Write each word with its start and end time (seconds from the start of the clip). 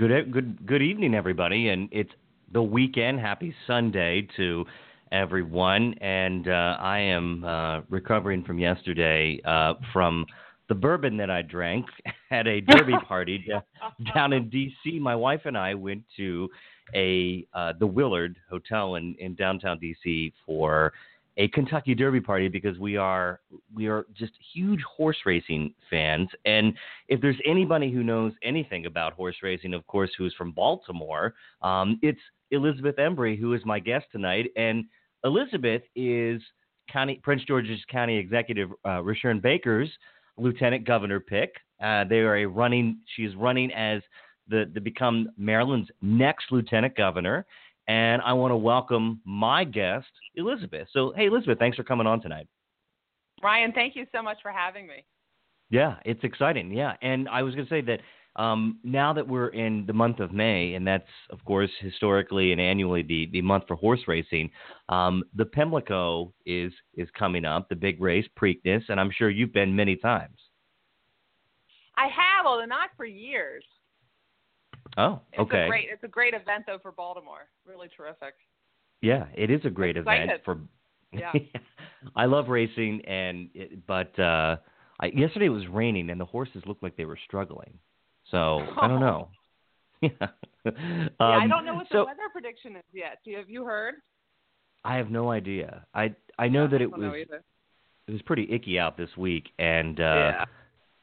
Good 0.00 0.32
good 0.32 0.66
good 0.66 0.80
evening, 0.80 1.14
everybody, 1.14 1.68
and 1.68 1.86
it's 1.92 2.12
the 2.54 2.62
weekend. 2.62 3.20
Happy 3.20 3.54
Sunday 3.66 4.26
to 4.34 4.64
everyone, 5.12 5.92
and 6.00 6.48
uh, 6.48 6.78
I 6.80 7.00
am 7.00 7.44
uh, 7.44 7.80
recovering 7.90 8.42
from 8.42 8.58
yesterday 8.58 9.38
uh, 9.44 9.74
from 9.92 10.24
the 10.70 10.74
bourbon 10.74 11.18
that 11.18 11.28
I 11.28 11.42
drank 11.42 11.84
at 12.30 12.46
a 12.46 12.62
derby 12.62 12.94
party 13.06 13.46
down 14.14 14.32
in 14.32 14.48
D.C. 14.48 14.98
My 14.98 15.14
wife 15.14 15.42
and 15.44 15.58
I 15.58 15.74
went 15.74 16.02
to 16.16 16.48
a 16.94 17.46
uh, 17.52 17.74
the 17.78 17.86
Willard 17.86 18.38
Hotel 18.48 18.94
in 18.94 19.14
in 19.18 19.34
downtown 19.34 19.78
D.C. 19.78 20.32
for 20.46 20.94
a 21.36 21.48
Kentucky 21.48 21.94
Derby 21.94 22.20
party 22.20 22.48
because 22.48 22.78
we 22.78 22.96
are 22.96 23.40
we 23.74 23.86
are 23.86 24.06
just 24.14 24.32
huge 24.52 24.80
horse 24.82 25.18
racing 25.24 25.74
fans. 25.88 26.28
And 26.44 26.74
if 27.08 27.20
there's 27.20 27.38
anybody 27.46 27.90
who 27.90 28.02
knows 28.02 28.32
anything 28.42 28.86
about 28.86 29.12
horse 29.12 29.36
racing, 29.42 29.74
of 29.74 29.86
course, 29.86 30.10
who's 30.18 30.34
from 30.34 30.52
Baltimore, 30.52 31.34
um, 31.62 31.98
it's 32.02 32.20
Elizabeth 32.50 32.96
Embry, 32.96 33.38
who 33.38 33.54
is 33.54 33.62
my 33.64 33.78
guest 33.78 34.06
tonight. 34.12 34.50
And 34.56 34.84
Elizabeth 35.24 35.82
is 35.94 36.42
County 36.90 37.20
Prince 37.22 37.42
George's 37.46 37.80
County 37.90 38.16
Executive 38.16 38.70
uh, 38.84 39.00
Rushern 39.00 39.40
Baker's 39.40 39.90
lieutenant 40.36 40.86
governor 40.86 41.20
pick. 41.20 41.54
Uh, 41.82 42.04
they 42.04 42.18
are 42.18 42.38
a 42.38 42.46
running. 42.46 42.98
She's 43.16 43.34
running 43.36 43.72
as 43.72 44.02
the 44.48 44.70
to 44.74 44.80
become 44.80 45.28
Maryland's 45.38 45.90
next 46.02 46.46
lieutenant 46.50 46.96
governor. 46.96 47.46
And 47.90 48.22
I 48.22 48.34
want 48.34 48.52
to 48.52 48.56
welcome 48.56 49.20
my 49.24 49.64
guest, 49.64 50.06
Elizabeth. 50.36 50.86
So, 50.92 51.12
hey, 51.16 51.26
Elizabeth, 51.26 51.58
thanks 51.58 51.76
for 51.76 51.82
coming 51.82 52.06
on 52.06 52.22
tonight. 52.22 52.46
Ryan, 53.42 53.72
thank 53.72 53.96
you 53.96 54.06
so 54.14 54.22
much 54.22 54.36
for 54.42 54.52
having 54.52 54.86
me. 54.86 55.04
Yeah, 55.70 55.96
it's 56.04 56.22
exciting. 56.22 56.72
Yeah. 56.72 56.92
And 57.02 57.28
I 57.28 57.42
was 57.42 57.56
going 57.56 57.66
to 57.66 57.68
say 57.70 57.80
that 57.80 57.98
um, 58.40 58.78
now 58.84 59.12
that 59.14 59.26
we're 59.26 59.48
in 59.48 59.86
the 59.88 59.92
month 59.92 60.20
of 60.20 60.32
May, 60.32 60.74
and 60.74 60.86
that's, 60.86 61.08
of 61.30 61.44
course, 61.44 61.70
historically 61.80 62.52
and 62.52 62.60
annually 62.60 63.02
the, 63.02 63.28
the 63.32 63.42
month 63.42 63.64
for 63.66 63.74
horse 63.74 64.02
racing, 64.06 64.52
um, 64.88 65.24
the 65.34 65.46
Pimlico 65.46 66.32
is, 66.46 66.72
is 66.94 67.08
coming 67.18 67.44
up, 67.44 67.68
the 67.68 67.74
big 67.74 68.00
race, 68.00 68.26
Preakness, 68.40 68.82
and 68.88 69.00
I'm 69.00 69.10
sure 69.10 69.30
you've 69.30 69.52
been 69.52 69.74
many 69.74 69.96
times. 69.96 70.38
I 71.96 72.04
have, 72.04 72.46
although 72.46 72.66
not 72.66 72.90
for 72.96 73.04
years. 73.04 73.64
Oh, 74.96 75.20
okay. 75.38 75.64
It's 75.64 75.66
a 75.66 75.68
great, 75.68 75.88
it's 75.92 76.04
a 76.04 76.08
great 76.08 76.34
event 76.34 76.64
though 76.66 76.78
for 76.82 76.92
Baltimore. 76.92 77.48
Really 77.64 77.88
terrific. 77.96 78.34
Yeah, 79.02 79.26
it 79.34 79.50
is 79.50 79.60
a 79.64 79.70
great 79.70 79.96
event 79.96 80.30
for. 80.44 80.58
Yeah. 81.12 81.32
I 82.16 82.26
love 82.26 82.48
racing, 82.48 83.02
and 83.04 83.50
it, 83.54 83.86
but 83.86 84.16
uh, 84.18 84.56
I, 85.00 85.06
yesterday 85.06 85.46
it 85.46 85.50
was 85.50 85.66
raining, 85.68 86.10
and 86.10 86.20
the 86.20 86.24
horses 86.24 86.62
looked 86.66 86.82
like 86.82 86.96
they 86.96 87.04
were 87.04 87.18
struggling. 87.26 87.78
So 88.30 88.60
I 88.80 88.88
don't 88.88 89.00
know. 89.00 89.28
yeah, 90.02 90.10
um, 90.64 90.72
yeah 91.04 91.10
I 91.20 91.46
don't 91.46 91.66
know 91.66 91.74
what 91.74 91.86
so, 91.92 91.98
the 91.98 92.04
weather 92.04 92.28
prediction 92.32 92.76
is 92.76 92.84
yet. 92.92 93.18
Do 93.22 93.32
you, 93.32 93.36
have 93.36 93.50
you 93.50 93.64
heard? 93.64 93.96
I 94.82 94.96
have 94.96 95.10
no 95.10 95.30
idea. 95.30 95.84
I 95.92 96.14
I 96.38 96.48
know 96.48 96.62
yeah, 96.62 96.70
that 96.70 96.80
it 96.80 96.90
was 96.90 97.26
it 98.08 98.12
was 98.12 98.22
pretty 98.22 98.48
icky 98.50 98.78
out 98.78 98.96
this 98.96 99.10
week, 99.16 99.50
and 99.58 100.00
uh, 100.00 100.02
yeah. 100.02 100.44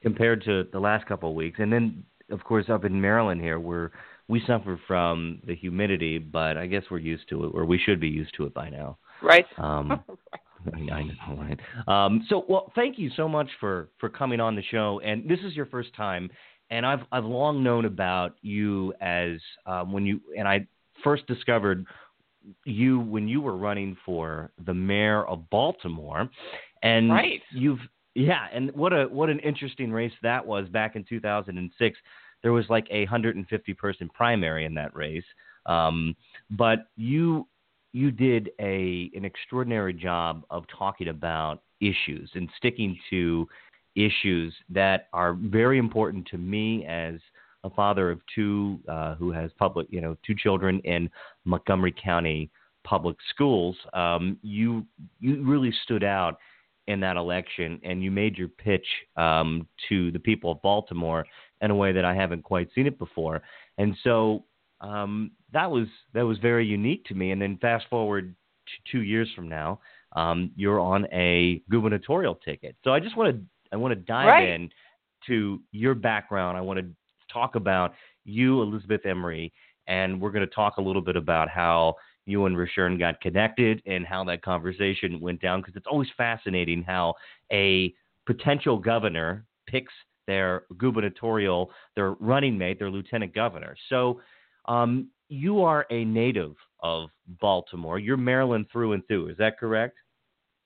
compared 0.01 0.44
to 0.45 0.63
the 0.73 0.79
last 0.79 1.06
couple 1.06 1.29
of 1.29 1.35
weeks, 1.35 1.59
and 1.59 1.72
then 1.72 2.03
of 2.31 2.43
course, 2.43 2.65
up 2.69 2.85
in 2.85 2.99
Maryland 2.99 3.41
here, 3.41 3.59
where 3.59 3.91
we 4.27 4.41
suffer 4.45 4.79
from 4.88 5.41
the 5.45 5.55
humidity, 5.55 6.17
but 6.17 6.57
I 6.57 6.67
guess 6.67 6.83
we're 6.91 6.99
used 6.99 7.29
to 7.29 7.45
it, 7.45 7.47
or 7.53 7.65
we 7.65 7.77
should 7.77 7.99
be 7.99 8.09
used 8.09 8.33
to 8.38 8.45
it 8.45 8.53
by 8.53 8.69
now. 8.69 8.97
Right. 9.21 9.45
Um, 9.57 10.03
I 10.73 11.03
know, 11.03 11.37
right? 11.37 11.59
Um, 11.87 12.25
so, 12.29 12.45
well, 12.49 12.71
thank 12.75 12.97
you 12.99 13.09
so 13.16 13.27
much 13.29 13.49
for 13.59 13.89
for 13.99 14.09
coming 14.09 14.39
on 14.39 14.55
the 14.55 14.63
show. 14.63 14.99
And 15.03 15.29
this 15.29 15.39
is 15.39 15.55
your 15.55 15.66
first 15.67 15.95
time, 15.95 16.29
and 16.69 16.85
I've 16.85 17.01
I've 17.11 17.25
long 17.25 17.63
known 17.63 17.85
about 17.85 18.35
you 18.41 18.93
as 18.99 19.37
um, 19.66 19.91
when 19.91 20.05
you 20.05 20.19
and 20.37 20.47
I 20.47 20.67
first 21.03 21.25
discovered 21.27 21.85
you 22.66 22.99
when 22.99 23.27
you 23.27 23.41
were 23.41 23.55
running 23.55 23.95
for 24.05 24.51
the 24.66 24.73
mayor 24.73 25.25
of 25.25 25.49
Baltimore, 25.49 26.29
and 26.83 27.11
right. 27.11 27.41
you've 27.51 27.79
yeah, 28.17 28.47
and 28.51 28.72
what 28.73 28.94
a 28.94 29.05
what 29.05 29.29
an 29.29 29.38
interesting 29.39 29.91
race 29.91 30.11
that 30.23 30.44
was 30.44 30.67
back 30.69 30.95
in 30.95 31.03
2006. 31.07 31.97
There 32.41 32.51
was 32.51 32.66
like 32.67 32.88
a 32.89 33.01
150 33.01 33.73
person 33.75 34.09
primary 34.11 34.66
in 34.66 34.73
that 34.73 34.95
race, 34.95 35.23
um, 35.67 36.16
but 36.50 36.88
you 36.95 37.47
you 37.94 38.09
did 38.09 38.50
a 38.59 39.11
an 39.16 39.23
extraordinary 39.23 39.94
job 39.94 40.44
of 40.50 40.66
talking 40.75 41.09
about 41.09 41.61
issues 41.79 42.31
and 42.33 42.50
sticking 42.57 42.97
to 43.11 43.47
issues 43.95 44.51
that 44.67 45.09
are 45.13 45.34
very 45.34 45.78
important 45.78 46.25
to 46.28 46.39
me 46.39 46.85
as 46.88 47.19
a 47.63 47.69
father 47.69 48.09
of 48.09 48.19
two 48.34 48.79
uh, 48.88 49.13
who 49.13 49.31
has 49.31 49.51
public 49.59 49.85
you 49.91 50.01
know 50.01 50.17
two 50.25 50.34
children 50.34 50.79
in 50.85 51.07
Montgomery 51.45 51.94
County 52.03 52.49
public 52.84 53.17
schools. 53.29 53.75
Um, 53.94 54.39
you 54.41 54.88
you 55.19 55.44
really 55.44 55.72
stood 55.84 56.03
out 56.03 56.39
in 56.87 56.99
that 57.01 57.17
election, 57.17 57.79
and 57.83 58.03
you 58.03 58.11
made 58.11 58.37
your 58.37 58.47
pitch 58.47 58.85
um, 59.17 59.67
to 59.89 60.11
the 60.11 60.19
people 60.19 60.51
of 60.51 60.61
Baltimore 60.61 61.25
in 61.61 61.71
a 61.71 61.75
way 61.75 61.91
that 61.91 62.05
I 62.05 62.13
haven't 62.13 62.43
quite 62.43 62.69
seen 62.73 62.87
it 62.87 62.97
before. 62.97 63.41
And 63.77 63.95
so 64.03 64.45
um, 64.81 65.31
that 65.53 65.69
was 65.69 65.87
that 66.13 66.21
was 66.21 66.37
very 66.39 66.65
unique 66.65 67.05
to 67.05 67.15
me. 67.15 67.31
And 67.31 67.41
then 67.41 67.57
fast 67.61 67.85
forward 67.89 68.35
to 68.67 68.91
two 68.91 69.03
years 69.03 69.29
from 69.35 69.49
now, 69.49 69.79
um, 70.15 70.51
you're 70.55 70.79
on 70.79 71.05
a 71.11 71.61
gubernatorial 71.69 72.35
ticket. 72.35 72.75
So 72.83 72.91
I 72.91 72.99
just 72.99 73.17
want 73.17 73.35
to 73.35 73.41
I 73.71 73.75
want 73.75 73.91
to 73.91 73.95
dive 73.95 74.27
right. 74.27 74.49
in 74.49 74.69
to 75.27 75.61
your 75.71 75.95
background. 75.95 76.57
I 76.57 76.61
want 76.61 76.79
to 76.79 76.85
talk 77.31 77.55
about 77.55 77.93
you, 78.23 78.61
Elizabeth 78.61 79.01
Embry, 79.03 79.51
and 79.87 80.21
we're 80.21 80.31
going 80.31 80.47
to 80.47 80.53
talk 80.53 80.77
a 80.77 80.81
little 80.81 81.01
bit 81.01 81.15
about 81.15 81.49
how 81.49 81.95
you 82.27 82.45
and 82.45 82.55
Rushern 82.55 82.99
got 82.99 83.21
connected 83.21 83.81
and 83.85 84.05
how 84.05 84.23
that 84.25 84.41
conversation 84.41 85.19
went 85.19 85.41
down 85.41 85.61
because 85.61 85.75
it's 85.75 85.88
always 85.89 86.09
fascinating 86.17 86.83
how 86.83 87.15
a 87.51 87.93
potential 88.25 88.77
governor 88.77 89.45
picks 89.65 89.93
their 90.27 90.63
gubernatorial, 90.77 91.71
their 91.95 92.11
running 92.19 92.57
mate, 92.57 92.79
their 92.79 92.91
lieutenant 92.91 93.33
governor. 93.33 93.75
So 93.89 94.19
um, 94.66 95.09
you 95.29 95.63
are 95.63 95.85
a 95.89 96.03
native 96.03 96.55
of 96.81 97.09
Baltimore. 97.39 97.97
You're 97.97 98.17
Maryland 98.17 98.67
through 98.71 98.93
and 98.93 99.07
through. 99.07 99.29
Is 99.29 99.37
that 99.37 99.57
correct? 99.57 99.97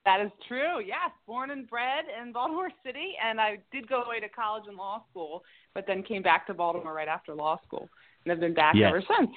That 0.04 0.20
is 0.20 0.32
true. 0.48 0.80
Yes, 0.80 1.12
born 1.28 1.52
and 1.52 1.70
bred 1.70 2.06
in 2.22 2.32
Baltimore 2.32 2.72
City, 2.86 3.14
and 3.24 3.40
I 3.40 3.60
did 3.72 3.88
go 3.88 4.02
away 4.02 4.20
to 4.20 4.30
college 4.30 4.64
and 4.68 4.76
law 4.76 5.04
school, 5.12 5.44
but 5.76 5.86
then 5.86 6.02
came 6.02 6.24
back 6.24 6.48
to 6.48 6.56
Baltimore 6.56 6.94
right 6.94 7.08
after 7.08 7.36
law 7.36 7.60
school, 7.66 7.88
and 8.26 8.32
have 8.32 8.40
been 8.40 8.56
back 8.56 8.74
yes. 8.76 8.90
ever 8.90 9.02
since. 9.02 9.30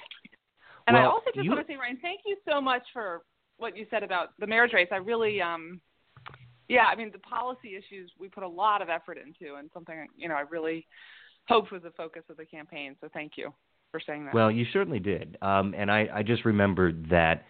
And 0.87 0.95
well, 0.95 1.05
I 1.05 1.07
also 1.07 1.27
just 1.35 1.45
you... 1.45 1.51
want 1.51 1.67
to 1.67 1.73
say, 1.73 1.77
Ryan, 1.77 1.99
thank 2.03 2.21
you 2.27 2.37
so 2.49 2.61
much 2.61 2.83
for 2.93 3.23
what 3.57 3.77
you 3.77 3.87
said 3.91 4.03
about 4.03 4.31
the 4.39 4.47
marriage 4.47 4.73
race. 4.73 4.89
I 4.93 4.97
really, 4.97 5.41
um, 5.41 5.81
yeah, 6.69 6.87
I 6.91 6.97
mean, 6.97 7.11
the 7.13 7.19
policy 7.19 7.77
issues 7.77 8.11
we 8.19 8.29
put 8.29 8.43
a 8.43 8.49
lot 8.49 8.83
of 8.83 8.89
effort 8.89 9.19
into, 9.19 9.55
and 9.57 9.71
something 9.73 10.07
you 10.17 10.29
know 10.29 10.35
I 10.35 10.43
really 10.43 10.87
hoped 11.49 11.73
was 11.73 11.83
the 11.83 11.91
focus 11.91 12.23
of 12.29 12.37
the 12.37 12.45
campaign. 12.45 12.97
So 13.01 13.09
thank 13.13 13.33
you 13.37 13.53
for 13.91 14.01
saying 14.05 14.27
that. 14.27 14.35
Well, 14.35 14.51
you 14.51 14.67
certainly 14.73 14.99
did, 14.99 15.39
um, 15.43 15.75
and 15.77 15.91
I, 15.91 16.09
I 16.13 16.23
just 16.23 16.45
remembered 16.45 17.09
that 17.11 17.45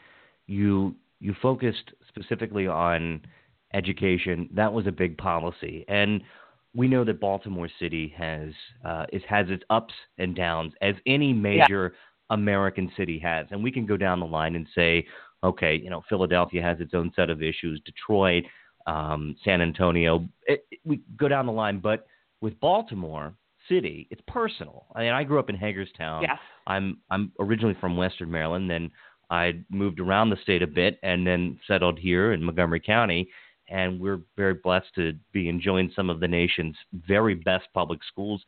you 0.47 0.95
you 1.21 1.35
focused 1.41 1.93
specifically 2.09 2.67
on 2.67 3.21
education. 3.73 4.49
That 4.53 4.73
was 4.73 4.87
a 4.87 4.93
big 4.93 5.17
policy, 5.17 5.85
and 5.89 6.23
we 6.75 6.89
know 6.89 7.05
that 7.05 7.21
Baltimore 7.21 7.69
City 7.81 8.13
has 8.17 8.51
uh, 8.85 9.07
it 9.13 9.23
has 9.29 9.47
its 9.49 9.63
ups 9.71 9.95
and 10.19 10.37
downs, 10.37 10.73
as 10.81 10.95
any 11.07 11.33
major. 11.33 11.95
American 12.31 12.91
city 12.97 13.19
has. 13.19 13.47
And 13.51 13.63
we 13.63 13.71
can 13.71 13.87
go 13.87 13.97
down 13.97 14.21
the 14.21 14.27
line 14.27 14.57
and 14.57 14.67
say, 14.75 15.07
okay, 15.43 15.75
you 15.77 15.91
know, 15.91 16.03
Philadelphia 16.09 16.63
has 16.63 16.81
its 16.81 16.95
own 16.95 17.13
set 17.15 17.31
of 17.31 17.43
issues, 17.43 17.81
Detroit, 17.85 18.45
um, 18.87 19.37
San 19.45 19.61
Antonio. 19.61 20.27
It, 20.47 20.67
it, 20.71 20.81
we 20.85 21.01
go 21.17 21.29
down 21.29 21.47
the 21.47 21.53
line, 21.53 21.81
but 21.81 22.07
with 22.41 22.59
Baltimore 22.61 23.35
City, 23.69 24.07
it's 24.11 24.23
personal. 24.27 24.87
I 24.95 25.01
mean, 25.01 25.13
I 25.13 25.25
grew 25.25 25.39
up 25.39 25.49
in 25.49 25.57
Hagerstown. 25.57 26.23
Yes. 26.23 26.39
I'm 26.67 26.99
I'm 27.11 27.33
originally 27.41 27.77
from 27.81 27.97
Western 27.97 28.31
Maryland. 28.31 28.71
Then 28.71 28.91
I 29.31 29.61
moved 29.71 30.01
around 30.01 30.31
the 30.31 30.37
state 30.43 30.63
a 30.63 30.67
bit, 30.67 30.99
and 31.03 31.27
then 31.27 31.59
settled 31.67 31.99
here 31.99 32.33
in 32.33 32.43
Montgomery 32.43 32.81
County. 32.81 33.29
And 33.71 33.99
we're 33.99 34.21
very 34.37 34.55
blessed 34.55 34.95
to 34.97 35.15
be 35.33 35.49
enjoying 35.49 35.91
some 35.97 36.11
of 36.11 36.21
the 36.21 36.29
nation's 36.29 36.77
very 37.07 37.35
best 37.35 37.67
public 37.73 38.01
schools 38.07 38.43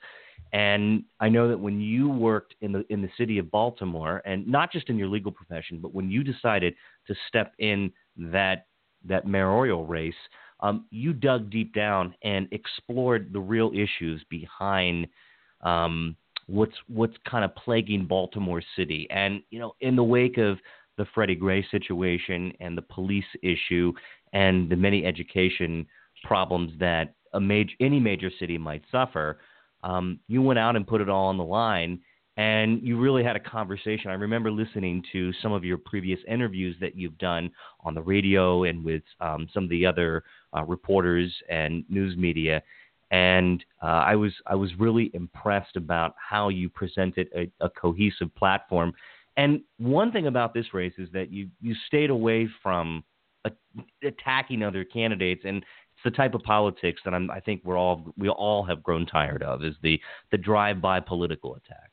and 0.56 1.04
I 1.20 1.28
know 1.28 1.48
that 1.48 1.60
when 1.60 1.82
you 1.82 2.08
worked 2.08 2.54
in 2.62 2.72
the 2.72 2.82
in 2.88 3.02
the 3.02 3.10
city 3.18 3.36
of 3.36 3.50
Baltimore, 3.50 4.22
and 4.24 4.48
not 4.48 4.72
just 4.72 4.88
in 4.88 4.96
your 4.96 5.06
legal 5.06 5.30
profession, 5.30 5.80
but 5.82 5.94
when 5.94 6.08
you 6.10 6.24
decided 6.24 6.74
to 7.08 7.14
step 7.28 7.52
in 7.58 7.92
that 8.16 8.66
that 9.04 9.26
mayoral 9.26 9.84
race, 9.84 10.14
um, 10.60 10.86
you 10.90 11.12
dug 11.12 11.50
deep 11.50 11.74
down 11.74 12.14
and 12.22 12.48
explored 12.52 13.34
the 13.34 13.38
real 13.38 13.70
issues 13.74 14.24
behind 14.30 15.06
um, 15.60 16.16
what's 16.46 16.76
what's 16.88 17.16
kind 17.28 17.44
of 17.44 17.54
plaguing 17.54 18.06
Baltimore 18.06 18.62
City. 18.76 19.06
And 19.10 19.42
you 19.50 19.58
know, 19.58 19.74
in 19.82 19.94
the 19.94 20.04
wake 20.04 20.38
of 20.38 20.56
the 20.96 21.04
Freddie 21.14 21.34
Gray 21.34 21.66
situation 21.70 22.50
and 22.60 22.78
the 22.78 22.82
police 22.82 23.26
issue 23.42 23.92
and 24.32 24.70
the 24.70 24.76
many 24.76 25.04
education 25.04 25.86
problems 26.24 26.72
that 26.80 27.12
a 27.34 27.40
major 27.40 27.74
any 27.78 28.00
major 28.00 28.30
city 28.38 28.56
might 28.56 28.84
suffer 28.90 29.36
um, 29.86 30.18
you 30.26 30.42
went 30.42 30.58
out 30.58 30.76
and 30.76 30.86
put 30.86 31.00
it 31.00 31.08
all 31.08 31.28
on 31.28 31.38
the 31.38 31.44
line 31.44 32.00
and 32.36 32.82
you 32.82 32.98
really 32.98 33.24
had 33.24 33.36
a 33.36 33.40
conversation. 33.40 34.10
I 34.10 34.14
remember 34.14 34.50
listening 34.50 35.02
to 35.12 35.32
some 35.42 35.52
of 35.52 35.64
your 35.64 35.78
previous 35.78 36.20
interviews 36.28 36.76
that 36.80 36.94
you've 36.94 37.16
done 37.16 37.50
on 37.80 37.94
the 37.94 38.02
radio 38.02 38.64
and 38.64 38.84
with 38.84 39.02
um, 39.20 39.48
some 39.54 39.64
of 39.64 39.70
the 39.70 39.86
other 39.86 40.24
uh, 40.54 40.62
reporters 40.64 41.32
and 41.48 41.84
news 41.88 42.16
media, 42.16 42.62
and 43.10 43.64
uh, 43.82 43.86
I 43.86 44.16
was 44.16 44.32
I 44.46 44.54
was 44.54 44.70
really 44.78 45.10
impressed 45.14 45.76
about 45.76 46.14
how 46.18 46.50
you 46.50 46.68
presented 46.68 47.28
a, 47.34 47.50
a 47.64 47.70
cohesive 47.70 48.34
platform. 48.34 48.92
And 49.38 49.60
one 49.78 50.12
thing 50.12 50.26
about 50.26 50.52
this 50.52 50.74
race 50.74 50.94
is 50.98 51.08
that 51.12 51.32
you 51.32 51.48
you 51.62 51.74
stayed 51.86 52.10
away 52.10 52.48
from 52.62 53.02
attacking 54.02 54.62
other 54.62 54.84
candidates 54.84 55.42
and 55.44 55.64
it's 55.96 56.04
the 56.04 56.16
type 56.16 56.34
of 56.34 56.42
politics 56.42 57.00
that 57.04 57.14
I'm, 57.14 57.30
I 57.30 57.40
think 57.40 57.62
we're 57.64 57.78
all 57.78 58.12
we 58.18 58.28
all 58.28 58.64
have 58.64 58.82
grown 58.82 59.06
tired 59.06 59.42
of 59.42 59.64
is 59.64 59.74
the 59.82 59.98
the 60.30 60.38
drive-by 60.38 61.00
political 61.00 61.54
attacks. 61.54 61.90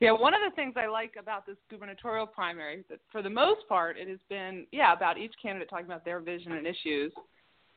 Yeah, 0.00 0.12
one 0.12 0.34
of 0.34 0.40
the 0.44 0.54
things 0.54 0.74
I 0.76 0.88
like 0.88 1.14
about 1.18 1.46
this 1.46 1.56
gubernatorial 1.70 2.26
primary, 2.26 2.84
that 2.90 2.98
for 3.10 3.22
the 3.22 3.30
most 3.30 3.66
part, 3.68 3.96
it 3.96 4.08
has 4.08 4.18
been 4.28 4.66
yeah 4.72 4.92
about 4.92 5.16
each 5.16 5.32
candidate 5.40 5.70
talking 5.70 5.86
about 5.86 6.04
their 6.04 6.20
vision 6.20 6.52
and 6.52 6.66
issues, 6.66 7.12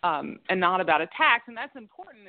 um, 0.04 0.40
and 0.50 0.60
not 0.60 0.82
about 0.82 1.02
attacks, 1.02 1.46
and 1.48 1.56
that's 1.56 1.76
important. 1.76 2.26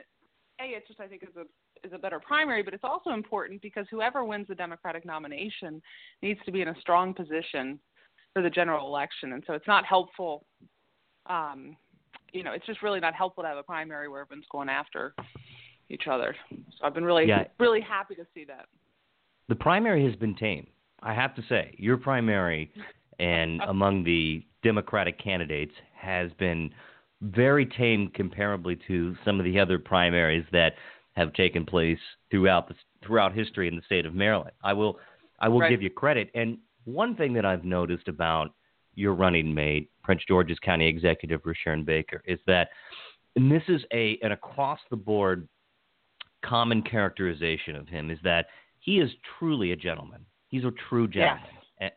A, 0.60 0.64
it's 0.64 0.86
just 0.86 1.00
I 1.00 1.06
think 1.06 1.22
is 1.22 1.36
a 1.36 1.44
is 1.86 1.92
a 1.94 1.98
better 1.98 2.20
primary, 2.20 2.62
but 2.62 2.74
it's 2.74 2.84
also 2.84 3.10
important 3.10 3.62
because 3.62 3.86
whoever 3.90 4.22
wins 4.24 4.46
the 4.48 4.54
Democratic 4.54 5.06
nomination 5.06 5.80
needs 6.22 6.38
to 6.44 6.52
be 6.52 6.60
in 6.60 6.68
a 6.68 6.80
strong 6.80 7.14
position 7.14 7.80
for 8.34 8.42
the 8.42 8.50
general 8.50 8.86
election, 8.86 9.32
and 9.32 9.42
so 9.46 9.54
it's 9.54 9.66
not 9.66 9.86
helpful. 9.86 10.44
Um, 11.26 11.76
you 12.32 12.42
know, 12.42 12.52
it's 12.52 12.66
just 12.66 12.82
really 12.82 13.00
not 13.00 13.14
helpful 13.14 13.42
to 13.42 13.48
have 13.48 13.58
a 13.58 13.62
primary 13.62 14.08
where 14.08 14.20
everyone's 14.22 14.46
going 14.50 14.68
after 14.68 15.14
each 15.88 16.04
other. 16.10 16.34
So 16.50 16.84
I've 16.84 16.94
been 16.94 17.04
really, 17.04 17.26
yeah. 17.26 17.44
really 17.58 17.80
happy 17.80 18.14
to 18.14 18.26
see 18.34 18.44
that. 18.44 18.66
The 19.48 19.56
primary 19.56 20.04
has 20.06 20.14
been 20.16 20.34
tame. 20.36 20.66
I 21.02 21.14
have 21.14 21.34
to 21.36 21.42
say, 21.48 21.74
your 21.78 21.96
primary 21.96 22.72
and 23.18 23.60
among 23.62 24.04
the 24.04 24.44
Democratic 24.62 25.22
candidates 25.22 25.72
has 25.94 26.30
been 26.38 26.70
very 27.22 27.66
tame 27.66 28.10
comparably 28.16 28.78
to 28.86 29.14
some 29.24 29.38
of 29.38 29.44
the 29.44 29.58
other 29.58 29.78
primaries 29.78 30.44
that 30.52 30.74
have 31.12 31.32
taken 31.34 31.66
place 31.66 31.98
throughout 32.30 32.68
the 32.68 32.74
throughout 33.04 33.34
history 33.34 33.68
in 33.68 33.76
the 33.76 33.82
state 33.82 34.06
of 34.06 34.14
Maryland. 34.14 34.52
I 34.62 34.72
will 34.72 34.98
I 35.38 35.48
will 35.48 35.60
right. 35.60 35.70
give 35.70 35.82
you 35.82 35.90
credit. 35.90 36.30
And 36.34 36.58
one 36.84 37.14
thing 37.16 37.34
that 37.34 37.44
I've 37.44 37.64
noticed 37.64 38.08
about 38.08 38.52
your 39.00 39.14
running 39.14 39.52
mate, 39.52 39.90
Prince 40.02 40.22
George's 40.28 40.58
County 40.58 40.86
Executive 40.86 41.40
Rushern 41.42 41.84
Baker, 41.84 42.22
is 42.26 42.38
that, 42.46 42.68
and 43.36 43.50
this 43.50 43.62
is 43.68 43.82
a 43.92 44.18
an 44.22 44.32
across 44.32 44.78
the 44.90 44.96
board 44.96 45.48
common 46.44 46.82
characterization 46.82 47.76
of 47.76 47.88
him, 47.88 48.10
is 48.10 48.18
that 48.22 48.46
he 48.78 48.98
is 48.98 49.10
truly 49.38 49.72
a 49.72 49.76
gentleman. 49.76 50.24
He's 50.48 50.64
a 50.64 50.72
true 50.88 51.08
gentleman. 51.08 51.46
And, 51.80 51.92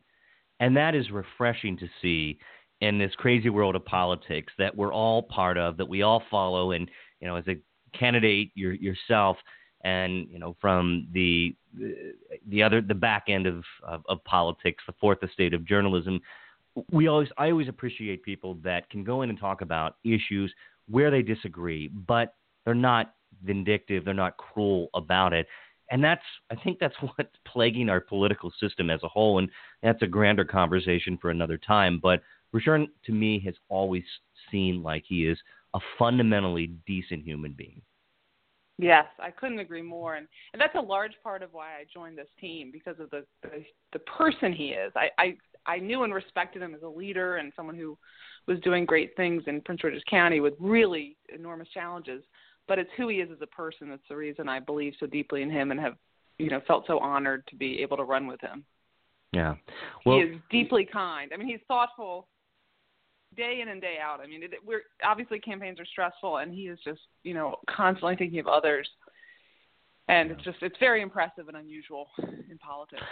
and 0.60 0.78
that 0.78 0.96
is 0.96 1.12
refreshing 1.12 1.78
to 1.78 1.88
see 2.02 2.40
in 2.82 2.98
this 2.98 3.14
crazy 3.16 3.50
world 3.50 3.76
of 3.76 3.86
politics 3.86 4.52
that 4.58 4.76
we're 4.76 4.94
all 4.94 5.24
part 5.24 5.58
of, 5.58 5.78
that 5.78 5.88
we 5.88 6.02
all 6.02 6.24
follow. 6.30 6.72
And, 6.72 6.90
you 7.20 7.28
know, 7.28 7.36
as 7.36 7.48
a 7.48 7.58
candidate 7.98 8.52
your, 8.56 8.74
yourself, 8.74 9.38
and 9.84 10.28
you 10.30 10.40
know 10.40 10.56
from 10.62 11.08
the 11.12 11.56
the 12.48 12.64
other 12.64 12.82
the 12.82 12.94
back 12.94 13.26
end 13.28 13.46
of, 13.46 13.64
of, 13.84 14.04
of 14.08 14.24
politics, 14.24 14.84
the 14.88 14.94
fourth 15.00 15.22
estate 15.24 15.54
of 15.54 15.66
journalism, 15.66 16.22
we 16.92 17.08
always 17.08 17.30
I 17.38 17.52
always 17.52 17.70
appreciate 17.70 18.24
people 18.24 18.56
that 18.64 18.90
can 18.90 19.04
go 19.04 19.22
in 19.22 19.30
and 19.30 19.40
talk 19.40 19.62
about 19.62 19.98
issues 20.04 20.54
where 20.90 21.12
they 21.12 21.22
disagree, 21.22 21.88
but 21.88 22.36
they're 22.66 22.74
not 22.74 23.14
vindictive, 23.44 24.06
they're 24.06 24.14
not 24.14 24.38
cruel 24.38 24.90
about 24.94 25.34
it. 25.34 25.48
And 25.92 26.04
that's 26.04 26.24
I 26.52 26.56
think 26.56 26.80
that's 26.80 26.96
what's 27.16 27.36
plaguing 27.48 27.90
our 27.90 28.02
political 28.02 28.52
system 28.60 28.90
as 28.90 29.02
a 29.04 29.08
whole, 29.08 29.40
and 29.40 29.50
that's 29.82 30.02
a 30.02 30.08
grander 30.08 30.46
conversation 30.46 31.18
for 31.22 31.30
another 31.30 31.58
time. 31.58 32.00
But 32.02 32.22
Rushern 32.54 32.88
to 33.06 33.12
me 33.12 33.40
has 33.46 33.56
always 33.70 34.04
seemed 34.52 34.84
like 34.84 35.04
he 35.08 35.28
is 35.28 35.38
a 35.74 35.80
fundamentally 35.98 36.68
decent 36.86 37.24
human 37.24 37.54
being. 37.54 37.82
Yes, 38.80 39.06
I 39.20 39.30
couldn't 39.30 39.60
agree 39.60 39.84
more, 39.84 40.16
and 40.16 40.28
and 40.54 40.62
that's 40.62 40.76
a 40.76 40.82
large 40.82 41.14
part 41.24 41.44
of 41.44 41.54
why 41.54 41.74
I 41.74 41.86
joined 41.94 42.18
this 42.18 42.28
team 42.40 42.72
because 42.72 43.00
of 43.00 43.10
the 43.12 43.24
the, 43.44 43.64
the 43.92 44.00
person 44.00 44.52
he 44.52 44.70
is. 44.70 44.92
I, 44.96 45.10
I 45.20 45.38
I 45.66 45.78
knew 45.78 46.04
and 46.04 46.14
respected 46.14 46.62
him 46.62 46.74
as 46.74 46.82
a 46.82 46.88
leader 46.88 47.38
and 47.38 47.54
someone 47.56 47.76
who 47.76 47.98
was 48.48 48.60
doing 48.62 48.86
great 48.86 49.16
things 49.16 49.44
in 49.48 49.62
Prince 49.62 49.82
George's 49.82 50.04
County 50.10 50.40
with 50.40 50.56
really 50.60 51.18
enormous 51.34 51.70
challenges. 51.70 52.24
But 52.68 52.80
it's 52.80 52.90
who 52.98 53.10
he 53.10 53.18
is 53.18 53.30
as 53.30 53.42
a 53.42 53.48
person 53.48 53.90
that's 53.90 54.08
the 54.10 54.16
reason 54.16 54.48
I 54.48 54.60
believe 54.60 54.94
so 55.00 55.06
deeply 55.06 55.42
in 55.42 55.52
him 55.52 55.72
and 55.72 55.80
have, 55.80 55.96
you 56.38 56.50
know, 56.50 56.62
felt 56.66 56.86
so 56.88 56.98
honored 57.00 57.46
to 57.48 57.56
be 57.56 57.82
able 57.82 57.98
to 57.98 58.04
run 58.04 58.26
with 58.26 58.40
him. 58.40 58.64
Yeah, 59.34 59.56
well, 60.06 60.18
he 60.18 60.24
is 60.24 60.38
deeply 60.50 60.86
kind. 60.86 61.32
I 61.34 61.38
mean, 61.38 61.48
he's 61.48 61.60
thoughtful 61.68 62.28
day 63.36 63.60
in 63.62 63.70
and 63.70 63.82
day 63.82 63.96
out. 64.04 64.20
I 64.20 64.28
mean, 64.28 64.44
it, 64.44 64.52
we're 64.66 64.84
obviously 65.04 65.40
campaigns 65.40 65.80
are 65.80 65.86
stressful, 65.86 66.38
and 66.38 66.54
he 66.54 66.64
is 66.64 66.80
just, 66.84 67.02
you 67.24 67.34
know, 67.34 67.56
constantly 67.70 68.16
thinking 68.16 68.40
of 68.40 68.48
others. 68.48 68.88
And 70.08 70.32
it's 70.32 70.44
just 70.44 70.58
it's 70.62 70.78
very 70.80 71.02
impressive 71.02 71.48
and 71.48 71.58
unusual 71.58 72.08
in 72.50 72.58
politics. 72.60 73.04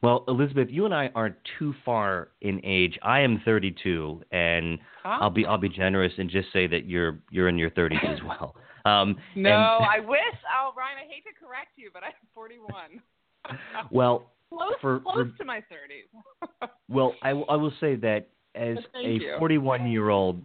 Well, 0.00 0.24
Elizabeth, 0.28 0.68
you 0.70 0.84
and 0.84 0.94
I 0.94 1.10
aren't 1.14 1.36
too 1.58 1.74
far 1.84 2.28
in 2.40 2.60
age. 2.64 2.98
I 3.02 3.20
am 3.20 3.42
32, 3.44 4.22
and 4.30 4.78
huh? 5.02 5.18
I'll 5.20 5.30
be 5.30 5.44
I'll 5.44 5.58
be 5.58 5.68
generous 5.68 6.12
and 6.18 6.30
just 6.30 6.52
say 6.52 6.66
that 6.68 6.86
you're 6.86 7.18
you're 7.30 7.48
in 7.48 7.58
your 7.58 7.70
30s 7.70 8.14
as 8.14 8.20
well. 8.22 8.54
Um, 8.84 9.16
no, 9.36 9.50
and, 9.50 9.86
I 9.86 10.00
wish. 10.00 10.20
Oh, 10.56 10.72
Ryan, 10.76 10.98
I 11.04 11.12
hate 11.12 11.24
to 11.24 11.44
correct 11.44 11.72
you, 11.76 11.90
but 11.92 12.04
I'm 12.04 12.12
41. 12.32 13.02
well, 13.90 14.30
close, 14.50 14.72
for, 14.80 15.00
close 15.00 15.30
for, 15.32 15.38
to 15.38 15.44
my 15.44 15.58
30s. 15.58 16.68
well, 16.88 17.14
I, 17.22 17.30
I 17.30 17.56
will 17.56 17.72
say 17.80 17.96
that 17.96 18.28
as 18.58 18.78
a 18.94 19.38
41 19.38 19.90
year 19.90 20.08
old, 20.10 20.44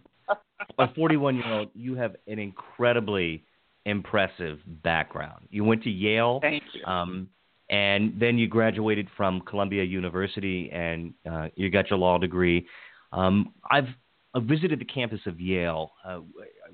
a 0.78 0.92
41 0.94 1.36
year 1.36 1.52
old, 1.52 1.68
you 1.74 1.94
have 1.96 2.16
an 2.26 2.38
incredibly 2.38 3.44
impressive 3.84 4.60
background. 4.82 5.46
You 5.50 5.64
went 5.64 5.82
to 5.82 5.90
Yale. 5.90 6.38
Thank 6.40 6.62
you. 6.72 6.84
Um, 6.84 7.28
and 7.70 8.18
then 8.18 8.38
you 8.38 8.46
graduated 8.46 9.08
from 9.16 9.40
Columbia 9.40 9.84
University 9.84 10.70
and 10.72 11.14
uh, 11.30 11.48
you 11.56 11.70
got 11.70 11.90
your 11.90 11.98
law 11.98 12.18
degree. 12.18 12.66
Um, 13.12 13.52
I've, 13.70 13.88
I've 14.34 14.44
visited 14.44 14.80
the 14.80 14.84
campus 14.84 15.20
of 15.26 15.40
Yale. 15.40 15.92
Uh, 16.04 16.20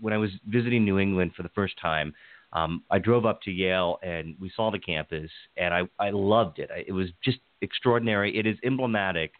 when 0.00 0.12
I 0.12 0.18
was 0.18 0.30
visiting 0.46 0.84
New 0.84 0.98
England 0.98 1.32
for 1.36 1.42
the 1.42 1.48
first 1.50 1.74
time, 1.80 2.12
um, 2.52 2.82
I 2.90 2.98
drove 2.98 3.26
up 3.26 3.40
to 3.42 3.50
Yale 3.50 3.98
and 4.02 4.34
we 4.40 4.50
saw 4.54 4.70
the 4.70 4.78
campus, 4.78 5.30
and 5.56 5.72
I, 5.72 5.82
I 6.00 6.10
loved 6.10 6.58
it. 6.58 6.68
I, 6.74 6.82
it 6.86 6.92
was 6.92 7.08
just 7.24 7.38
extraordinary. 7.60 8.36
It 8.36 8.46
is 8.46 8.56
emblematic 8.64 9.32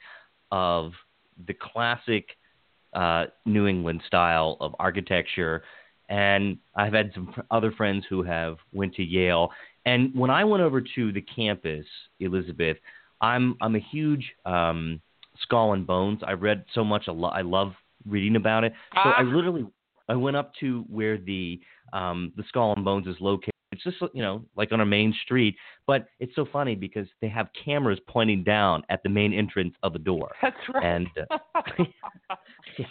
of 0.53 0.93
the 1.47 1.55
classic 1.55 2.29
uh, 2.93 3.27
New 3.45 3.67
England 3.67 4.03
style 4.07 4.57
of 4.61 4.75
architecture. 4.79 5.63
And 6.09 6.59
I've 6.75 6.93
had 6.93 7.13
some 7.15 7.33
other 7.53 7.71
friends 7.71 8.05
who 8.11 8.23
have 8.25 8.57
went 8.73 8.95
to 8.97 9.05
Yale, 9.05 9.51
and 9.87 10.15
when 10.15 10.31
I 10.31 10.45
went 10.45 10.63
over 10.63 10.81
to 10.81 11.13
the 11.13 11.21
campus, 11.21 11.87
Elizabeth, 12.19 12.77
I'm 13.21 13.57
I'm 13.61 13.77
a 13.77 13.81
huge 13.81 14.25
um, 14.45 15.01
Skull 15.43 15.73
and 15.73 15.87
Bones. 15.87 16.21
I 16.27 16.33
read 16.33 16.65
so 16.75 16.85
much. 16.85 17.05
I, 17.09 17.13
lo- 17.13 17.29
I 17.29 17.43
love 17.43 17.73
reading 18.07 18.37
about 18.37 18.65
it. 18.65 18.73
So 18.95 19.01
ah. 19.05 19.15
I 19.19 19.23
literally 19.23 19.67
I 20.09 20.17
went 20.17 20.37
up 20.37 20.53
to 20.61 20.85
where 20.89 21.17
the 21.19 21.61
um, 21.93 22.33
the 22.37 22.45
Skull 22.49 22.75
and 22.75 22.85
Bones 22.85 23.07
is 23.07 23.17
located. 23.21 23.50
It's 23.85 23.99
just 23.99 24.15
you 24.15 24.23
know 24.23 24.45
like 24.57 24.73
on 24.73 24.81
a 24.81 24.87
main 24.87 25.15
street, 25.25 25.57
but 25.87 26.07
it's 26.19 26.35
so 26.35 26.47
funny 26.53 26.75
because 26.75 27.07
they 27.21 27.29
have 27.29 27.49
cameras 27.65 27.99
pointing 28.09 28.45
down 28.45 28.83
at 28.89 29.03
the 29.03 29.09
main 29.09 29.33
entrance 29.33 29.75
of 29.83 29.93
the 29.93 29.99
door. 29.99 30.31
That's 30.43 30.57
right. 30.73 30.85
And 30.85 31.09
uh, 31.31 31.39
yeah, 32.79 32.87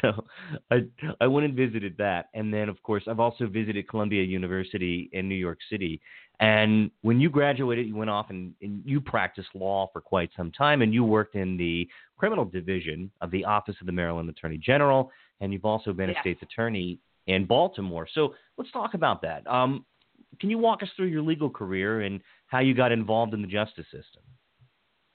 so 0.00 0.24
I 0.70 0.84
I 1.20 1.26
went 1.26 1.46
and 1.46 1.54
visited 1.54 1.96
that, 1.98 2.28
and 2.34 2.52
then 2.52 2.68
of 2.68 2.82
course 2.82 3.04
I've 3.06 3.20
also 3.20 3.46
visited 3.46 3.88
Columbia 3.88 4.22
University 4.22 5.10
in 5.12 5.28
New 5.28 5.34
York 5.34 5.58
City. 5.70 6.00
And 6.40 6.90
when 7.02 7.20
you 7.20 7.28
graduated, 7.28 7.86
you 7.86 7.94
went 7.94 8.08
off 8.08 8.30
and, 8.30 8.54
and 8.62 8.82
you 8.86 8.98
practiced 8.98 9.48
law 9.54 9.90
for 9.92 10.00
quite 10.00 10.30
some 10.34 10.50
time, 10.50 10.80
and 10.80 10.94
you 10.94 11.04
worked 11.04 11.34
in 11.34 11.58
the 11.58 11.86
criminal 12.16 12.46
division 12.46 13.10
of 13.20 13.30
the 13.30 13.44
Office 13.44 13.76
of 13.80 13.86
the 13.86 13.92
Maryland 13.92 14.30
Attorney 14.30 14.56
General, 14.56 15.10
and 15.40 15.52
you've 15.52 15.66
also 15.66 15.92
been 15.92 16.08
yes. 16.08 16.16
a 16.18 16.20
state's 16.22 16.42
attorney 16.42 16.98
in 17.26 17.44
Baltimore. 17.44 18.08
So 18.12 18.34
let's 18.56 18.70
talk 18.72 18.94
about 18.94 19.22
that. 19.22 19.46
Um, 19.46 19.84
can 20.38 20.50
you 20.50 20.58
walk 20.58 20.82
us 20.82 20.88
through 20.96 21.06
your 21.06 21.22
legal 21.22 21.50
career 21.50 22.02
and 22.02 22.20
how 22.46 22.60
you 22.60 22.74
got 22.74 22.92
involved 22.92 23.34
in 23.34 23.42
the 23.42 23.48
justice 23.48 23.86
system? 23.86 24.22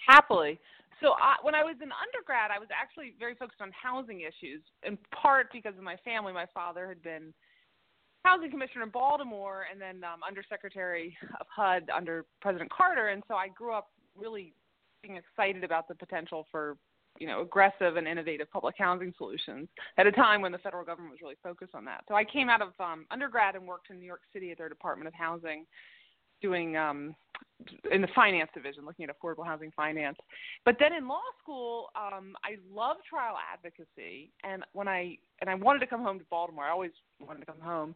Happily. 0.05 0.59
So 1.01 1.13
I, 1.21 1.35
when 1.41 1.55
I 1.55 1.63
was 1.63 1.75
an 1.81 1.91
undergrad, 1.91 2.51
I 2.51 2.59
was 2.59 2.69
actually 2.71 3.15
very 3.19 3.35
focused 3.35 3.61
on 3.61 3.71
housing 3.71 4.21
issues, 4.21 4.61
in 4.83 4.97
part 5.13 5.47
because 5.51 5.73
of 5.77 5.83
my 5.83 5.97
family. 6.05 6.31
My 6.31 6.45
father 6.53 6.87
had 6.87 7.01
been 7.01 7.33
housing 8.23 8.49
commissioner 8.49 8.83
in 8.83 8.89
Baltimore 8.89 9.65
and 9.71 9.79
then 9.79 10.03
um, 10.03 10.21
undersecretary 10.27 11.15
of 11.39 11.45
HUD 11.53 11.89
under 11.95 12.25
President 12.41 12.71
Carter, 12.71 13.09
and 13.09 13.23
so 13.27 13.35
I 13.35 13.49
grew 13.49 13.73
up 13.73 13.89
really 14.15 14.53
being 15.03 15.17
excited 15.17 15.63
about 15.63 15.87
the 15.87 15.95
potential 15.95 16.47
for 16.49 16.77
you 17.19 17.27
know 17.27 17.41
aggressive 17.41 17.97
and 17.97 18.07
innovative 18.07 18.49
public 18.51 18.75
housing 18.77 19.13
solutions 19.17 19.67
at 19.97 20.07
a 20.07 20.11
time 20.11 20.41
when 20.41 20.51
the 20.51 20.57
federal 20.57 20.83
government 20.83 21.11
was 21.11 21.21
really 21.21 21.37
focused 21.41 21.75
on 21.75 21.85
that. 21.85 22.03
So 22.07 22.15
I 22.15 22.23
came 22.23 22.49
out 22.49 22.61
of 22.61 22.69
um, 22.79 23.05
undergrad 23.11 23.55
and 23.55 23.65
worked 23.67 23.89
in 23.89 23.99
New 23.99 24.05
York 24.05 24.21
City 24.33 24.51
at 24.51 24.57
their 24.57 24.69
Department 24.69 25.07
of 25.07 25.13
Housing, 25.13 25.65
doing 26.41 26.75
um, 26.77 27.15
in 27.91 28.01
the 28.01 28.07
finance 28.13 28.49
division, 28.53 28.85
looking 28.85 29.05
at 29.05 29.15
affordable 29.17 29.45
housing 29.45 29.71
finance. 29.75 30.17
But 30.65 30.77
then 30.79 30.93
in 30.93 31.07
law 31.07 31.21
school, 31.41 31.87
um, 31.95 32.35
I 32.43 32.57
love 32.73 32.97
trial 33.09 33.35
advocacy, 33.53 34.31
and 34.43 34.63
when 34.73 34.87
I 34.87 35.17
and 35.41 35.49
I 35.49 35.55
wanted 35.55 35.79
to 35.79 35.87
come 35.87 36.01
home 36.01 36.19
to 36.19 36.25
Baltimore, 36.29 36.65
I 36.65 36.71
always 36.71 36.91
wanted 37.19 37.39
to 37.41 37.45
come 37.45 37.61
home, 37.61 37.95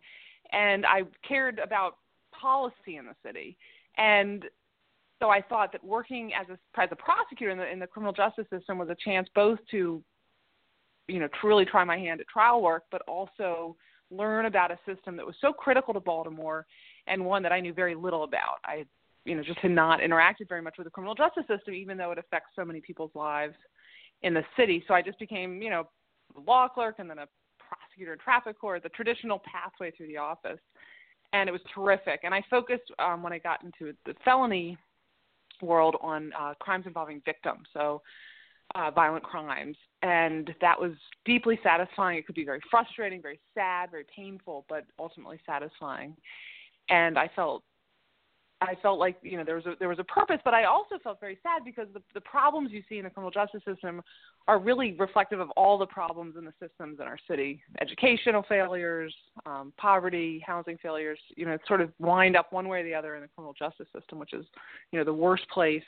and 0.51 0.85
I 0.85 1.03
cared 1.27 1.59
about 1.59 1.97
policy 2.31 2.95
in 2.97 3.05
the 3.05 3.15
city, 3.25 3.57
and 3.97 4.45
so 5.19 5.29
I 5.29 5.41
thought 5.41 5.71
that 5.73 5.83
working 5.83 6.31
as 6.33 6.47
a 6.49 6.81
as 6.81 6.89
a 6.91 6.95
prosecutor 6.95 7.51
in 7.51 7.57
the 7.57 7.69
in 7.69 7.79
the 7.79 7.87
criminal 7.87 8.13
justice 8.13 8.45
system 8.49 8.77
was 8.77 8.89
a 8.89 8.95
chance 9.03 9.27
both 9.35 9.59
to, 9.71 10.01
you 11.07 11.19
know, 11.19 11.27
truly 11.41 11.65
try 11.65 11.83
my 11.83 11.97
hand 11.97 12.21
at 12.21 12.27
trial 12.27 12.61
work, 12.61 12.83
but 12.91 13.01
also 13.07 13.75
learn 14.11 14.45
about 14.45 14.71
a 14.71 14.79
system 14.85 15.15
that 15.17 15.25
was 15.25 15.35
so 15.41 15.53
critical 15.53 15.93
to 15.93 15.99
Baltimore 15.99 16.65
and 17.07 17.23
one 17.23 17.43
that 17.43 17.51
I 17.51 17.59
knew 17.59 17.73
very 17.73 17.95
little 17.95 18.23
about. 18.23 18.57
I 18.65 18.85
you 19.25 19.35
know, 19.35 19.43
just 19.43 19.59
had 19.59 19.71
not 19.71 19.99
interacted 19.99 20.47
very 20.47 20.61
much 20.61 20.75
with 20.77 20.85
the 20.85 20.91
criminal 20.91 21.13
justice 21.13 21.43
system, 21.47 21.73
even 21.73 21.97
though 21.97 22.11
it 22.11 22.17
affects 22.17 22.49
so 22.55 22.65
many 22.65 22.81
people's 22.81 23.11
lives 23.13 23.55
in 24.23 24.33
the 24.33 24.43
city. 24.57 24.83
So 24.87 24.93
I 24.93 25.01
just 25.01 25.19
became, 25.19 25.61
you 25.61 25.69
know, 25.69 25.87
a 26.35 26.39
law 26.39 26.67
clerk 26.67 26.95
and 26.99 27.09
then 27.09 27.19
a 27.19 27.27
prosecutor 27.59 28.13
in 28.13 28.19
traffic 28.19 28.59
court, 28.59 28.83
the 28.83 28.89
traditional 28.89 29.39
pathway 29.39 29.91
through 29.91 30.07
the 30.07 30.17
office. 30.17 30.59
And 31.33 31.47
it 31.47 31.51
was 31.51 31.61
terrific. 31.73 32.21
And 32.23 32.33
I 32.33 32.43
focused 32.49 32.91
um, 32.97 33.21
when 33.21 33.31
I 33.31 33.37
got 33.37 33.63
into 33.63 33.93
the 34.05 34.15
felony 34.25 34.77
world 35.61 35.95
on 36.01 36.31
uh, 36.39 36.53
crimes 36.59 36.85
involving 36.87 37.21
victims, 37.25 37.67
so 37.73 38.01
uh, 38.75 38.91
violent 38.91 39.23
crimes. 39.23 39.77
And 40.01 40.53
that 40.61 40.79
was 40.79 40.91
deeply 41.25 41.59
satisfying. 41.63 42.17
It 42.17 42.25
could 42.25 42.35
be 42.35 42.45
very 42.45 42.61
frustrating, 42.69 43.21
very 43.21 43.39
sad, 43.53 43.91
very 43.91 44.05
painful, 44.15 44.65
but 44.69 44.85
ultimately 44.97 45.39
satisfying. 45.45 46.15
And 46.89 47.17
I 47.17 47.29
felt 47.35 47.63
I 48.61 48.75
felt 48.81 48.99
like 48.99 49.17
you 49.21 49.37
know 49.37 49.45
there 49.45 49.55
was 49.55 49.65
a, 49.65 49.73
there 49.79 49.87
was 49.87 49.99
a 49.99 50.03
purpose, 50.03 50.39
but 50.43 50.53
I 50.53 50.65
also 50.65 50.95
felt 51.01 51.19
very 51.21 51.39
sad 51.41 51.63
because 51.63 51.87
the, 51.93 52.01
the 52.13 52.21
problems 52.21 52.71
you 52.71 52.83
see 52.89 52.97
in 52.97 53.05
the 53.05 53.09
criminal 53.09 53.31
justice 53.31 53.61
system 53.65 54.01
are 54.49 54.59
really 54.59 54.93
reflective 54.93 55.39
of 55.39 55.49
all 55.51 55.77
the 55.77 55.85
problems 55.85 56.35
in 56.37 56.43
the 56.43 56.53
systems 56.61 56.99
in 56.99 57.07
our 57.07 57.17
city: 57.29 57.61
educational 57.79 58.43
failures, 58.49 59.15
um, 59.45 59.71
poverty, 59.77 60.43
housing 60.45 60.77
failures. 60.77 61.19
You 61.37 61.45
know, 61.45 61.53
it 61.53 61.61
sort 61.67 61.79
of 61.79 61.91
wind 61.99 62.35
up 62.35 62.51
one 62.51 62.67
way 62.67 62.81
or 62.81 62.83
the 62.83 62.93
other 62.93 63.15
in 63.15 63.21
the 63.21 63.29
criminal 63.29 63.53
justice 63.57 63.87
system, 63.97 64.19
which 64.19 64.33
is 64.33 64.45
you 64.91 64.99
know 64.99 65.05
the 65.05 65.13
worst 65.13 65.47
place 65.49 65.83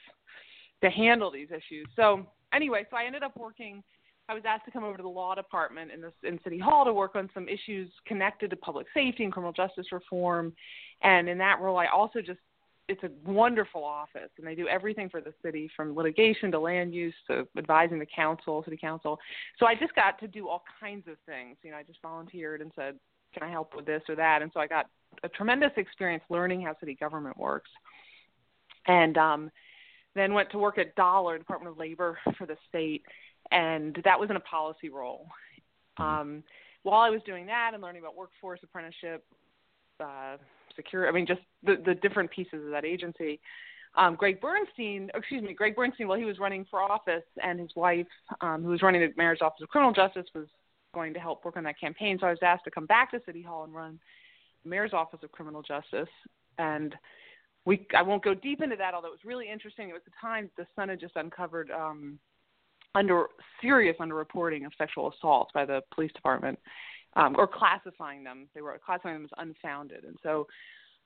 to 0.81 0.89
handle 0.89 1.29
these 1.29 1.49
issues. 1.49 1.87
So 1.97 2.25
anyway, 2.53 2.85
so 2.89 2.95
I 2.95 3.03
ended 3.03 3.23
up 3.23 3.37
working. 3.37 3.83
I 4.29 4.33
was 4.33 4.43
asked 4.47 4.63
to 4.65 4.71
come 4.71 4.85
over 4.85 4.95
to 4.95 5.03
the 5.03 5.09
law 5.09 5.35
department 5.35 5.91
in 5.91 5.99
this 5.99 6.13
in 6.23 6.39
City 6.45 6.57
Hall 6.57 6.85
to 6.85 6.93
work 6.93 7.17
on 7.17 7.29
some 7.33 7.49
issues 7.49 7.91
connected 8.07 8.49
to 8.51 8.55
public 8.55 8.87
safety 8.93 9.25
and 9.25 9.33
criminal 9.33 9.51
justice 9.51 9.87
reform. 9.91 10.53
And 11.01 11.27
in 11.27 11.37
that 11.39 11.59
role, 11.59 11.77
I 11.77 11.87
also 11.87 12.21
just 12.21 12.39
it's 12.91 13.03
a 13.03 13.29
wonderful 13.29 13.83
office 13.83 14.29
and 14.37 14.45
they 14.45 14.53
do 14.53 14.67
everything 14.67 15.09
for 15.09 15.21
the 15.21 15.33
city 15.41 15.71
from 15.75 15.95
litigation 15.95 16.51
to 16.51 16.59
land 16.59 16.93
use 16.93 17.13
to 17.27 17.47
advising 17.57 17.99
the 17.99 18.05
council 18.05 18.61
city 18.63 18.77
council. 18.77 19.17
So 19.57 19.65
i 19.65 19.73
just 19.75 19.95
got 19.95 20.19
to 20.19 20.27
do 20.27 20.49
all 20.49 20.63
kinds 20.79 21.07
of 21.07 21.15
things. 21.25 21.57
You 21.63 21.71
know 21.71 21.77
i 21.77 21.83
just 21.83 22.01
volunteered 22.01 22.61
and 22.61 22.71
said 22.75 22.99
can 23.33 23.43
i 23.43 23.49
help 23.49 23.73
with 23.75 23.85
this 23.85 24.01
or 24.09 24.15
that? 24.15 24.41
And 24.41 24.51
so 24.53 24.59
i 24.59 24.67
got 24.67 24.87
a 25.23 25.29
tremendous 25.29 25.71
experience 25.77 26.23
learning 26.29 26.61
how 26.61 26.75
city 26.79 26.95
government 26.95 27.37
works. 27.37 27.69
And 28.87 29.17
um 29.17 29.51
then 30.13 30.33
went 30.33 30.51
to 30.51 30.57
work 30.57 30.77
at 30.77 30.93
dollar 30.95 31.37
department 31.37 31.71
of 31.71 31.77
labor 31.77 32.17
for 32.37 32.45
the 32.45 32.57
state 32.67 33.03
and 33.51 33.97
that 34.03 34.19
was 34.19 34.29
in 34.29 34.35
a 34.35 34.41
policy 34.41 34.89
role. 34.89 35.27
Mm-hmm. 35.99 36.03
um 36.03 36.43
while 36.83 37.01
i 37.01 37.09
was 37.09 37.21
doing 37.25 37.45
that 37.45 37.71
and 37.73 37.81
learning 37.81 38.01
about 38.01 38.17
workforce 38.17 38.59
apprenticeship 38.63 39.23
uh 39.99 40.35
secure. 40.75 41.07
I 41.07 41.11
mean, 41.11 41.25
just 41.25 41.41
the 41.63 41.81
the 41.85 41.95
different 41.95 42.31
pieces 42.31 42.65
of 42.65 42.71
that 42.71 42.85
agency. 42.85 43.39
Um, 43.95 44.15
Gregg 44.15 44.39
Bernstein, 44.39 45.11
excuse 45.13 45.43
me, 45.43 45.53
Gregg 45.53 45.75
Bernstein, 45.75 46.07
while 46.07 46.17
he 46.17 46.23
was 46.23 46.39
running 46.39 46.65
for 46.71 46.81
office, 46.81 47.23
and 47.43 47.59
his 47.59 47.71
wife, 47.75 48.07
um, 48.39 48.63
who 48.63 48.69
was 48.69 48.81
running 48.81 49.01
the 49.01 49.11
mayor's 49.17 49.39
office 49.41 49.61
of 49.61 49.69
criminal 49.69 49.91
justice, 49.91 50.25
was 50.33 50.47
going 50.93 51.13
to 51.13 51.19
help 51.19 51.43
work 51.43 51.57
on 51.57 51.63
that 51.63 51.79
campaign. 51.79 52.17
So 52.19 52.27
I 52.27 52.31
was 52.31 52.39
asked 52.41 52.63
to 52.65 52.71
come 52.71 52.85
back 52.85 53.11
to 53.11 53.21
City 53.25 53.41
Hall 53.41 53.63
and 53.63 53.73
run 53.73 53.99
the 54.63 54.69
mayor's 54.69 54.93
office 54.93 55.19
of 55.23 55.31
criminal 55.31 55.61
justice. 55.61 56.09
And 56.57 56.95
we, 57.65 57.85
I 57.95 58.01
won't 58.01 58.23
go 58.23 58.33
deep 58.33 58.61
into 58.61 58.75
that, 58.77 58.93
although 58.93 59.09
it 59.09 59.11
was 59.11 59.25
really 59.25 59.49
interesting. 59.49 59.89
It 59.89 59.93
was 59.93 60.01
the 60.05 60.11
time 60.19 60.49
the 60.57 60.67
Sun 60.75 60.89
had 60.89 60.99
just 60.99 61.15
uncovered 61.15 61.69
um, 61.71 62.17
under 62.95 63.25
serious 63.61 63.95
underreporting 63.99 64.65
of 64.65 64.73
sexual 64.77 65.11
assaults 65.11 65.51
by 65.53 65.65
the 65.65 65.81
police 65.93 66.11
department 66.13 66.59
um, 67.15 67.35
or 67.37 67.47
classifying 67.47 68.23
them. 68.23 68.47
They 68.53 68.61
were 68.61 68.79
classifying 68.83 69.15
them 69.15 69.25
as 69.25 69.31
unfounded, 69.37 70.03
and 70.05 70.17
so 70.23 70.47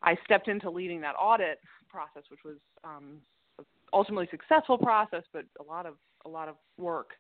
I 0.04 0.16
stepped 0.24 0.48
into 0.48 0.70
leading 0.70 1.02
that 1.02 1.16
audit 1.20 1.60
process, 1.90 2.24
which 2.30 2.42
was 2.44 2.58
um, 2.84 3.18
ultimately 3.94 4.28
successful 4.30 4.78
process, 4.78 5.24
but 5.34 5.46
a 5.60 5.64
lot 5.64 5.86
of 5.86 5.96
a 6.26 6.30
lot 6.30 6.48
of 6.50 6.56
work. 6.78 7.12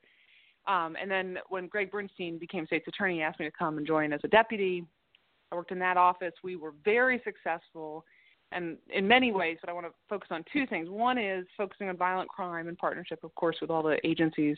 Um, 0.67 0.95
and 0.99 1.09
then 1.09 1.37
when 1.49 1.67
Gregg 1.67 1.91
Bernstein 1.91 2.39
became 2.39 2.65
state's 2.65 2.87
attorney, 2.87 3.15
he 3.15 3.21
asked 3.21 3.39
me 3.39 3.45
to 3.45 3.51
come 3.51 3.77
and 3.77 3.85
join 3.85 4.11
as 4.11 4.19
a 4.23 4.27
deputy. 4.27 4.83
I 5.51 5.55
worked 5.55 5.71
in 5.71 5.79
that 5.79 5.95
office. 5.97 6.33
We 6.43 6.55
were 6.55 6.73
very 6.83 7.21
successful, 7.23 8.03
and 8.51 8.77
in 8.93 9.07
many 9.07 9.31
ways. 9.31 9.57
But 9.61 9.69
I 9.69 9.73
want 9.73 9.85
to 9.85 9.93
focus 10.09 10.29
on 10.31 10.43
two 10.51 10.65
things. 10.67 10.89
One 10.89 11.17
is 11.17 11.45
focusing 11.57 11.89
on 11.89 11.97
violent 11.97 12.29
crime 12.29 12.67
in 12.67 12.75
partnership, 12.75 13.23
of 13.23 13.33
course, 13.35 13.57
with 13.61 13.69
all 13.69 13.83
the 13.83 13.97
agencies 14.05 14.57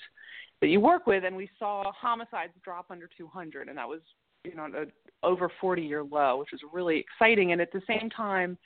that 0.62 0.68
you 0.68 0.80
work 0.80 1.06
with, 1.08 1.24
and 1.24 1.36
we 1.36 1.50
saw 1.60 1.92
homicides 1.92 2.54
drop 2.64 2.88
under 2.90 3.10
200, 3.18 3.70
and 3.70 3.78
that 3.78 3.88
was 3.88 4.02
you 4.44 4.56
know 4.56 4.66
an 4.66 4.92
over 5.24 5.52
40 5.60 5.82
year 5.82 6.04
low, 6.04 6.38
which 6.38 6.50
was 6.52 6.62
really 6.72 7.00
exciting. 7.00 7.52
And 7.52 7.62
at 7.62 7.72
the 7.72 7.82
same 7.88 8.10
time, 8.10 8.58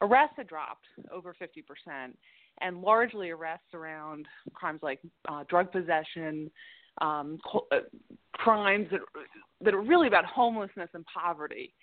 arrests 0.00 0.34
had 0.36 0.46
dropped 0.46 0.86
over 1.12 1.34
50 1.38 1.62
percent, 1.62 2.18
and 2.60 2.80
largely 2.80 3.30
arrests 3.30 3.74
around 3.74 4.26
crimes 4.52 4.80
like 4.82 5.00
uh, 5.28 5.44
drug 5.48 5.72
possession, 5.72 6.50
um, 7.00 7.38
uh, 7.72 7.78
crimes 8.32 8.88
that 8.90 9.00
that 9.62 9.74
are 9.74 9.82
really 9.82 10.08
about 10.08 10.24
homelessness 10.24 10.90
and 10.94 11.04
poverty. 11.06 11.74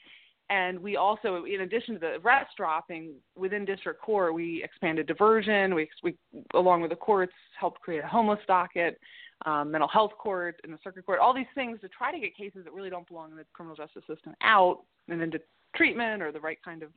And 0.50 0.80
we 0.80 0.96
also, 0.96 1.46
in 1.46 1.62
addition 1.62 1.94
to 1.96 2.00
the 2.00 2.20
arrest 2.24 2.52
dropping 2.58 3.14
within 3.38 3.66
district 3.66 4.02
court, 4.02 4.34
we 4.34 4.64
expanded 4.64 5.06
diversion. 5.06 5.76
We, 5.76 5.90
we 6.04 6.16
along 6.56 6.82
with 6.82 6.90
the 6.90 6.96
courts, 6.96 7.34
helped 7.60 7.82
create 7.82 8.04
a 8.04 8.08
homeless 8.08 8.40
docket 8.48 9.00
um, 9.46 9.72
mental 9.72 9.88
health 9.88 10.12
court 10.18 10.60
and 10.64 10.74
the 10.74 10.80
circuit 10.84 11.06
court, 11.06 11.20
all 11.20 11.34
these 11.34 11.46
things 11.56 11.80
to 11.82 11.88
try 11.88 12.12
to 12.12 12.20
get 12.20 12.36
cases 12.36 12.64
that 12.64 12.74
really 12.74 12.90
don't 12.90 13.08
belong 13.08 13.32
in 13.32 13.38
the 13.38 13.46
criminal 13.54 13.76
justice 13.76 14.04
system 14.08 14.34
out 14.42 14.80
and 15.08 15.22
into 15.22 15.40
treatment 15.76 16.22
or 16.22 16.32
the 16.32 16.40
right 16.40 16.58
kind 16.64 16.84
of 16.84 16.90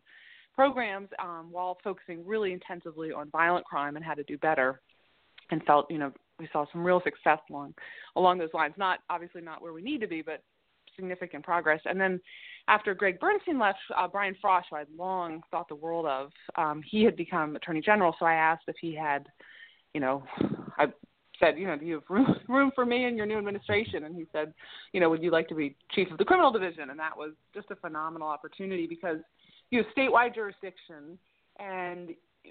programs 0.54 1.09
um, 1.23 1.49
while 1.50 1.78
focusing 1.85 2.26
really 2.26 2.52
intensively 2.52 3.12
on 3.12 3.30
violent 3.30 3.64
crime 3.64 3.97
and 3.97 4.04
how 4.04 4.14
to 4.14 4.25
do 4.25 4.37
better. 4.38 4.80
And 5.50 5.62
felt 5.64 5.90
you 5.90 5.99
know 5.99 6.12
we 6.38 6.49
saw 6.52 6.64
some 6.73 6.82
real 6.82 7.02
success 7.04 7.38
along 7.50 7.75
along 8.16 8.38
those 8.38 8.54
lines. 8.54 8.75
Not 8.78 9.00
obviously 9.11 9.42
not 9.42 9.61
where 9.61 9.73
we 9.73 9.82
need 9.82 10.00
to 10.00 10.06
be 10.06 10.23
but 10.23 10.42
significant 10.97 11.44
progress. 11.44 11.80
And 11.85 12.00
then 12.00 12.21
after 12.69 12.95
Gregg 12.95 13.19
Bernstein 13.21 13.59
left, 13.59 13.78
uh, 13.97 14.09
Brian 14.09 14.37
Frosh, 14.42 14.62
who 14.71 14.76
I'd 14.76 14.87
long 14.97 15.42
thought 15.50 15.69
the 15.69 15.75
world 15.75 16.07
of, 16.07 16.31
um, 16.57 16.83
he 16.85 17.02
had 17.02 17.16
become 17.16 17.57
Attorney 17.57 17.81
General. 17.81 18.14
So 18.19 18.26
I 18.26 18.35
asked 18.35 18.64
if 18.69 18.76
he 18.81 18.95
had, 18.95 19.26
you 19.95 20.00
know, 20.00 20.23
I 20.78 20.87
said, 21.40 21.59
you 21.59 21.66
know, 21.66 21.76
do 21.76 21.85
you 21.85 21.95
have 21.95 22.04
room, 22.09 22.37
room 22.49 22.71
for 22.75 22.87
me 22.87 23.07
in 23.07 23.16
your 23.16 23.26
new 23.26 23.38
administration? 23.38 24.04
And 24.04 24.14
he 24.14 24.26
said, 24.33 24.54
you 24.92 25.00
know, 25.00 25.11
would 25.11 25.23
you 25.23 25.31
like 25.31 25.49
to 25.49 25.54
be 25.54 25.76
chief 25.90 26.11
of 26.11 26.19
the 26.19 26.25
criminal 26.25 26.52
division? 26.52 26.90
And 26.90 26.99
that 26.99 27.16
was 27.16 27.33
just 27.52 27.71
a 27.71 27.76
phenomenal 27.76 28.28
opportunity 28.28 28.87
because 28.87 29.19
you 29.71 29.78
have 29.78 29.87
statewide 29.97 30.35
jurisdiction, 30.35 31.19
and 31.59 32.11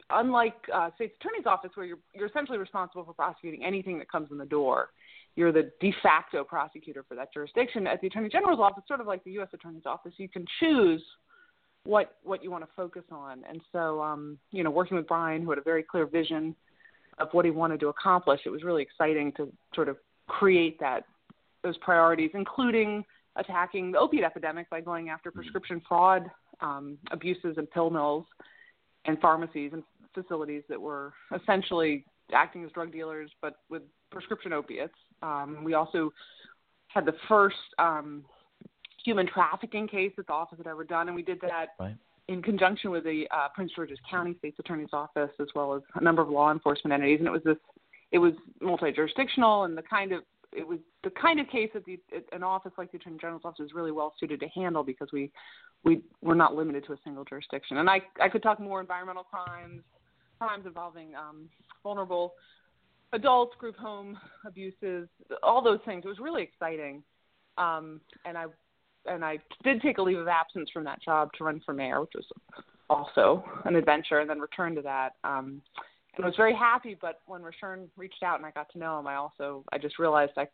unlike 0.10 0.56
uh, 0.74 0.90
state's 0.96 1.14
attorney's 1.20 1.46
office, 1.46 1.72
where 1.76 1.86
you're 1.86 2.00
you're 2.16 2.28
essentially 2.28 2.58
responsible 2.58 3.06
for 3.06 3.14
prosecuting 3.14 3.64
anything 3.64 4.00
that 4.00 4.12
comes 4.12 4.30
in 4.32 4.38
the 4.38 4.46
door, 4.46 4.90
you're 5.36 5.52
the 5.52 5.72
de 5.80 5.94
facto 6.04 6.44
prosecutor 6.44 7.06
for 7.08 7.16
that 7.16 7.34
jurisdiction. 7.34 7.88
At 7.88 8.02
the 8.02 8.08
attorney 8.08 8.30
general's 8.30 8.60
office, 8.60 8.84
sort 8.88 9.00
of 9.00 9.08
like 9.08 9.24
the 9.24 9.32
U.S. 9.32 9.50
attorney's 9.54 9.86
office, 9.86 10.14
you 10.18 10.28
can 10.28 10.46
choose 10.60 11.02
what 11.84 12.18
what 12.24 12.44
you 12.44 12.52
want 12.52 12.64
to 12.64 12.70
focus 12.76 13.04
on. 13.12 13.44
And 13.50 13.62
so, 13.72 14.02
um, 14.02 14.38
you 14.52 14.64
know, 14.64 14.72
working 14.72 14.98
with 14.98 15.08
Brian, 15.08 15.42
who 15.42 15.50
had 15.50 15.58
a 15.58 15.64
very 15.64 15.84
clear 15.84 16.06
vision 16.06 16.56
of 17.18 17.30
what 17.32 17.46
he 17.46 17.52
wanted 17.52 17.80
to 17.82 17.88
accomplish. 17.88 18.42
It 18.46 18.50
was 18.50 18.64
really 18.64 18.82
exciting 18.82 19.32
to 19.38 19.52
sort 19.74 19.90
of 19.90 19.98
create 20.28 20.80
that 20.80 21.04
those 21.64 21.78
priorities, 21.78 22.32
including 22.34 23.04
attacking 23.36 23.92
the 23.92 24.00
opiate 24.00 24.24
epidemic 24.24 24.70
by 24.70 24.82
going 24.82 25.10
after 25.10 25.30
mm-hmm. 25.30 25.40
prescription 25.40 25.82
fraud 25.88 26.30
um, 26.60 26.98
abuses 27.12 27.56
and 27.58 27.70
pill 27.72 27.90
mills 27.90 28.26
and 29.06 29.20
pharmacies 29.20 29.72
and 29.74 29.84
facilities 30.14 30.64
that 30.70 30.80
were 30.80 31.14
essentially 31.36 32.06
acting 32.34 32.64
as 32.64 32.72
drug 32.72 32.92
dealers 32.92 33.32
but 33.42 33.56
with 33.70 33.82
prescription 34.12 34.54
opiates. 34.54 34.94
Um, 35.22 35.64
we 35.64 35.74
also 35.74 36.12
had 36.88 37.06
the 37.06 37.16
first 37.28 37.56
um, 37.80 38.26
human 39.04 39.28
trafficking 39.28 39.88
case 39.88 40.12
that 40.18 40.28
the 40.28 40.34
office 40.34 40.58
had 40.58 40.68
ever 40.68 40.84
done, 40.84 41.08
and 41.08 41.16
we 41.16 41.24
did 41.24 41.40
that 41.42 41.70
right 41.80 41.96
in 42.32 42.42
conjunction 42.42 42.92
with 42.92 43.04
the 43.04 43.28
uh, 43.32 43.48
Prince 43.54 43.72
George's 43.76 44.00
County 44.10 44.36
State's 44.40 44.58
Attorney's 44.60 44.90
Office, 44.94 45.32
as 45.40 45.48
well 45.54 45.74
as 45.76 45.82
a 45.96 46.04
number 46.04 46.22
of 46.22 46.30
law 46.30 46.52
enforcement 46.52 46.94
entities, 46.94 47.20
and 47.20 47.28
it 47.28 47.32
was 47.32 47.44
this, 47.44 47.58
it 48.12 48.20
was 48.20 48.34
multi-jurisdictional, 48.62 49.64
and 49.64 49.78
the 49.78 49.82
kind 49.82 50.12
of 50.12 50.24
it 50.54 50.68
was 50.68 50.80
the 51.06 51.10
kind 51.12 51.40
of 51.40 51.48
case 51.48 51.70
that 51.74 51.86
the, 51.86 51.98
an 52.34 52.44
office 52.44 52.74
like 52.78 52.92
the 52.92 52.98
Attorney 52.98 53.18
General's 53.20 53.44
office 53.46 53.66
is 53.66 53.74
really 53.74 53.92
well 53.92 54.14
suited 54.20 54.40
to 54.42 54.48
handle 54.50 54.84
because 54.84 55.08
we 55.14 55.32
we 55.84 56.02
we're 56.22 56.36
not 56.36 56.56
limited 56.56 56.86
to 56.86 56.94
a 56.94 56.98
single 57.04 57.24
jurisdiction. 57.24 57.78
And 57.78 57.90
I 57.90 58.02
I 58.22 58.28
could 58.28 58.44
talk 58.44 58.60
more 58.60 58.82
environmental 58.82 59.24
crimes, 59.24 59.82
crimes 60.40 60.66
involving 60.66 61.16
um, 61.16 61.50
vulnerable 61.84 62.34
adults, 63.14 63.56
group 63.58 63.78
home 63.78 64.18
abuses, 64.46 65.08
all 65.44 65.62
those 65.62 65.80
things. 65.86 66.04
It 66.06 66.08
was 66.08 66.20
really 66.20 66.44
exciting, 66.44 67.04
um, 67.58 68.02
and 68.26 68.38
I 68.38 68.46
and 69.06 69.26
I 69.26 69.40
did 69.64 69.82
take 69.82 69.98
a 69.98 70.02
leave 70.02 70.20
of 70.20 70.28
absence 70.28 70.70
from 70.72 70.84
that 70.84 71.02
job 71.02 71.32
to 71.38 71.44
run 71.44 71.62
for 71.66 71.74
mayor, 71.74 72.02
which 72.02 72.12
was 72.16 72.26
also 72.90 73.44
an 73.66 73.76
adventure, 73.76 74.20
and 74.20 74.30
then 74.30 74.40
returned 74.40 74.76
to 74.76 74.82
that. 74.84 75.14
Um, 75.24 75.62
and 76.16 76.26
I 76.26 76.28
was 76.28 76.36
very 76.36 76.54
happy, 76.54 76.98
but 77.00 77.22
when 77.26 77.42
Rushern 77.42 77.88
reached 77.96 78.22
out 78.22 78.38
and 78.38 78.46
I 78.46 78.52
got 78.52 78.70
to 78.74 78.80
know 78.80 79.00
him, 79.00 79.08
I 79.08 79.16
also 79.16 79.64
I 79.72 79.78
just 79.78 79.98
realized 79.98 80.34
I 80.38 80.48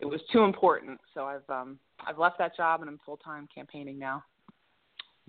it 0.00 0.06
was 0.06 0.20
too 0.32 0.42
important. 0.42 1.00
So 1.14 1.24
I've 1.24 1.48
um, 1.48 1.78
I've 2.06 2.18
left 2.18 2.38
that 2.38 2.56
job 2.56 2.80
and 2.80 2.90
I'm 2.90 2.98
full 3.06 3.16
time 3.18 3.48
campaigning 3.54 3.98
now. 3.98 4.24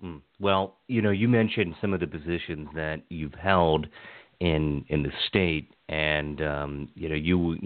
Mm. 0.02 0.20
Well, 0.40 0.78
you 0.88 1.02
know, 1.02 1.12
you 1.12 1.28
mentioned 1.28 1.74
some 1.80 1.92
of 1.94 2.00
the 2.00 2.06
positions 2.06 2.68
that 2.74 3.02
you've 3.08 3.34
held 3.34 3.86
in 4.40 4.84
in 4.88 5.02
the 5.02 5.12
state, 5.28 5.73
and 5.88 6.40
um, 6.40 6.88
you 6.94 7.08
know, 7.08 7.14
you 7.14 7.58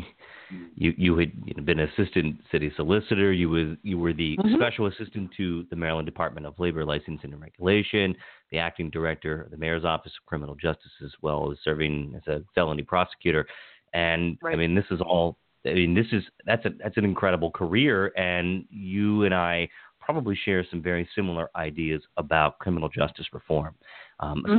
you 0.74 0.92
you 0.96 1.16
had 1.16 1.64
been 1.64 1.80
assistant 1.80 2.40
city 2.50 2.72
solicitor. 2.76 3.32
You 3.32 3.48
was 3.50 3.76
you 3.82 3.98
were 3.98 4.12
the 4.12 4.36
mm-hmm. 4.36 4.56
special 4.56 4.86
assistant 4.86 5.30
to 5.36 5.66
the 5.70 5.76
Maryland 5.76 6.06
Department 6.06 6.46
of 6.46 6.58
Labor 6.58 6.84
Licensing 6.84 7.32
and 7.32 7.40
Regulation, 7.40 8.16
the 8.50 8.58
acting 8.58 8.90
director 8.90 9.42
of 9.42 9.50
the 9.50 9.56
Mayor's 9.56 9.84
Office 9.84 10.12
of 10.20 10.26
Criminal 10.26 10.56
Justice, 10.56 10.90
as 11.04 11.12
well 11.22 11.52
as 11.52 11.58
serving 11.62 12.14
as 12.16 12.26
a 12.26 12.42
felony 12.54 12.82
prosecutor. 12.82 13.46
And 13.94 14.36
right. 14.42 14.54
I 14.54 14.56
mean, 14.56 14.74
this 14.74 14.86
is 14.90 15.00
all 15.00 15.38
I 15.64 15.74
mean, 15.74 15.94
this 15.94 16.06
is 16.12 16.24
that's 16.44 16.64
a 16.64 16.70
that's 16.82 16.96
an 16.96 17.04
incredible 17.04 17.50
career, 17.50 18.12
and 18.16 18.64
you 18.70 19.24
and 19.24 19.34
I 19.34 19.68
probably 20.00 20.38
share 20.44 20.64
some 20.70 20.82
very 20.82 21.08
similar 21.14 21.50
ideas 21.54 22.02
about 22.16 22.58
criminal 22.58 22.88
justice 22.88 23.26
reform, 23.32 23.74
um, 24.20 24.42
mm-hmm. 24.46 24.58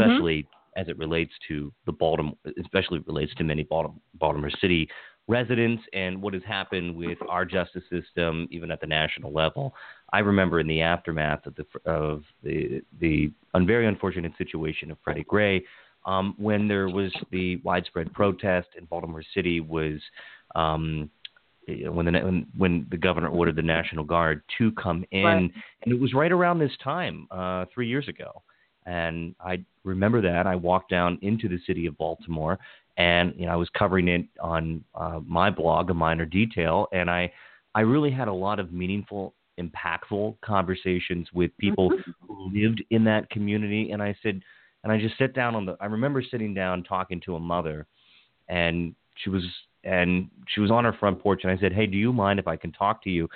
As 0.76 0.88
it 0.88 0.98
relates 0.98 1.32
to 1.48 1.72
the 1.86 1.92
Baltimore, 1.92 2.36
especially 2.62 3.00
relates 3.00 3.34
to 3.36 3.44
many 3.44 3.64
Baltimore, 3.64 4.00
Baltimore 4.16 4.52
City 4.62 4.90
residents 5.28 5.84
and 5.94 6.20
what 6.22 6.34
has 6.34 6.42
happened 6.46 6.96
with 6.96 7.18
our 7.30 7.46
justice 7.46 7.84
system, 7.90 8.48
even 8.52 8.72
at 8.72 8.82
the 8.82 8.88
national 8.88 9.32
level. 9.32 9.74
I 10.12 10.20
remember 10.20 10.60
in 10.60 10.68
the 10.68 10.82
aftermath 10.82 11.46
of 11.46 11.56
the 11.56 11.90
of 11.90 12.24
the 12.44 12.82
the 13.00 13.32
very 13.56 13.88
unfortunate 13.88 14.34
situation 14.38 14.92
of 14.92 14.98
Freddie 15.04 15.26
Gray, 15.28 15.64
um, 16.06 16.34
when 16.38 16.68
there 16.68 16.90
was 16.90 17.14
the 17.32 17.58
widespread 17.58 18.12
protest 18.14 18.70
in 18.78 18.86
Baltimore 18.86 19.24
City 19.34 19.60
was 19.60 20.02
um, 20.56 21.10
when 21.68 22.06
the 22.06 22.12
when, 22.12 22.48
when 22.58 22.88
the 22.90 22.98
governor 22.98 23.30
ordered 23.30 23.56
the 23.56 23.62
National 23.62 24.04
Guard 24.04 24.42
to 24.58 24.72
come 24.72 25.06
in, 25.12 25.24
right. 25.24 25.52
and 25.84 25.94
it 25.94 26.00
was 26.00 26.14
right 26.14 26.32
around 26.32 26.58
this 26.58 26.76
time, 26.84 27.28
uh, 27.30 27.66
three 27.74 27.88
years 27.88 28.08
ago. 28.08 28.42
And 28.90 29.36
I 29.40 29.64
remember 29.84 30.20
that 30.22 30.48
I 30.48 30.56
walked 30.56 30.90
down 30.90 31.20
into 31.22 31.48
the 31.48 31.60
city 31.68 31.86
of 31.86 31.96
Baltimore, 31.98 32.58
and 32.98 33.34
you 33.38 33.46
know 33.46 33.52
I 33.52 33.56
was 33.56 33.70
covering 33.78 34.08
it 34.08 34.26
on 34.42 34.84
uh, 34.96 35.20
my 35.28 35.52
blog, 35.52 35.92
A 35.92 35.94
Miner 35.94 36.26
Detail, 36.26 36.88
and 36.92 37.08
I 37.08 37.32
I 37.76 37.82
really 37.82 38.10
had 38.10 38.28
a 38.28 38.34
lot 38.34 38.60
of 38.60 38.74
meaningful, 38.74 39.36
impactful 39.60 40.38
conversations 40.42 41.28
with 41.34 41.56
people 41.60 41.92
mm-hmm. 41.92 42.12
who 42.28 42.52
lived 42.52 42.84
in 42.90 43.04
that 43.04 43.30
community, 43.30 43.92
and 43.92 44.02
I 44.02 44.16
said, 44.24 44.42
and 44.84 44.92
I 44.92 45.00
just 45.00 45.20
sat 45.20 45.36
down 45.36 45.54
on 45.54 45.68
the. 45.68 45.78
I 45.80 45.86
remember 45.86 46.24
sitting 46.24 46.56
down 46.56 46.84
talking 46.84 47.22
to 47.26 47.36
a 47.36 47.40
mother, 47.40 47.86
and 48.48 48.96
she 49.24 49.30
was 49.30 49.44
and 49.84 50.30
she 50.48 50.62
was 50.62 50.72
on 50.72 50.84
her 50.84 50.94
front 50.94 51.22
porch 51.22 51.42
and 51.44 51.52
I 51.52 51.62
said, 51.62 51.74
"Hey, 51.74 51.86
do 51.86 51.96
you 51.96 52.12
mind 52.12 52.40
if 52.40 52.48
I 52.48 52.56
can 52.56 52.72
talk 52.72 53.04
to 53.04 53.12
you 53.12 53.30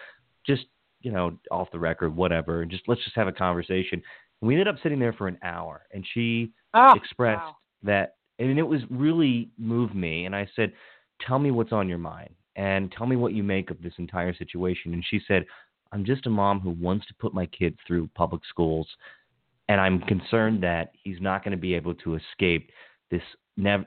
just, 0.47 0.65
you 1.03 1.11
know, 1.11 1.37
off 1.51 1.69
the 1.71 1.79
record, 1.79 2.15
whatever, 2.15 2.63
and 2.63 2.71
just 2.71 2.83
let's 2.87 3.03
just 3.03 3.15
have 3.15 3.27
a 3.27 3.31
conversation." 3.31 4.01
We 4.43 4.53
ended 4.53 4.67
up 4.67 4.75
sitting 4.83 4.99
there 4.99 5.13
for 5.13 5.27
an 5.27 5.37
hour 5.43 5.83
and 5.93 6.05
she 6.13 6.51
oh, 6.73 6.93
expressed 6.95 7.41
wow. 7.41 7.55
that 7.83 8.15
and 8.39 8.57
it 8.57 8.63
was 8.63 8.81
really 8.89 9.49
moved 9.57 9.95
me 9.95 10.25
and 10.25 10.35
I 10.35 10.47
said, 10.55 10.73
"Tell 11.25 11.39
me 11.39 11.51
what's 11.51 11.71
on 11.71 11.87
your 11.87 11.97
mind 11.97 12.33
and 12.55 12.91
tell 12.91 13.07
me 13.07 13.15
what 13.15 13.33
you 13.33 13.43
make 13.43 13.69
of 13.69 13.81
this 13.81 13.93
entire 13.97 14.33
situation." 14.33 14.93
And 14.93 15.03
she 15.09 15.21
said, 15.27 15.45
"I'm 15.91 16.05
just 16.05 16.27
a 16.27 16.29
mom 16.29 16.59
who 16.59 16.71
wants 16.71 17.05
to 17.07 17.13
put 17.15 17.33
my 17.33 17.45
kids 17.47 17.77
through 17.87 18.09
public 18.15 18.41
schools 18.49 18.87
and 19.69 19.79
I'm 19.79 20.01
concerned 20.01 20.61
that 20.63 20.91
he's 21.03 21.21
not 21.21 21.43
going 21.43 21.55
to 21.55 21.61
be 21.61 21.73
able 21.73 21.95
to 21.95 22.15
escape 22.15 22.69
this 23.11 23.23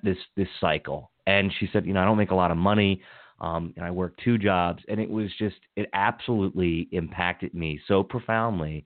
this 0.02 0.18
this 0.36 0.48
cycle 0.60 1.10
and 1.26 1.52
she 1.58 1.68
said, 1.72 1.86
you 1.86 1.92
know, 1.92 2.00
I 2.00 2.04
don't 2.04 2.16
make 2.16 2.30
a 2.30 2.36
lot 2.36 2.50
of 2.50 2.56
money, 2.56 3.02
um, 3.40 3.74
and 3.76 3.84
I 3.84 3.90
work 3.90 4.14
two 4.24 4.38
jobs, 4.38 4.82
and 4.88 5.00
it 5.00 5.10
was 5.10 5.28
just 5.38 5.56
it 5.76 5.88
absolutely 5.92 6.88
impacted 6.92 7.52
me 7.52 7.80
so 7.86 8.02
profoundly. 8.02 8.84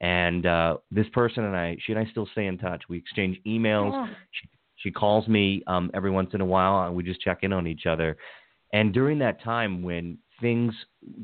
And 0.00 0.46
uh, 0.46 0.78
this 0.90 1.06
person 1.12 1.44
and 1.44 1.56
I, 1.56 1.76
she 1.84 1.92
and 1.92 1.98
I 1.98 2.10
still 2.10 2.28
stay 2.32 2.46
in 2.46 2.56
touch. 2.58 2.82
We 2.88 2.96
exchange 2.96 3.38
emails. 3.46 3.92
Yeah. 3.92 4.14
She, 4.30 4.48
she 4.76 4.90
calls 4.90 5.28
me 5.28 5.62
um, 5.66 5.90
every 5.92 6.10
once 6.10 6.30
in 6.32 6.40
a 6.40 6.46
while, 6.46 6.86
and 6.86 6.94
we 6.96 7.02
just 7.02 7.20
check 7.20 7.40
in 7.42 7.52
on 7.52 7.66
each 7.66 7.84
other. 7.86 8.16
And 8.72 8.94
during 8.94 9.18
that 9.18 9.42
time 9.42 9.82
when 9.82 10.18
things 10.40 10.74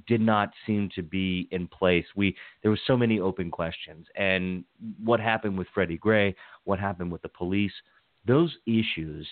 did 0.06 0.20
not 0.20 0.50
seem 0.66 0.88
to 0.94 1.02
be 1.02 1.48
in 1.50 1.66
place. 1.68 2.04
We 2.14 2.36
there 2.62 2.70
were 2.70 2.80
so 2.86 2.96
many 2.96 3.18
open 3.18 3.50
questions, 3.50 4.06
and 4.16 4.64
what 5.02 5.20
happened 5.20 5.58
with 5.58 5.66
Freddie 5.74 5.98
Gray, 5.98 6.34
what 6.64 6.78
happened 6.78 7.10
with 7.10 7.22
the 7.22 7.28
police, 7.28 7.72
those 8.26 8.54
issues 8.66 9.26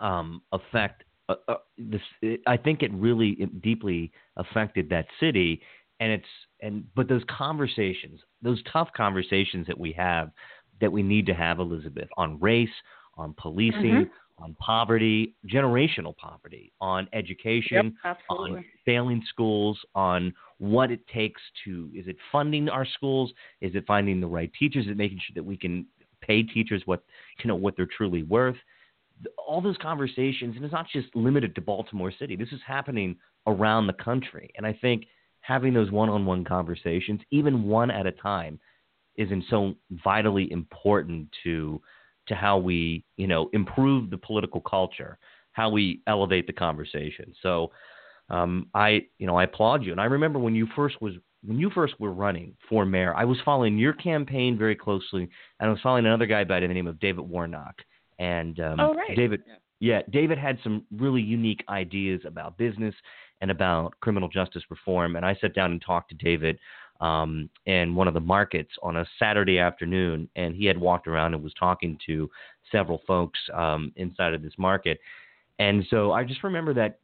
um, 0.00 0.42
affect 0.52 1.04
uh, 1.28 1.34
uh, 1.48 1.54
this. 1.76 2.00
It, 2.22 2.40
I 2.46 2.56
think 2.56 2.82
it 2.82 2.92
really 2.92 3.30
it 3.38 3.62
deeply 3.62 4.10
affected 4.36 4.88
that 4.90 5.06
city, 5.20 5.60
and 6.00 6.12
it's 6.12 6.26
and 6.60 6.84
but 6.94 7.08
those 7.08 7.22
conversations, 7.28 8.20
those 8.42 8.62
tough 8.72 8.88
conversations 8.96 9.66
that 9.66 9.78
we 9.78 9.92
have, 9.92 10.30
that 10.80 10.90
we 10.90 11.02
need 11.02 11.26
to 11.26 11.34
have, 11.34 11.58
Elizabeth, 11.58 12.08
on 12.16 12.38
race, 12.40 12.68
on 13.16 13.34
policing. 13.38 13.82
Mm-hmm. 13.82 14.12
On 14.40 14.54
poverty, 14.60 15.34
generational 15.52 16.16
poverty, 16.16 16.70
on 16.80 17.08
education, 17.12 17.96
yep, 18.04 18.18
on 18.30 18.64
failing 18.86 19.20
schools, 19.28 19.76
on 19.96 20.32
what 20.58 20.92
it 20.92 21.04
takes 21.08 21.42
to 21.64 21.90
is 21.92 22.06
it 22.06 22.14
funding 22.30 22.68
our 22.68 22.86
schools? 22.86 23.32
Is 23.60 23.74
it 23.74 23.82
finding 23.84 24.20
the 24.20 24.28
right 24.28 24.48
teachers? 24.56 24.84
Is 24.84 24.92
it 24.92 24.96
making 24.96 25.18
sure 25.26 25.34
that 25.34 25.42
we 25.42 25.56
can 25.56 25.86
pay 26.20 26.44
teachers 26.44 26.82
what 26.84 27.02
you 27.42 27.48
know 27.48 27.56
what 27.56 27.74
they're 27.76 27.88
truly 27.96 28.22
worth? 28.22 28.54
all 29.36 29.60
those 29.60 29.76
conversations, 29.78 30.56
and 30.56 30.64
it's 30.64 30.72
not 30.72 30.86
just 30.92 31.08
limited 31.14 31.54
to 31.54 31.60
Baltimore 31.60 32.12
City. 32.16 32.36
This 32.36 32.52
is 32.52 32.60
happening 32.66 33.16
around 33.46 33.86
the 33.86 33.92
country, 33.94 34.50
and 34.56 34.66
I 34.66 34.72
think 34.80 35.06
having 35.48 35.72
those 35.72 35.90
one-on-one 35.90 36.44
conversations, 36.44 37.22
even 37.30 37.64
one 37.64 37.90
at 37.90 38.06
a 38.06 38.12
time, 38.12 38.60
is 39.16 39.30
not 39.30 39.42
so 39.48 39.74
vitally 40.04 40.52
important 40.52 41.26
to 41.42 41.80
to 42.26 42.34
how 42.34 42.58
we, 42.58 43.02
you 43.16 43.26
know, 43.26 43.48
improve 43.54 44.10
the 44.10 44.18
political 44.18 44.60
culture, 44.60 45.18
how 45.52 45.70
we 45.70 46.02
elevate 46.06 46.46
the 46.46 46.52
conversation. 46.52 47.32
So, 47.42 47.70
um, 48.28 48.66
I, 48.74 49.06
you 49.16 49.26
know, 49.26 49.36
I 49.36 49.44
applaud 49.44 49.82
you, 49.82 49.92
and 49.92 50.00
I 50.00 50.04
remember 50.04 50.38
when 50.38 50.54
you 50.54 50.68
first 50.76 51.00
was 51.00 51.14
when 51.42 51.58
you 51.58 51.70
first 51.70 51.98
were 51.98 52.12
running 52.12 52.54
for 52.68 52.84
mayor, 52.84 53.14
I 53.14 53.24
was 53.24 53.38
following 53.42 53.78
your 53.78 53.94
campaign 53.94 54.58
very 54.58 54.76
closely, 54.76 55.22
and 55.60 55.68
I 55.68 55.70
was 55.70 55.80
following 55.82 56.04
another 56.04 56.26
guy 56.26 56.44
by 56.44 56.60
the 56.60 56.68
name 56.68 56.86
of 56.86 57.00
David 57.00 57.22
Warnock. 57.22 57.76
And 58.18 58.60
um, 58.60 58.80
oh, 58.80 58.92
right. 58.92 59.16
David, 59.16 59.42
yeah. 59.46 59.54
yeah, 59.80 60.02
David 60.10 60.36
had 60.36 60.58
some 60.62 60.84
really 60.90 61.22
unique 61.22 61.64
ideas 61.70 62.20
about 62.26 62.58
business 62.58 62.94
and 63.40 63.50
about 63.50 63.94
criminal 64.00 64.28
justice 64.28 64.62
reform. 64.70 65.16
And 65.16 65.24
I 65.24 65.36
sat 65.40 65.54
down 65.54 65.72
and 65.72 65.82
talked 65.82 66.10
to 66.10 66.16
David 66.16 66.58
um, 67.00 67.48
in 67.66 67.94
one 67.94 68.08
of 68.08 68.14
the 68.14 68.20
markets 68.20 68.70
on 68.82 68.96
a 68.96 69.06
Saturday 69.18 69.58
afternoon, 69.58 70.28
and 70.36 70.54
he 70.54 70.64
had 70.64 70.78
walked 70.78 71.06
around 71.06 71.34
and 71.34 71.42
was 71.42 71.54
talking 71.58 71.98
to 72.06 72.28
several 72.72 73.00
folks 73.06 73.38
um, 73.54 73.92
inside 73.96 74.34
of 74.34 74.42
this 74.42 74.54
market. 74.58 74.98
And 75.58 75.84
so 75.90 76.12
I 76.12 76.24
just 76.24 76.42
remember 76.42 76.74
that 76.74 76.98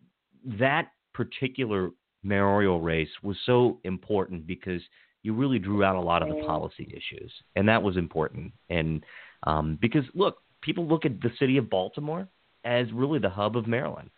that 0.59 0.88
particular 1.12 1.90
mayoral 2.23 2.81
race 2.81 3.09
was 3.23 3.37
so 3.47 3.79
important 3.85 4.47
because 4.47 4.81
you 5.23 5.33
really 5.35 5.59
drew 5.59 5.85
out 5.85 5.97
a 5.97 6.01
lot 6.01 6.23
of 6.23 6.29
the 6.29 6.44
policy 6.44 6.87
issues, 6.90 7.33
and 7.57 7.68
that 7.68 7.83
was 7.83 7.97
important. 7.97 8.53
And 8.68 9.05
um, 9.44 9.79
because 9.81 10.05
look, 10.14 10.38
people 10.61 10.87
look 10.87 11.05
at 11.05 11.20
the 11.20 11.31
city 11.38 11.57
of 11.57 11.70
Baltimore 11.70 12.29
as 12.64 12.90
really 12.92 13.18
the 13.18 13.31
hub 13.31 13.57
of 13.57 13.66
Maryland. 13.66 14.11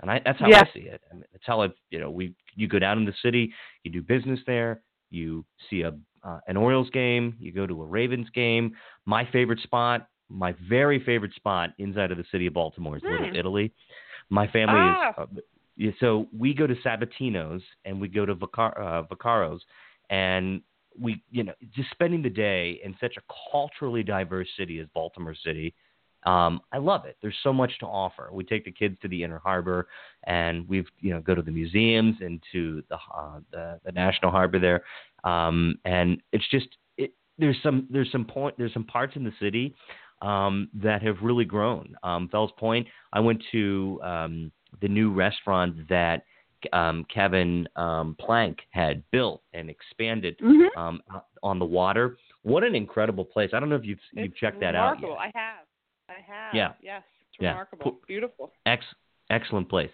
And 0.00 0.10
I, 0.10 0.20
that's 0.24 0.38
how 0.40 0.48
yeah. 0.48 0.62
I 0.62 0.74
see 0.74 0.86
it. 0.86 1.00
I 1.10 1.14
mean, 1.14 1.24
that's 1.32 1.44
how 1.46 1.62
I, 1.62 1.68
you 1.90 2.00
know, 2.00 2.10
we 2.10 2.34
you 2.54 2.68
go 2.68 2.78
down 2.78 2.98
in 2.98 3.04
the 3.04 3.14
city, 3.22 3.52
you 3.84 3.90
do 3.90 4.02
business 4.02 4.40
there, 4.46 4.82
you 5.10 5.44
see 5.70 5.82
a 5.82 5.92
uh, 6.22 6.40
an 6.48 6.56
Orioles 6.56 6.90
game, 6.90 7.36
you 7.38 7.52
go 7.52 7.66
to 7.66 7.82
a 7.82 7.86
Ravens 7.86 8.28
game. 8.34 8.74
My 9.04 9.28
favorite 9.30 9.60
spot, 9.60 10.08
my 10.28 10.54
very 10.68 11.04
favorite 11.04 11.34
spot 11.34 11.70
inside 11.78 12.10
of 12.10 12.18
the 12.18 12.24
city 12.32 12.46
of 12.46 12.54
Baltimore 12.54 12.96
is 12.96 13.02
mm. 13.02 13.10
Little 13.10 13.36
Italy. 13.36 13.72
My 14.30 14.46
family 14.46 14.74
ah. 14.76 15.10
is 15.78 15.94
uh, 15.94 15.96
so 16.00 16.28
we 16.36 16.54
go 16.54 16.66
to 16.66 16.74
Sabatino's 16.76 17.62
and 17.84 18.00
we 18.00 18.08
go 18.08 18.24
to 18.24 18.34
Vicar, 18.34 18.78
uh, 18.78 19.02
Vaccaro's 19.02 19.62
and 20.10 20.62
we 20.98 21.22
you 21.30 21.42
know 21.42 21.52
just 21.74 21.90
spending 21.90 22.22
the 22.22 22.30
day 22.30 22.80
in 22.84 22.96
such 23.00 23.16
a 23.16 23.22
culturally 23.50 24.02
diverse 24.02 24.48
city 24.56 24.78
as 24.78 24.86
Baltimore 24.94 25.34
City 25.34 25.74
um, 26.24 26.60
I 26.72 26.78
love 26.78 27.04
it. 27.04 27.16
There's 27.20 27.36
so 27.42 27.52
much 27.52 27.78
to 27.80 27.86
offer. 27.86 28.30
We 28.32 28.44
take 28.44 28.64
the 28.64 28.72
kids 28.72 28.96
to 29.02 29.08
the 29.08 29.22
Inner 29.22 29.38
Harbor, 29.38 29.88
and 30.26 30.66
we've 30.68 30.86
you 31.00 31.12
know 31.12 31.20
go 31.20 31.34
to 31.34 31.42
the 31.42 31.50
museums 31.50 32.16
and 32.20 32.42
to 32.52 32.82
the 32.88 32.96
uh, 33.14 33.40
the, 33.50 33.80
the 33.84 33.92
National 33.92 34.30
Harbor 34.30 34.58
there, 34.58 34.84
um, 35.24 35.78
and 35.84 36.22
it's 36.32 36.48
just 36.50 36.68
it, 36.96 37.12
there's 37.38 37.56
some 37.62 37.86
there's 37.90 38.10
some 38.10 38.24
point 38.24 38.54
there's 38.56 38.72
some 38.72 38.84
parts 38.84 39.16
in 39.16 39.24
the 39.24 39.32
city 39.38 39.74
um, 40.22 40.68
that 40.74 41.02
have 41.02 41.16
really 41.22 41.44
grown. 41.44 41.94
Um, 42.02 42.28
Fells 42.28 42.52
Point, 42.58 42.86
I 43.12 43.20
went 43.20 43.42
to 43.52 44.00
um, 44.02 44.52
the 44.80 44.88
new 44.88 45.12
restaurant 45.12 45.88
that 45.88 46.24
um, 46.72 47.04
Kevin 47.12 47.68
um, 47.76 48.16
Plank 48.18 48.60
had 48.70 49.02
built 49.10 49.42
and 49.52 49.68
expanded 49.68 50.38
mm-hmm. 50.38 50.78
um, 50.78 51.02
on 51.42 51.58
the 51.58 51.64
water. 51.66 52.16
What 52.42 52.64
an 52.64 52.74
incredible 52.74 53.26
place! 53.26 53.50
I 53.52 53.60
don't 53.60 53.68
know 53.68 53.76
if 53.76 53.84
you've 53.84 53.98
it's 54.14 54.24
you've 54.24 54.36
checked 54.36 54.60
that 54.60 54.74
out 54.74 55.00
yet. 55.00 55.10
I 55.10 55.30
have. 55.34 55.66
I 56.08 56.14
have. 56.26 56.54
Yeah. 56.54 56.72
Yes. 56.82 57.02
It's 57.30 57.42
yeah. 57.42 57.50
remarkable. 57.50 57.98
Beautiful. 58.06 58.52
Ex- 58.66 58.84
excellent 59.30 59.68
place. 59.68 59.90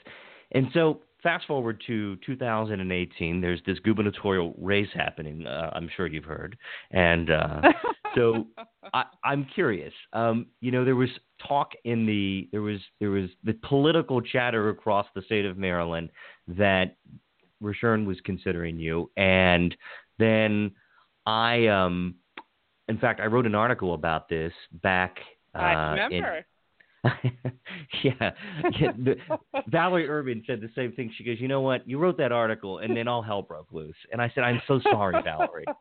And 0.52 0.68
so 0.74 1.00
fast 1.22 1.46
forward 1.46 1.82
to 1.86 2.16
2018. 2.26 3.40
There's 3.40 3.60
this 3.66 3.78
gubernatorial 3.80 4.54
race 4.58 4.88
happening. 4.94 5.46
Uh, 5.46 5.70
I'm 5.72 5.88
sure 5.96 6.06
you've 6.06 6.24
heard. 6.24 6.56
And 6.90 7.30
uh, 7.30 7.62
so 8.14 8.46
I, 8.92 9.04
am 9.24 9.46
curious. 9.54 9.92
Um, 10.12 10.46
you 10.60 10.70
know, 10.70 10.84
there 10.84 10.96
was 10.96 11.10
talk 11.46 11.72
in 11.84 12.06
the 12.06 12.48
there 12.52 12.62
was 12.62 12.80
there 12.98 13.10
was 13.10 13.30
the 13.44 13.54
political 13.68 14.20
chatter 14.20 14.70
across 14.70 15.06
the 15.14 15.22
state 15.22 15.44
of 15.44 15.56
Maryland 15.56 16.10
that 16.48 16.96
Rushern 17.62 18.06
was 18.06 18.16
considering 18.24 18.78
you, 18.78 19.10
and 19.16 19.74
then 20.18 20.72
I 21.26 21.66
um, 21.66 22.16
in 22.88 22.98
fact, 22.98 23.20
I 23.20 23.26
wrote 23.26 23.46
an 23.46 23.54
article 23.54 23.94
about 23.94 24.28
this 24.28 24.52
back. 24.82 25.18
Uh, 25.54 25.58
I 25.58 25.90
remember. 25.90 26.36
In, 26.36 26.44
yeah, 28.04 28.30
yeah 28.78 28.92
the, 28.98 29.16
Valerie 29.68 30.08
Ervin 30.08 30.42
said 30.46 30.60
the 30.60 30.70
same 30.74 30.92
thing. 30.92 31.12
She 31.16 31.24
goes, 31.24 31.40
"You 31.40 31.48
know 31.48 31.62
what? 31.62 31.88
You 31.88 31.98
wrote 31.98 32.18
that 32.18 32.32
article, 32.32 32.78
and 32.78 32.96
then 32.96 33.08
all 33.08 33.22
hell 33.22 33.42
broke 33.42 33.72
loose." 33.72 33.96
And 34.12 34.20
I 34.20 34.30
said, 34.34 34.44
"I'm 34.44 34.60
so 34.68 34.80
sorry, 34.90 35.20
Valerie." 35.22 35.64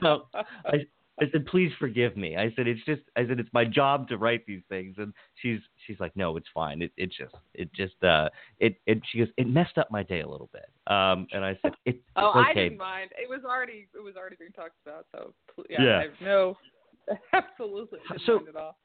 So 0.00 0.28
I, 0.64 0.86
I 1.20 1.24
said, 1.32 1.44
"Please 1.46 1.72
forgive 1.78 2.16
me." 2.16 2.36
I 2.36 2.52
said, 2.54 2.68
"It's 2.68 2.84
just," 2.84 3.02
I 3.16 3.26
said, 3.26 3.40
"It's 3.40 3.52
my 3.52 3.64
job 3.64 4.08
to 4.08 4.16
write 4.16 4.46
these 4.46 4.62
things." 4.68 4.94
And 4.98 5.12
she's 5.34 5.58
she's 5.86 5.98
like, 5.98 6.16
"No, 6.16 6.36
it's 6.36 6.46
fine. 6.54 6.82
It 6.82 6.92
it 6.96 7.10
just 7.10 7.34
it 7.52 7.72
just 7.74 8.02
uh 8.04 8.28
it 8.60 8.76
it." 8.86 9.02
She 9.10 9.18
goes, 9.18 9.28
"It 9.36 9.48
messed 9.48 9.78
up 9.78 9.90
my 9.90 10.04
day 10.04 10.20
a 10.20 10.28
little 10.28 10.48
bit." 10.52 10.66
Um, 10.86 11.26
and 11.32 11.44
I 11.44 11.58
said, 11.62 11.72
"It, 11.84 12.00
oh, 12.14 12.30
okay. 12.30 12.50
I 12.50 12.54
didn't 12.54 12.78
mind. 12.78 13.10
It 13.20 13.28
was 13.28 13.40
already 13.44 13.88
it 13.94 14.02
was 14.02 14.14
already 14.16 14.36
being 14.36 14.52
talked 14.52 14.76
about. 14.86 15.06
So 15.10 15.34
yeah, 15.68 15.82
yeah. 15.82 15.98
I 15.98 16.02
have 16.02 16.12
no, 16.22 16.56
absolutely 17.32 17.98
so, 18.24 18.36
mind 18.36 18.48
at 18.48 18.56
all. 18.56 18.76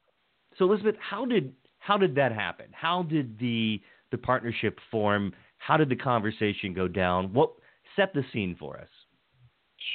So 0.58 0.66
Elizabeth, 0.66 0.96
how 1.00 1.26
did 1.26 1.54
how 1.80 1.98
did 1.98 2.16
that 2.16 2.32
happen? 2.32 2.68
How 2.72 3.04
did 3.04 3.38
the 3.40 3.82
the 4.12 4.18
partnership 4.18 4.80
form? 4.92 5.34
How 5.58 5.78
did 5.78 5.90
the 5.90 5.96
conversation 5.96 6.74
go 6.74 6.88
down? 6.88 7.34
What 7.34 7.52
set 7.96 8.14
the 8.14 8.24
scene 8.32 8.56
for 8.60 8.78
us? 8.78 8.90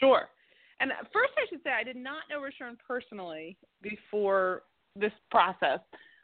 Sure. 0.00 0.28
And 0.80 0.90
first, 1.12 1.32
I 1.38 1.46
should 1.48 1.62
say 1.62 1.70
I 1.70 1.84
did 1.84 1.96
not 1.96 2.22
know 2.28 2.40
Rushern 2.40 2.76
personally 2.86 3.56
before 3.82 4.62
this 4.96 5.12
process, 5.30 5.78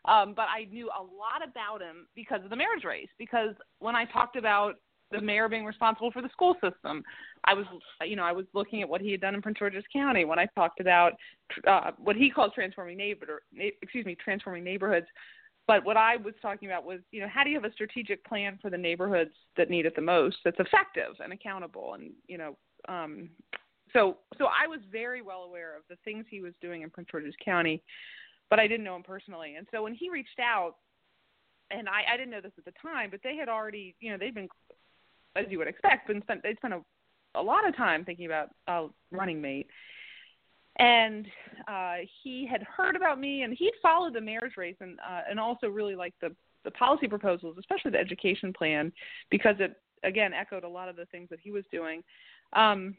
um, 0.05 0.35
but 0.35 0.47
I 0.49 0.65
knew 0.71 0.89
a 0.89 1.03
lot 1.03 1.47
about 1.47 1.81
him 1.81 2.07
because 2.17 2.43
of 2.43 2.51
the 2.51 2.57
marriage 2.57 2.85
race. 2.85 3.09
Because 3.19 3.55
when 3.79 3.95
I 3.95 4.05
talked 4.07 4.37
about 4.37 4.75
the 5.11 5.21
mayor 5.21 5.49
being 5.49 5.65
responsible 5.65 6.11
for 6.11 6.23
the 6.23 6.29
school 6.31 6.55
system. 6.55 7.03
I 7.45 7.55
was, 7.55 7.67
you 8.05 8.17
know, 8.17 8.25
I 8.25 8.33
was 8.33 8.47
looking 8.53 8.83
at 8.83 8.89
what 8.89 9.01
he 9.01 9.11
had 9.11 9.21
done 9.21 9.35
in 9.35 9.43
Prince 9.43 9.59
George's 9.59 9.85
County 9.93 10.25
when 10.25 10.39
I 10.39 10.47
talked 10.55 10.81
about 10.81 11.13
uh, 11.67 11.93
what 11.99 12.17
he 12.17 12.31
called 12.31 12.53
transforming 12.55 12.97
neighbor, 12.97 13.43
excuse 13.83 14.05
me, 14.05 14.17
transforming 14.23 14.65
neighborhoods. 14.65 15.07
But 15.67 15.85
what 15.85 15.99
I 15.99 16.17
was 16.17 16.35
talking 16.41 16.69
about 16.69 16.85
was, 16.85 17.01
you 17.11 17.21
know, 17.21 17.29
how 17.29 17.45
do 17.45 17.51
you 17.51 17.57
have 17.57 17.71
a 17.71 17.73
strategic 17.73 18.25
plan 18.25 18.59
for 18.61 18.71
the 18.71 18.79
neighborhoods 18.79 19.33
that 19.57 19.69
need 19.69 19.85
it 19.85 19.95
the 19.95 20.03
most, 20.03 20.39
that's 20.45 20.59
effective 20.59 21.15
and 21.23 21.33
accountable, 21.33 21.95
and 21.95 22.11
you 22.27 22.39
know, 22.39 22.57
um, 22.89 23.29
so 23.93 24.19
so 24.39 24.47
I 24.47 24.67
was 24.67 24.81
very 24.91 25.23
well 25.23 25.43
aware 25.43 25.77
of 25.77 25.83
the 25.89 25.97
things 26.05 26.25
he 26.31 26.41
was 26.41 26.55
doing 26.61 26.83
in 26.83 26.91
Prince 26.91 27.09
George's 27.11 27.35
County, 27.45 27.83
but 28.49 28.59
I 28.59 28.67
didn't 28.67 28.85
know 28.85 28.97
him 28.97 29.03
personally. 29.03 29.57
And 29.57 29.67
so 29.71 29.83
when 29.83 29.95
he 29.95 30.09
reached 30.11 30.41
out, 30.41 30.77
and 31.71 31.89
I, 31.89 32.15
I 32.15 32.17
didn't 32.17 32.31
know 32.31 32.41
this 32.41 32.53
at 32.57 32.65
the 32.65 32.73
time, 32.81 33.11
but 33.11 33.21
they 33.23 33.37
had 33.37 33.49
already, 33.49 33.95
you 34.01 34.11
know, 34.11 34.19
they'd 34.19 34.35
been, 34.35 34.49
as 35.37 35.47
you 35.49 35.59
would 35.59 35.69
expect, 35.69 36.09
been 36.09 36.23
spent 36.23 36.43
they 36.43 36.55
spent 36.55 36.75
a, 36.75 36.81
a 37.35 37.43
lot 37.43 37.67
of 37.69 37.77
time 37.77 38.05
thinking 38.05 38.27
about 38.27 38.49
a 38.67 38.87
running 39.11 39.41
mate 39.41 39.69
and 40.79 41.27
uh, 41.67 41.97
he 42.23 42.47
had 42.47 42.63
heard 42.63 42.95
about 42.95 43.21
me, 43.21 43.43
and 43.43 43.55
he'd 43.59 43.73
followed 43.83 44.15
the 44.15 44.21
marriage 44.21 44.57
race, 44.57 44.77
and 44.81 44.99
uh, 45.01 45.23
and 45.29 45.39
also 45.41 45.69
really 45.69 45.95
liked 45.95 46.21
the 46.21 46.35
the 46.65 46.71
policy 46.73 47.09
proposals, 47.09 47.57
especially 47.59 47.91
the 47.91 47.99
education 47.99 48.53
plan, 48.53 48.93
because 49.31 49.57
it 49.59 49.77
again 50.05 50.33
echoed 50.33 50.65
a 50.65 50.69
lot 50.69 50.89
of 50.89 50.97
the 50.97 51.07
things 51.07 51.29
that 51.31 51.41
he 51.41 51.51
was 51.51 51.65
doing. 51.73 52.03
Um, 52.53 52.97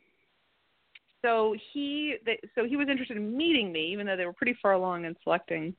so 1.22 1.56
he 1.74 2.16
so 2.56 2.66
he 2.66 2.76
was 2.76 2.90
interested 2.90 3.18
in 3.18 3.36
meeting 3.36 3.72
me, 3.72 3.92
even 3.94 4.06
though 4.06 4.18
they 4.18 4.26
were 4.26 4.34
pretty 4.34 4.58
far 4.62 4.74
along 4.74 5.06
in 5.06 5.16
selecting 5.24 5.74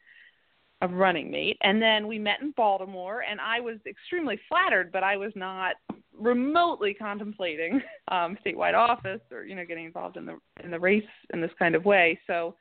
a 0.83 0.89
running 0.89 1.31
mate. 1.31 1.59
And 1.63 1.81
then 1.81 2.07
we 2.07 2.19
met 2.19 2.41
in 2.41 2.53
Baltimore, 2.53 3.23
and 3.29 3.41
I 3.41 3.61
was 3.61 3.77
extremely 3.87 4.39
flattered, 4.49 4.91
but 4.93 5.03
I 5.03 5.17
was 5.17 5.33
not 5.37 5.77
remotely 6.19 6.95
contemplating 6.95 7.81
um, 8.09 8.37
statewide 8.45 8.75
office 8.75 9.21
or 9.31 9.45
you 9.45 9.55
know 9.55 9.65
getting 9.65 9.87
involved 9.87 10.17
in 10.17 10.27
the 10.27 10.39
in 10.63 10.71
the 10.71 10.81
race 10.81 11.03
in 11.33 11.41
this 11.41 11.51
kind 11.59 11.75
of 11.75 11.85
way. 11.85 12.19
So 12.27 12.55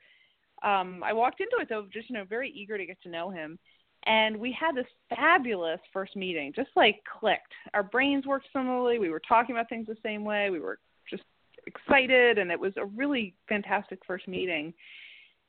um, 0.62 1.02
I 1.04 1.12
walked 1.12 1.40
into 1.40 1.56
it 1.60 1.68
though 1.68 1.86
just 1.92 2.10
you 2.10 2.14
know 2.14 2.24
very 2.24 2.50
eager 2.50 2.76
to 2.76 2.86
get 2.86 3.00
to 3.02 3.08
know 3.08 3.30
him, 3.30 3.58
and 4.04 4.36
we 4.36 4.52
had 4.52 4.74
this 4.74 4.86
fabulous 5.08 5.80
first 5.92 6.14
meeting. 6.16 6.52
Just 6.54 6.70
like 6.76 7.02
clicked, 7.20 7.52
our 7.74 7.82
brains 7.82 8.26
worked 8.26 8.48
similarly. 8.52 8.98
We 8.98 9.10
were 9.10 9.22
talking 9.26 9.54
about 9.54 9.68
things 9.68 9.86
the 9.86 9.96
same 10.02 10.24
way. 10.24 10.50
We 10.50 10.60
were 10.60 10.78
just 11.08 11.24
excited, 11.66 12.38
and 12.38 12.50
it 12.50 12.60
was 12.60 12.74
a 12.76 12.84
really 12.84 13.34
fantastic 13.48 14.00
first 14.06 14.28
meeting. 14.28 14.74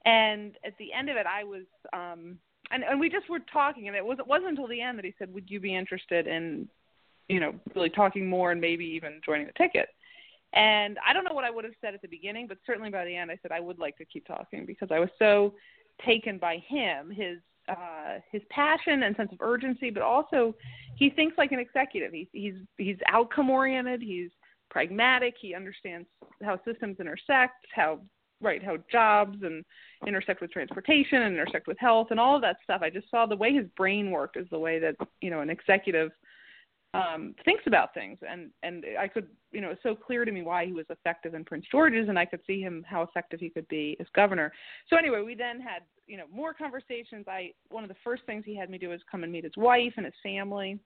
And 0.05 0.55
at 0.65 0.75
the 0.79 0.93
end 0.93 1.09
of 1.09 1.17
it, 1.17 1.25
I 1.25 1.43
was. 1.43 1.65
Um, 1.91 2.37
and, 2.71 2.83
and 2.83 2.99
we 2.99 3.09
just 3.09 3.29
were 3.29 3.39
talking, 3.51 3.87
and 3.87 3.95
it 3.95 4.05
was 4.05 4.19
it 4.19 4.27
wasn't 4.27 4.49
until 4.49 4.67
the 4.67 4.81
end 4.81 4.97
that 4.97 5.05
he 5.05 5.13
said, 5.19 5.33
"Would 5.33 5.49
you 5.49 5.59
be 5.59 5.75
interested 5.75 6.27
in 6.27 6.67
you 7.31 7.39
know, 7.39 7.53
really 7.75 7.89
talking 7.89 8.27
more 8.27 8.51
and 8.51 8.59
maybe 8.59 8.85
even 8.85 9.21
joining 9.25 9.47
the 9.47 9.53
ticket. 9.53 9.87
And 10.53 10.97
I 11.07 11.13
don't 11.13 11.23
know 11.23 11.33
what 11.33 11.45
I 11.45 11.49
would 11.49 11.63
have 11.63 11.73
said 11.79 11.93
at 11.93 12.01
the 12.01 12.09
beginning, 12.09 12.45
but 12.45 12.57
certainly 12.65 12.89
by 12.89 13.05
the 13.05 13.15
end, 13.15 13.31
I 13.31 13.39
said 13.41 13.53
I 13.53 13.61
would 13.61 13.79
like 13.79 13.97
to 13.97 14.05
keep 14.05 14.27
talking 14.27 14.65
because 14.65 14.89
I 14.91 14.99
was 14.99 15.09
so 15.17 15.53
taken 16.05 16.37
by 16.37 16.61
him, 16.67 17.09
his 17.09 17.37
uh, 17.69 18.19
his 18.31 18.41
passion 18.49 19.03
and 19.03 19.15
sense 19.15 19.31
of 19.31 19.37
urgency, 19.39 19.91
but 19.91 20.03
also 20.03 20.53
he 20.95 21.09
thinks 21.09 21.37
like 21.37 21.53
an 21.53 21.59
executive. 21.59 22.11
He's 22.11 22.27
he's 22.33 22.55
he's 22.77 22.97
outcome 23.07 23.49
oriented. 23.49 24.01
He's 24.01 24.29
pragmatic. 24.69 25.35
He 25.39 25.55
understands 25.55 26.07
how 26.43 26.59
systems 26.65 26.97
intersect, 26.99 27.65
how 27.73 27.99
right 28.41 28.63
how 28.63 28.77
jobs 28.91 29.37
and 29.43 29.63
intersect 30.07 30.41
with 30.41 30.51
transportation 30.51 31.21
and 31.21 31.33
intersect 31.33 31.67
with 31.67 31.77
health 31.79 32.07
and 32.11 32.19
all 32.19 32.35
of 32.35 32.41
that 32.41 32.57
stuff. 32.63 32.81
I 32.83 32.89
just 32.89 33.09
saw 33.09 33.25
the 33.25 33.35
way 33.35 33.53
his 33.53 33.67
brain 33.77 34.11
worked 34.11 34.37
is 34.37 34.47
the 34.49 34.59
way 34.59 34.79
that 34.79 34.95
you 35.21 35.29
know 35.29 35.41
an 35.41 35.49
executive 35.49 36.11
um, 36.93 37.35
thinks 37.45 37.63
about 37.67 37.93
things, 37.93 38.17
and 38.27 38.49
and 38.63 38.83
I 38.99 39.07
could, 39.07 39.27
you 39.51 39.61
know, 39.61 39.69
it's 39.69 39.83
so 39.83 39.95
clear 39.95 40.25
to 40.25 40.31
me 40.31 40.41
why 40.41 40.65
he 40.65 40.73
was 40.73 40.85
effective 40.89 41.33
in 41.35 41.45
Prince 41.45 41.65
George's, 41.71 42.09
and 42.09 42.19
I 42.19 42.25
could 42.25 42.41
see 42.45 42.59
him 42.61 42.83
how 42.85 43.01
effective 43.01 43.39
he 43.39 43.49
could 43.49 43.67
be 43.69 43.95
as 44.01 44.07
governor. 44.13 44.51
So 44.89 44.97
anyway, 44.97 45.21
we 45.21 45.33
then 45.33 45.61
had, 45.61 45.83
you 46.05 46.17
know, 46.17 46.25
more 46.33 46.53
conversations. 46.53 47.25
I 47.29 47.53
one 47.69 47.85
of 47.85 47.89
the 47.89 47.95
first 48.03 48.23
things 48.25 48.43
he 48.45 48.57
had 48.57 48.69
me 48.69 48.77
do 48.77 48.89
was 48.89 48.99
come 49.09 49.23
and 49.23 49.31
meet 49.31 49.45
his 49.45 49.55
wife 49.55 49.93
and 49.95 50.05
his 50.05 50.15
family, 50.21 50.79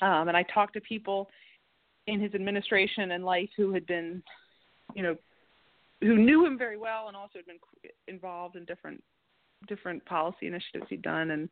um, 0.00 0.28
and 0.28 0.36
I 0.36 0.42
talked 0.44 0.72
to 0.74 0.80
people 0.80 1.28
in 2.06 2.18
his 2.18 2.34
administration 2.34 3.10
and 3.10 3.24
life 3.24 3.50
who 3.56 3.72
had 3.72 3.86
been, 3.86 4.22
you 4.94 5.02
know, 5.02 5.16
who 6.00 6.16
knew 6.16 6.44
him 6.44 6.58
very 6.58 6.76
well 6.76 7.08
and 7.08 7.16
also 7.16 7.38
had 7.38 7.46
been 7.46 7.58
involved 8.08 8.56
in 8.56 8.64
different 8.64 9.02
different 9.66 10.04
policy 10.04 10.46
initiatives 10.46 10.84
he'd 10.90 11.00
done 11.00 11.30
and 11.30 11.48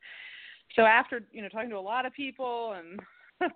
so 0.74 0.83
after 0.83 1.22
you 1.33 1.42
know 1.42 1.48
talking 1.48 1.70
to 1.70 1.78
a 1.78 1.81
lot 1.81 2.07
of 2.07 2.12
people 2.12 2.72
and 2.72 3.00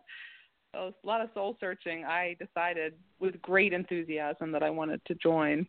a 0.76 0.92
lot 1.02 1.20
of 1.20 1.30
soul 1.34 1.56
searching, 1.60 2.04
I 2.04 2.36
decided 2.38 2.94
with 3.18 3.40
great 3.42 3.72
enthusiasm 3.72 4.52
that 4.52 4.62
I 4.62 4.70
wanted 4.70 5.00
to 5.06 5.14
join, 5.14 5.66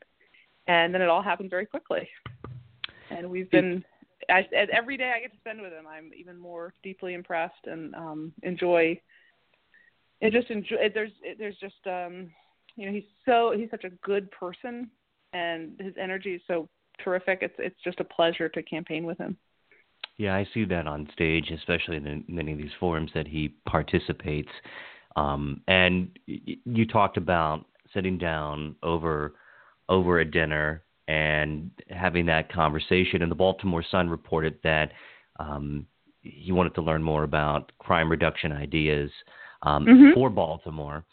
and 0.68 0.94
then 0.94 1.02
it 1.02 1.10
all 1.10 1.22
happened 1.22 1.50
very 1.50 1.66
quickly. 1.66 2.08
And 3.10 3.30
we've 3.30 3.50
been 3.50 3.84
as, 4.30 4.46
as 4.56 4.68
every 4.74 4.98
day 4.98 5.14
I 5.16 5.22
get 5.22 5.32
to 5.32 5.38
spend 5.38 5.62
with 5.62 5.72
him, 5.72 5.86
I'm 5.88 6.12
even 6.18 6.38
more 6.38 6.74
deeply 6.84 7.14
impressed 7.14 7.66
and 7.66 7.96
um, 7.96 8.34
enjoy. 8.44 9.00
It 10.20 10.34
just 10.34 10.50
enjoy. 10.50 10.90
There's 10.94 11.12
there's 11.38 11.58
just 11.58 11.86
um, 11.86 12.30
you 12.76 12.88
know 12.88 12.92
he's 12.92 13.06
so 13.26 13.54
he's 13.56 13.70
such 13.70 13.86
a 13.86 13.92
good 14.04 14.30
person, 14.32 14.90
and 15.34 15.80
his 15.80 15.94
energy 16.00 16.36
is 16.36 16.42
so 16.48 16.68
terrific. 17.04 17.40
It's 17.42 17.56
it's 17.58 17.82
just 17.84 18.00
a 18.00 18.04
pleasure 18.04 18.50
to 18.50 18.64
campaign 18.64 19.06
with 19.06 19.18
him. 19.18 19.38
Yeah, 20.18 20.36
I 20.36 20.48
see 20.54 20.66
that 20.66 20.88
on 20.88 21.08
stage, 21.14 21.52
especially 21.52 21.98
in 21.98 22.24
many 22.28 22.52
of 22.52 22.58
these 22.58 22.72
forums 22.80 23.12
that 23.14 23.28
he 23.28 23.56
participates. 23.68 24.50
Um, 25.16 25.62
and 25.68 26.18
you 26.26 26.86
talked 26.88 27.18
about 27.18 27.66
sitting 27.94 28.18
down 28.18 28.76
over 28.84 29.36
over 29.90 30.20
a 30.20 30.26
dinner 30.26 30.84
and 31.08 31.72
having 31.90 32.26
that 32.26 32.52
conversation. 32.52 33.22
And 33.22 33.32
the 33.32 33.36
Baltimore 33.36 33.84
Sun 33.90 34.10
reported 34.10 34.58
that 34.64 34.92
um, 35.40 35.86
he 36.22 36.52
wanted 36.52 36.76
to 36.76 36.82
learn 36.82 37.02
more 37.02 37.24
about 37.24 37.72
crime 37.80 38.10
reduction 38.10 38.52
ideas 38.52 39.10
um, 39.62 39.86
mm-hmm. 39.86 40.14
for 40.14 40.30
Baltimore. 40.30 41.06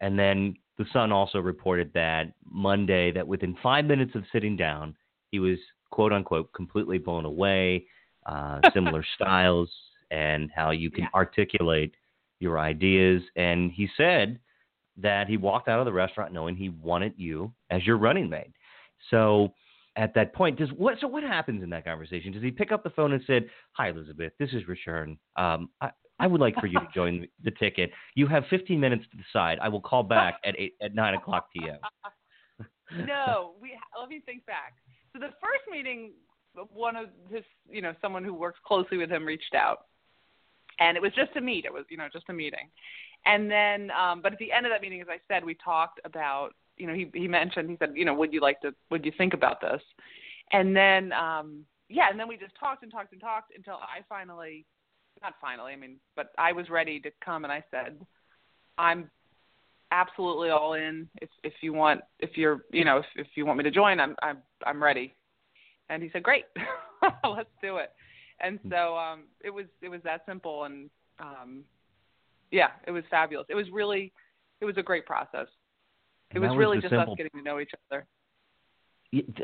And 0.00 0.18
then 0.18 0.56
the 0.78 0.86
Sun 0.92 1.12
also 1.12 1.38
reported 1.38 1.92
that 1.94 2.32
Monday 2.44 3.12
that 3.12 3.26
within 3.26 3.56
five 3.62 3.84
minutes 3.84 4.14
of 4.14 4.24
sitting 4.32 4.56
down, 4.56 4.96
he 5.30 5.38
was 5.38 5.58
quote 5.90 6.12
unquote 6.12 6.52
completely 6.52 6.98
blown 6.98 7.24
away, 7.24 7.86
uh, 8.26 8.60
similar 8.74 9.04
styles, 9.14 9.70
and 10.10 10.50
how 10.54 10.70
you 10.70 10.90
can 10.90 11.04
Yeah. 11.04 11.10
articulate 11.14 11.94
your 12.40 12.58
ideas. 12.58 13.22
And 13.36 13.70
he 13.70 13.88
said 13.96 14.38
that 14.96 15.28
he 15.28 15.36
walked 15.36 15.68
out 15.68 15.78
of 15.78 15.86
the 15.86 15.92
restaurant 15.92 16.32
knowing 16.32 16.56
he 16.56 16.68
wanted 16.68 17.14
you 17.16 17.52
as 17.70 17.86
your 17.86 17.96
running 17.96 18.28
mate. 18.28 18.52
So 19.10 19.52
at 19.96 20.14
that 20.14 20.32
point, 20.32 20.58
does 20.58 20.70
what? 20.72 20.98
So 21.00 21.06
what 21.06 21.22
happens 21.22 21.62
in 21.62 21.70
that 21.70 21.84
conversation? 21.84 22.32
Does 22.32 22.42
he 22.42 22.50
pick 22.50 22.72
up 22.72 22.82
the 22.82 22.90
phone 22.90 23.12
and 23.12 23.22
said, 23.26 23.48
"Hi, 23.72 23.88
Elizabeth. 23.90 24.32
This 24.38 24.52
is 24.52 24.62
Rushern. 24.64 25.18
Um, 25.36 25.70
I, 25.80 25.90
I 26.18 26.26
would 26.26 26.40
like 26.40 26.54
for 26.56 26.66
you 26.66 26.78
to 26.78 26.88
join 26.94 27.26
the 27.42 27.50
ticket. 27.50 27.90
You 28.14 28.26
have 28.28 28.44
15 28.50 28.78
minutes 28.78 29.04
to 29.10 29.16
decide. 29.16 29.58
I 29.60 29.68
will 29.68 29.80
call 29.80 30.02
back 30.02 30.40
at 30.44 30.54
eight 30.58 30.74
at 30.80 30.94
nine 30.94 31.14
o'clock 31.14 31.48
p.m." 31.52 31.78
no, 33.06 33.54
we 33.60 33.72
let 33.98 34.08
me 34.08 34.22
think 34.24 34.46
back. 34.46 34.74
So 35.12 35.18
the 35.18 35.30
first 35.40 35.62
meeting, 35.70 36.12
one 36.72 36.96
of 36.96 37.06
his, 37.30 37.44
you 37.68 37.82
know, 37.82 37.94
someone 38.00 38.24
who 38.24 38.34
works 38.34 38.58
closely 38.64 38.98
with 38.98 39.10
him 39.10 39.24
reached 39.26 39.54
out, 39.54 39.86
and 40.80 40.96
it 40.96 41.00
was 41.00 41.12
just 41.14 41.36
a 41.36 41.40
meet. 41.40 41.64
It 41.64 41.72
was, 41.72 41.84
you 41.90 41.96
know, 41.96 42.08
just 42.12 42.28
a 42.28 42.32
meeting. 42.32 42.70
And 43.24 43.50
then, 43.50 43.90
um, 43.92 44.20
but 44.20 44.32
at 44.32 44.38
the 44.38 44.50
end 44.50 44.66
of 44.66 44.72
that 44.72 44.80
meeting, 44.80 45.00
as 45.00 45.06
I 45.08 45.18
said, 45.28 45.44
we 45.44 45.54
talked 45.54 46.00
about, 46.04 46.50
you 46.76 46.86
know, 46.86 46.94
he 46.94 47.10
he 47.14 47.28
mentioned, 47.28 47.70
he 47.70 47.76
said, 47.78 47.92
you 47.94 48.04
know, 48.04 48.14
would 48.14 48.32
you 48.32 48.40
like 48.40 48.60
to, 48.62 48.74
would 48.90 49.04
you 49.04 49.12
think 49.16 49.34
about 49.34 49.60
this? 49.60 49.80
And 50.52 50.74
then, 50.74 51.12
um, 51.12 51.64
yeah, 51.88 52.08
and 52.10 52.18
then 52.18 52.26
we 52.26 52.36
just 52.36 52.54
talked 52.58 52.82
and 52.82 52.90
talked 52.90 53.12
and 53.12 53.20
talked 53.20 53.52
until 53.54 53.74
I 53.74 54.02
finally, 54.08 54.66
not 55.22 55.34
finally, 55.40 55.72
I 55.72 55.76
mean, 55.76 55.96
but 56.16 56.32
I 56.38 56.52
was 56.52 56.68
ready 56.70 57.00
to 57.00 57.10
come, 57.24 57.44
and 57.44 57.52
I 57.52 57.64
said, 57.70 58.04
I'm 58.78 59.10
absolutely 59.90 60.50
all 60.50 60.74
in. 60.74 61.08
If 61.20 61.30
if 61.44 61.52
you 61.60 61.72
want, 61.72 62.00
if 62.18 62.36
you're, 62.36 62.64
you 62.72 62.84
know, 62.84 62.98
if 62.98 63.06
if 63.16 63.26
you 63.34 63.46
want 63.46 63.58
me 63.58 63.64
to 63.64 63.70
join, 63.70 64.00
I'm 64.00 64.16
I'm 64.22 64.38
I'm 64.66 64.82
ready. 64.82 65.14
And 65.88 66.02
he 66.02 66.10
said, 66.12 66.22
great, 66.22 66.44
let's 67.24 67.50
do 67.60 67.76
it. 67.76 67.92
And 68.40 68.58
so 68.70 68.96
um, 68.96 69.24
it 69.44 69.50
was 69.50 69.66
it 69.82 69.88
was 69.88 70.00
that 70.04 70.22
simple, 70.26 70.64
and 70.64 70.90
um, 71.20 71.64
yeah, 72.52 72.68
it 72.86 72.90
was 72.90 73.02
fabulous. 73.10 73.46
It 73.48 73.54
was 73.54 73.66
really, 73.72 74.12
it 74.60 74.64
was 74.64 74.76
a 74.76 74.82
great 74.82 75.06
process. 75.06 75.46
It 76.30 76.36
And 76.36 76.42
was 76.42 76.56
really 76.56 76.78
just 76.78 76.90
simple 76.90 77.12
us 77.12 77.16
getting 77.16 77.32
to 77.36 77.42
know 77.42 77.60
each 77.60 77.72
other. 77.90 78.06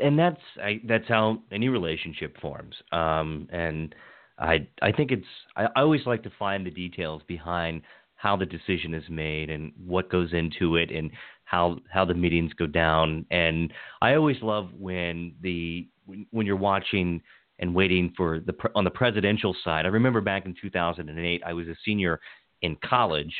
And 0.01 0.17
that's 0.17 0.41
I, 0.61 0.81
that's 0.87 1.07
how 1.07 1.39
any 1.51 1.69
relationship 1.69 2.39
forms. 2.41 2.75
Um, 2.91 3.47
and 3.51 3.93
I 4.39 4.67
I 4.81 4.91
think 4.91 5.11
it's 5.11 5.25
I, 5.55 5.65
I 5.75 5.81
always 5.81 6.05
like 6.05 6.23
to 6.23 6.31
find 6.37 6.65
the 6.65 6.71
details 6.71 7.21
behind 7.27 7.81
how 8.15 8.35
the 8.35 8.45
decision 8.45 8.93
is 8.93 9.03
made 9.09 9.49
and 9.49 9.71
what 9.85 10.09
goes 10.09 10.33
into 10.33 10.75
it 10.75 10.91
and 10.91 11.11
how 11.45 11.77
how 11.91 12.05
the 12.05 12.13
meetings 12.13 12.53
go 12.53 12.67
down. 12.67 13.25
And 13.31 13.73
I 14.01 14.15
always 14.15 14.37
love 14.41 14.69
when 14.77 15.33
the 15.41 15.87
when, 16.05 16.25
when 16.31 16.45
you're 16.45 16.55
watching 16.57 17.21
and 17.59 17.75
waiting 17.75 18.13
for 18.15 18.39
the 18.39 18.53
on 18.75 18.83
the 18.83 18.89
presidential 18.89 19.55
side. 19.63 19.85
I 19.85 19.89
remember 19.89 20.21
back 20.21 20.45
in 20.45 20.55
2008, 20.61 21.41
I 21.45 21.53
was 21.53 21.67
a 21.67 21.75
senior 21.85 22.19
in 22.61 22.77
college. 22.83 23.33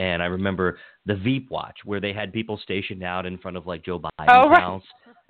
And 0.00 0.20
I 0.20 0.26
remember 0.26 0.80
the 1.06 1.14
Veep 1.14 1.52
Watch, 1.52 1.76
where 1.84 2.00
they 2.00 2.12
had 2.12 2.32
people 2.32 2.58
stationed 2.60 3.04
out 3.04 3.26
in 3.26 3.38
front 3.38 3.56
of 3.56 3.64
like 3.64 3.84
Joe 3.84 4.00
Biden's 4.00 4.28
Oh, 4.28 4.48
right. 4.48 4.60
house, 4.60 4.82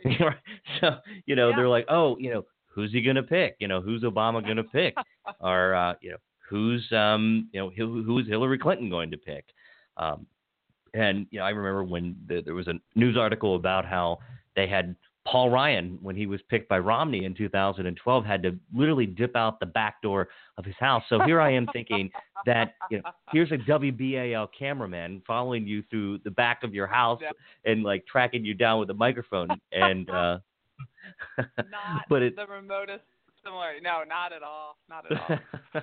so 0.81 0.97
you 1.27 1.37
know 1.37 1.51
Yeah. 1.51 1.57
they're 1.57 1.69
like, 1.69 1.85
oh, 1.91 2.17
you 2.19 2.31
know, 2.33 2.47
who's 2.75 2.93
he 2.93 3.03
gonna 3.03 3.23
pick? 3.23 3.57
You 3.59 3.69
know, 3.69 3.81
who's 3.81 4.03
Obama 4.03 4.47
gonna 4.47 4.65
pick? 4.65 4.95
or 5.41 5.75
uh, 5.75 5.95
you 6.01 6.11
know, 6.11 6.17
who's 6.49 6.87
um, 6.93 7.49
you 7.53 7.61
know, 7.61 7.71
who, 7.71 8.03
who's 8.03 8.27
Hillary 8.27 8.59
Clinton 8.59 8.91
going 8.91 9.11
to 9.11 9.17
pick? 9.17 9.45
Um, 9.97 10.27
and 10.93 11.27
you 11.31 11.41
know, 11.41 11.45
I 11.45 11.51
remember 11.51 11.85
when 11.85 12.17
the, 12.29 12.43
there 12.45 12.55
was 12.55 12.69
a 12.69 12.75
news 12.95 13.17
article 13.17 13.57
about 13.57 13.85
how 13.85 14.19
they 14.55 14.69
had 14.69 14.95
Paul 15.27 15.51
Ryan 15.51 15.99
when 16.03 16.15
he 16.17 16.27
was 16.27 16.41
picked 16.51 16.69
by 16.69 16.79
Romney 16.79 17.25
in 17.25 17.35
2012 17.35 18.25
had 18.25 18.43
to 18.43 18.59
literally 18.75 19.07
dip 19.07 19.35
out 19.35 19.59
the 19.59 19.67
back 19.67 20.03
door 20.03 20.29
of 20.59 20.65
his 20.65 20.75
house. 20.79 21.03
So 21.09 21.19
here 21.21 21.41
I 21.41 21.51
am 21.53 21.67
thinking 21.73 22.11
that 22.45 22.75
you 22.91 22.99
know 22.99 23.11
here's 23.33 23.51
a 23.51 23.57
WBAL 23.57 24.49
cameraman 24.57 25.23
following 25.27 25.67
you 25.67 25.83
through 25.91 26.19
the 26.19 26.31
back 26.31 26.63
of 26.63 26.75
your 26.75 26.87
house 26.87 27.21
and 27.65 27.83
like 27.83 28.07
tracking 28.07 28.45
you 28.45 28.55
down 28.55 28.79
with 28.81 28.91
a 28.91 28.95
microphone 28.95 29.49
and 29.73 30.11
uh 30.11 30.39
Not 31.39 32.03
but 32.09 32.23
it 32.23 32.37
the 32.37 32.47
remotest 32.47 33.03
similar. 33.45 33.73
No, 33.83 34.03
not 34.09 34.33
at 34.33 34.43
all. 34.43 34.77
Not 34.89 35.05
at 35.11 35.43
all. 35.75 35.83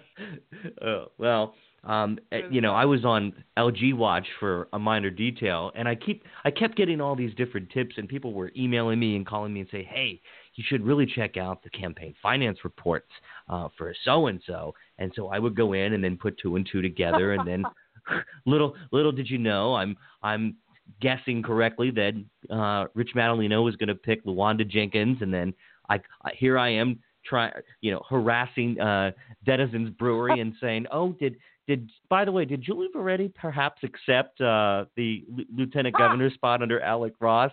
oh, 0.87 1.05
well, 1.17 1.55
um, 1.83 2.19
eh, 2.31 2.41
you 2.49 2.61
know. 2.61 2.73
I 2.73 2.85
was 2.85 3.05
on 3.05 3.33
LG 3.57 3.95
Watch 3.95 4.25
for 4.39 4.67
A 4.73 4.79
Miner 4.79 5.09
Detail, 5.09 5.71
and 5.75 5.87
I 5.87 5.95
keep 5.95 6.23
I 6.43 6.51
kept 6.51 6.75
getting 6.75 6.99
all 6.99 7.15
these 7.15 7.33
different 7.35 7.69
tips, 7.69 7.95
and 7.97 8.07
people 8.07 8.33
were 8.33 8.51
emailing 8.57 8.99
me 8.99 9.15
and 9.15 9.25
calling 9.25 9.53
me 9.53 9.61
and 9.61 9.69
say, 9.69 9.83
"Hey, 9.83 10.21
you 10.55 10.63
should 10.67 10.85
really 10.85 11.05
check 11.05 11.37
out 11.37 11.63
the 11.63 11.69
campaign 11.69 12.13
finance 12.21 12.59
reports 12.63 13.09
uh, 13.49 13.69
for 13.77 13.93
so 14.03 14.27
and 14.27 14.41
so." 14.45 14.73
And 14.97 15.11
so 15.15 15.27
I 15.27 15.39
would 15.39 15.55
go 15.55 15.73
in 15.73 15.93
and 15.93 16.03
then 16.03 16.17
put 16.17 16.37
two 16.37 16.55
and 16.55 16.67
two 16.69 16.81
together, 16.81 17.33
and 17.33 17.47
then 17.47 17.63
little 18.45 18.75
little 18.91 19.11
did 19.11 19.29
you 19.29 19.37
know, 19.37 19.75
I'm 19.75 19.95
I'm 20.21 20.55
guessing 20.99 21.41
correctly 21.43 21.91
that 21.91 22.13
uh, 22.49 22.85
Rich 22.93 23.11
Madaleno 23.15 23.63
was 23.63 23.75
going 23.75 23.89
to 23.89 23.95
pick 23.95 24.25
Luwanda 24.25 24.67
Jenkins, 24.67 25.17
and 25.21 25.33
then 25.33 25.53
I, 25.89 25.99
I 26.23 26.31
here 26.35 26.57
I 26.57 26.69
am 26.69 26.99
trying, 27.25 27.53
you 27.81 27.91
know, 27.91 28.01
harassing 28.09 28.79
uh, 28.79 29.11
Denizens 29.45 29.91
Brewery 29.91 30.39
and 30.39 30.53
saying, 30.59 30.87
"Oh, 30.91 31.13
did 31.13 31.37
did 31.67 31.89
by 32.09 32.25
the 32.25 32.31
way, 32.31 32.45
did 32.45 32.61
Julie 32.61 32.89
Verratti 32.95 33.33
perhaps 33.33 33.83
accept 33.83 34.41
uh, 34.41 34.85
the 34.95 35.23
L- 35.37 35.45
lieutenant 35.55 35.95
governor 35.95 36.29
spot 36.31 36.61
under 36.61 36.81
Alec 36.81 37.13
Ross?" 37.19 37.51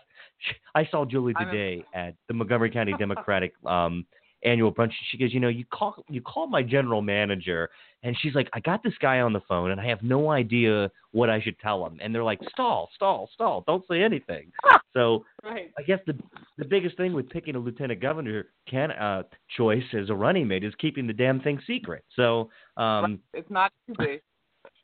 I 0.75 0.87
saw 0.91 1.05
Julie 1.05 1.35
today 1.35 1.85
at 1.95 2.15
the 2.29 2.35
Montgomery 2.35 2.71
County 2.71 2.95
Democratic 2.99 3.55
um, 3.67 4.07
annual 4.45 4.73
brunch. 4.73 4.93
She 5.11 5.19
goes, 5.19 5.33
"You 5.33 5.41
know, 5.41 5.49
you 5.49 5.65
call 5.67 6.05
you 6.09 6.21
call 6.21 6.47
my 6.47 6.63
general 6.63 7.03
manager." 7.03 7.71
And 8.03 8.17
she's 8.21 8.35
like, 8.35 8.49
I 8.53 8.61
got 8.61 8.83
this 8.85 8.95
guy 9.01 9.21
on 9.21 9.33
the 9.33 9.41
phone 9.49 9.73
and 9.73 9.81
I 9.81 9.87
have 9.87 10.03
no 10.03 10.31
idea 10.31 10.91
what 11.11 11.29
I 11.29 11.41
should 11.41 11.59
tell 11.59 11.85
him. 11.85 11.99
And 12.01 12.15
they're 12.15 12.23
like, 12.23 12.39
stall, 12.53 12.91
stall, 12.95 13.29
stall. 13.35 13.65
Don't 13.67 13.85
say 13.91 14.03
anything. 14.03 14.53
so 14.95 15.25
right. 15.43 15.73
I 15.77 15.83
guess 15.83 15.99
the 16.07 16.17
the 16.59 16.65
biggest 16.65 16.97
thing 16.97 17.13
with 17.13 17.29
picking 17.29 17.57
a 17.57 17.59
lieutenant 17.59 18.01
governor 18.01 18.47
can 18.69 18.93
uh, 18.93 19.25
choice 19.57 19.83
as 19.99 20.11
a 20.11 20.15
running 20.15 20.47
mate 20.47 20.65
is 20.65 20.75
keeping 20.79 21.07
the 21.07 21.13
damn 21.13 21.41
thing 21.41 21.61
secret. 21.67 22.05
So 22.15 22.51
um, 22.77 23.19
It's 23.35 23.51
not 23.51 23.73
easy. 23.89 24.21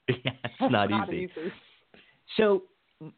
yeah, 0.09 0.33
it's 0.45 0.73
not, 0.73 0.91
easy. 0.91 1.31
easy. 1.31 1.53
So 2.37 2.65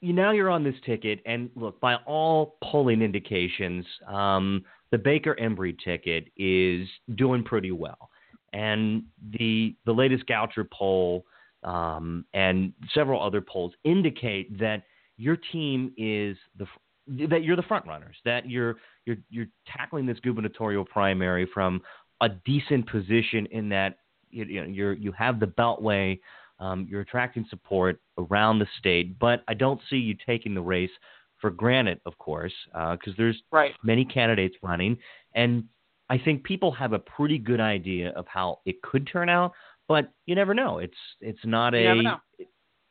you 0.00 0.12
now 0.12 0.32
you're 0.32 0.50
on 0.50 0.64
this 0.64 0.74
ticket, 0.84 1.20
and 1.26 1.48
look, 1.54 1.80
by 1.80 1.96
all 2.06 2.56
polling 2.62 3.02
indications, 3.02 3.84
um, 4.08 4.64
the 4.90 4.98
Baker 4.98 5.36
Embry 5.40 5.76
ticket 5.82 6.28
is 6.36 6.88
doing 7.14 7.42
pretty 7.42 7.72
well, 7.72 8.10
and 8.52 9.04
the 9.38 9.74
the 9.84 9.92
latest 9.92 10.26
Goucher 10.26 10.68
poll 10.70 11.24
um, 11.64 12.24
and 12.34 12.72
several 12.94 13.22
other 13.22 13.40
polls 13.40 13.72
indicate 13.84 14.58
that 14.58 14.84
your 15.16 15.36
team 15.36 15.92
is 15.96 16.36
the 16.58 16.66
that 17.28 17.44
you're 17.44 17.56
the 17.56 17.62
front 17.62 17.86
runners, 17.86 18.16
that 18.24 18.48
you're 18.48 18.76
you're 19.04 19.18
you're 19.30 19.48
tackling 19.66 20.06
this 20.06 20.18
gubernatorial 20.20 20.84
primary 20.84 21.48
from 21.52 21.80
a 22.20 22.28
decent 22.28 22.88
position 22.88 23.46
in 23.46 23.68
that 23.68 23.98
you, 24.30 24.62
know 24.62 24.68
you're 24.68 24.92
you 24.92 25.12
have 25.12 25.40
the 25.40 25.46
beltway 25.46 26.18
um, 26.58 26.86
you're 26.90 27.02
attracting 27.02 27.46
support 27.50 28.00
around 28.18 28.58
the 28.58 28.66
state, 28.78 29.18
but 29.18 29.42
I 29.48 29.54
don't 29.54 29.80
see 29.90 29.96
you 29.96 30.16
taking 30.26 30.54
the 30.54 30.62
race 30.62 30.90
for 31.40 31.50
granted, 31.50 32.00
of 32.06 32.16
course, 32.18 32.54
because 32.72 33.14
there's 33.16 33.42
Right. 33.50 33.74
many 33.82 34.04
candidates 34.04 34.56
running, 34.62 34.98
and 35.34 35.64
I 36.08 36.18
think 36.18 36.44
people 36.44 36.70
have 36.72 36.92
a 36.92 36.98
pretty 37.00 37.38
good 37.38 37.60
idea 37.60 38.10
of 38.10 38.26
how 38.28 38.60
it 38.64 38.80
could 38.82 39.06
turn 39.06 39.28
out, 39.28 39.52
but 39.88 40.12
you 40.26 40.34
never 40.34 40.54
know. 40.54 40.78
It's 40.78 40.96
it's 41.20 41.44
not 41.44 41.74
You 41.74 41.80
a 41.80 42.02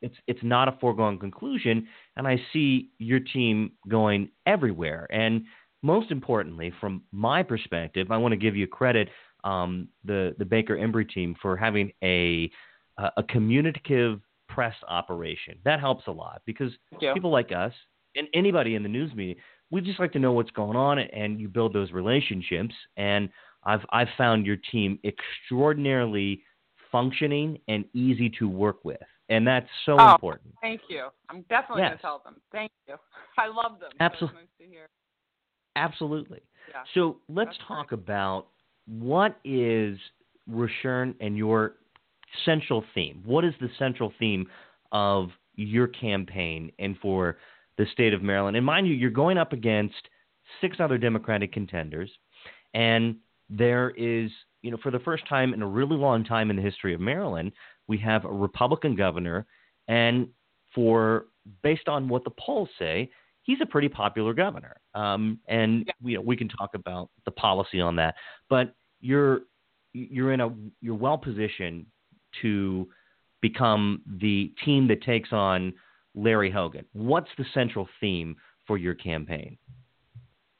it's 0.01 0.15
it's 0.27 0.43
not 0.43 0.67
a 0.67 0.73
foregone 0.73 1.17
conclusion, 1.17 1.87
and 2.17 2.27
I 2.27 2.39
see 2.51 2.89
your 2.99 3.19
team 3.19 3.71
going 3.87 4.29
everywhere. 4.45 5.07
And 5.09 5.45
most 5.81 6.11
importantly, 6.11 6.71
from 6.81 7.03
my 7.11 7.41
perspective, 7.43 8.11
I 8.11 8.17
want 8.17 8.33
to 8.33 8.37
give 8.37 8.55
you 8.55 8.67
credit, 8.67 9.09
um, 9.43 9.87
the 10.03 10.35
the 10.37 10.45
Baker 10.45 10.75
Embry 10.77 11.09
team 11.09 11.35
for 11.41 11.55
having 11.55 11.91
a 12.03 12.51
a 12.97 13.23
communicative 13.23 14.21
press 14.47 14.75
operation. 14.87 15.57
That 15.65 15.79
helps 15.79 16.07
a 16.07 16.11
lot 16.11 16.41
because 16.45 16.71
people 17.13 17.31
like 17.31 17.51
us 17.51 17.73
and 18.15 18.27
anybody 18.33 18.75
in 18.75 18.83
the 18.83 18.89
news 18.89 19.13
media, 19.13 19.35
we 19.71 19.81
just 19.81 19.99
like 19.99 20.11
to 20.13 20.19
know 20.19 20.31
what's 20.31 20.51
going 20.51 20.77
on, 20.77 20.99
and 20.99 21.39
you 21.39 21.47
build 21.47 21.73
those 21.73 21.91
relationships. 21.91 22.73
And 22.97 23.29
I've 23.63 23.85
I've 23.91 24.07
found 24.17 24.45
your 24.45 24.57
team 24.71 24.99
extraordinarily 25.03 26.41
functioning 26.91 27.59
and 27.67 27.85
easy 27.93 28.29
to 28.39 28.47
work 28.47 28.85
with, 28.85 29.01
and 29.29 29.45
that's 29.47 29.67
so 29.85 29.97
Oh, 29.99 30.11
important. 30.13 30.53
Thank 30.61 30.81
you. 30.89 31.07
I'm 31.29 31.41
definitely 31.49 31.81
Yes. 31.83 31.89
going 31.89 31.97
to 31.97 32.01
tell 32.01 32.21
them. 32.23 32.35
Thank 32.51 32.71
you. 32.87 32.95
I 33.37 33.47
love 33.47 33.79
them. 33.79 33.91
so 33.91 33.97
Absolutely. 33.99 34.37
nice. 34.59 34.87
Absolutely. 35.75 36.41
Yeah. 36.69 36.83
So 36.93 37.17
let's 37.27 37.49
That's 37.49 37.67
talk 37.67 37.91
about 37.91 38.47
what 38.87 39.37
is 39.43 39.97
Rushern 40.49 41.15
and 41.19 41.37
your 41.37 41.75
central 42.45 42.83
theme. 42.93 43.21
What 43.25 43.43
is 43.43 43.53
the 43.59 43.69
central 43.77 44.13
theme 44.19 44.47
of 44.91 45.29
your 45.55 45.87
campaign 45.87 46.71
and 46.79 46.97
for 46.99 47.37
the 47.77 47.85
state 47.91 48.13
of 48.13 48.21
Maryland? 48.21 48.57
And 48.57 48.65
mind 48.65 48.87
you, 48.87 48.93
you're 48.93 49.09
going 49.09 49.37
up 49.37 49.53
against 49.53 49.95
six 50.61 50.77
other 50.79 50.97
Democratic 50.97 51.51
contenders. 51.51 52.09
And 52.73 53.17
there 53.49 53.91
is, 53.91 54.31
you 54.61 54.71
know, 54.71 54.77
for 54.81 54.91
the 54.91 54.99
first 54.99 55.27
time 55.27 55.53
in 55.53 55.61
a 55.61 55.67
really 55.67 55.95
long 55.95 56.23
time 56.23 56.49
in 56.49 56.55
the 56.55 56.61
history 56.61 56.93
of 56.93 56.99
Maryland, 56.99 57.51
we 57.87 57.97
have 57.99 58.25
a 58.25 58.31
Republican 58.31 58.95
governor, 58.95 59.45
and 59.87 60.27
for 60.73 61.27
based 61.61 61.87
on 61.87 62.09
what 62.09 62.23
the 62.23 62.31
polls 62.31 62.69
say, 62.79 63.09
he's 63.43 63.61
a 63.61 63.65
pretty 63.65 63.87
popular 63.87 64.33
governor. 64.33 64.75
Um, 64.95 65.39
and 65.47 65.85
yeah. 65.85 65.93
you 66.03 66.15
know, 66.15 66.21
we 66.21 66.35
can 66.35 66.49
talk 66.49 66.71
about 66.73 67.09
the 67.25 67.31
policy 67.31 67.79
on 67.79 67.95
that, 67.97 68.15
but 68.49 68.73
you're 68.99 69.41
you're 69.93 70.33
in 70.33 70.41
a 70.41 70.53
you're 70.81 70.95
well 70.95 71.17
positioned 71.17 71.85
to 72.41 72.87
become 73.41 74.01
the 74.19 74.51
team 74.65 74.87
that 74.87 75.03
takes 75.03 75.31
on 75.31 75.73
Larry 76.15 76.49
Hogan. 76.51 76.85
What's 76.93 77.29
the 77.37 77.45
central 77.53 77.87
theme 77.99 78.35
for 78.65 78.77
your 78.77 78.95
campaign? 78.95 79.57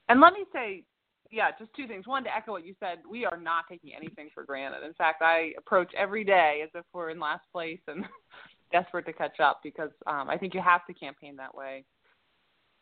And 0.10 0.22
let 0.22 0.34
me 0.34 0.46
say, 0.54 0.84
yeah, 1.32 1.50
just 1.58 1.74
two 1.76 1.88
things. 1.88 2.06
One, 2.08 2.24
to 2.24 2.36
echo 2.36 2.52
what 2.52 2.65
you 2.65 2.76
said, 2.80 3.00
we 3.10 3.26
are 3.26 3.38
not 3.38 3.65
taking 3.70 3.91
anything 3.96 4.30
for 4.34 4.44
granted. 4.44 4.86
In 4.86 4.94
fact, 4.94 5.22
I 5.22 5.54
approach 5.58 5.91
every 5.98 6.24
day 6.24 6.62
as 6.63 6.70
if 6.76 6.86
we're 6.94 7.10
in 7.10 7.20
last 7.20 7.44
place 7.52 7.80
and 7.88 8.06
desperate 8.72 9.06
to 9.08 9.13
catch 9.13 9.39
up 9.39 9.62
because 9.63 9.91
um, 10.08 10.30
I 10.30 10.38
think 10.38 10.54
you 10.54 10.62
have 10.62 10.86
to 10.88 10.94
campaign 10.94 11.36
that 11.38 11.54
way. 11.56 11.84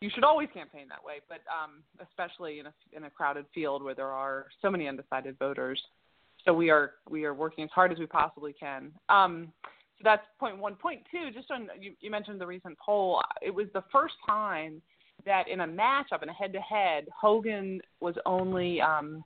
You 0.02 0.10
should 0.14 0.26
always 0.26 0.50
campaign 0.54 0.88
that 0.90 1.04
way, 1.04 1.16
but 1.30 1.40
um, 1.48 1.82
especially 2.06 2.60
in 2.60 2.66
a 2.66 2.74
in 2.92 3.06
a 3.06 3.10
crowded 3.10 3.46
field 3.54 3.82
where 3.82 3.96
there 3.96 4.12
are 4.12 4.48
so 4.62 4.70
many 4.70 4.90
undecided 4.90 5.40
voters. 5.40 5.82
So 6.44 6.54
we 6.54 6.70
are 6.70 6.96
we 7.10 7.24
are 7.24 7.34
working 7.34 7.64
as 7.64 7.70
hard 7.74 7.94
as 7.94 8.00
we 8.00 8.06
possibly 8.06 8.52
can. 8.52 8.92
Um, 9.08 9.54
that's 10.04 10.24
point 10.40 10.58
one. 10.58 10.76
Point 10.76 11.02
two, 11.12 11.32
just 11.34 11.50
on 11.52 11.68
you, 11.80 11.94
you 12.00 12.12
mentioned 12.12 12.40
the 12.40 12.48
recent 12.48 12.78
poll. 12.78 13.22
It 13.42 13.54
was 13.54 13.68
the 13.74 13.84
first 13.92 14.16
time 14.28 14.82
that 15.26 15.48
in 15.48 15.62
a 15.62 15.68
matchup, 15.68 16.22
in 16.22 16.30
a 16.30 16.34
head-to-head, 16.34 17.08
Hogan 17.18 17.82
was 18.02 18.16
only 18.26 18.82
um, 18.82 19.24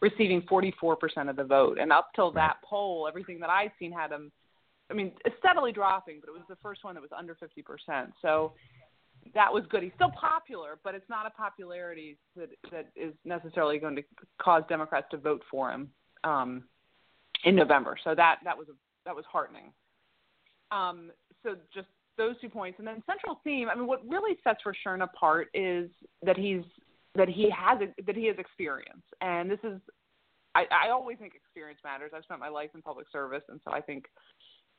receiving 0.00 0.42
44% 0.42 1.28
of 1.28 1.36
the 1.36 1.44
vote, 1.44 1.78
and 1.78 1.92
up 1.92 2.10
till 2.14 2.30
that 2.32 2.56
poll, 2.64 3.06
everything 3.08 3.40
that 3.40 3.50
I've 3.50 3.70
seen 3.78 3.92
had 3.92 4.10
him. 4.10 4.32
I 4.90 4.94
mean, 4.94 5.12
steadily 5.38 5.72
dropping, 5.72 6.20
but 6.20 6.28
it 6.28 6.32
was 6.32 6.42
the 6.48 6.56
first 6.62 6.84
one 6.84 6.94
that 6.94 7.00
was 7.00 7.10
under 7.16 7.34
50%. 7.34 8.12
So 8.20 8.52
that 9.34 9.52
was 9.52 9.64
good. 9.70 9.82
He's 9.82 9.92
still 9.94 10.10
popular, 10.10 10.78
but 10.84 10.94
it's 10.94 11.08
not 11.08 11.26
a 11.26 11.30
popularity 11.30 12.18
that 12.36 12.50
that 12.70 12.90
is 12.94 13.14
necessarily 13.24 13.78
going 13.78 13.96
to 13.96 14.02
cause 14.40 14.62
Democrats 14.68 15.06
to 15.12 15.16
vote 15.16 15.42
for 15.50 15.70
him 15.70 15.88
um, 16.22 16.64
in 17.44 17.56
November. 17.56 17.96
So 18.04 18.14
that 18.14 18.40
that 18.44 18.56
was 18.56 18.68
a, 18.68 18.72
that 19.06 19.16
was 19.16 19.24
heartening. 19.30 19.72
Um, 20.74 21.10
so 21.42 21.56
just 21.72 21.88
those 22.16 22.34
two 22.40 22.48
points, 22.48 22.78
and 22.78 22.86
then 22.86 23.02
central 23.06 23.40
theme. 23.44 23.68
I 23.68 23.74
mean, 23.74 23.86
what 23.86 24.06
really 24.08 24.36
sets 24.44 24.60
Rushern 24.64 25.02
apart 25.02 25.48
is 25.54 25.90
that 26.22 26.36
he's 26.36 26.62
that 27.14 27.28
he 27.28 27.50
has 27.50 27.78
that 28.06 28.16
he 28.16 28.26
has 28.26 28.36
experience, 28.38 29.02
and 29.20 29.50
this 29.50 29.60
is. 29.64 29.80
I, 30.56 30.66
I 30.70 30.90
always 30.90 31.18
think 31.18 31.34
experience 31.34 31.80
matters. 31.82 32.12
I've 32.14 32.22
spent 32.22 32.38
my 32.38 32.48
life 32.48 32.70
in 32.74 32.82
public 32.82 33.06
service, 33.10 33.42
and 33.48 33.60
so 33.64 33.72
I 33.72 33.80
think 33.80 34.04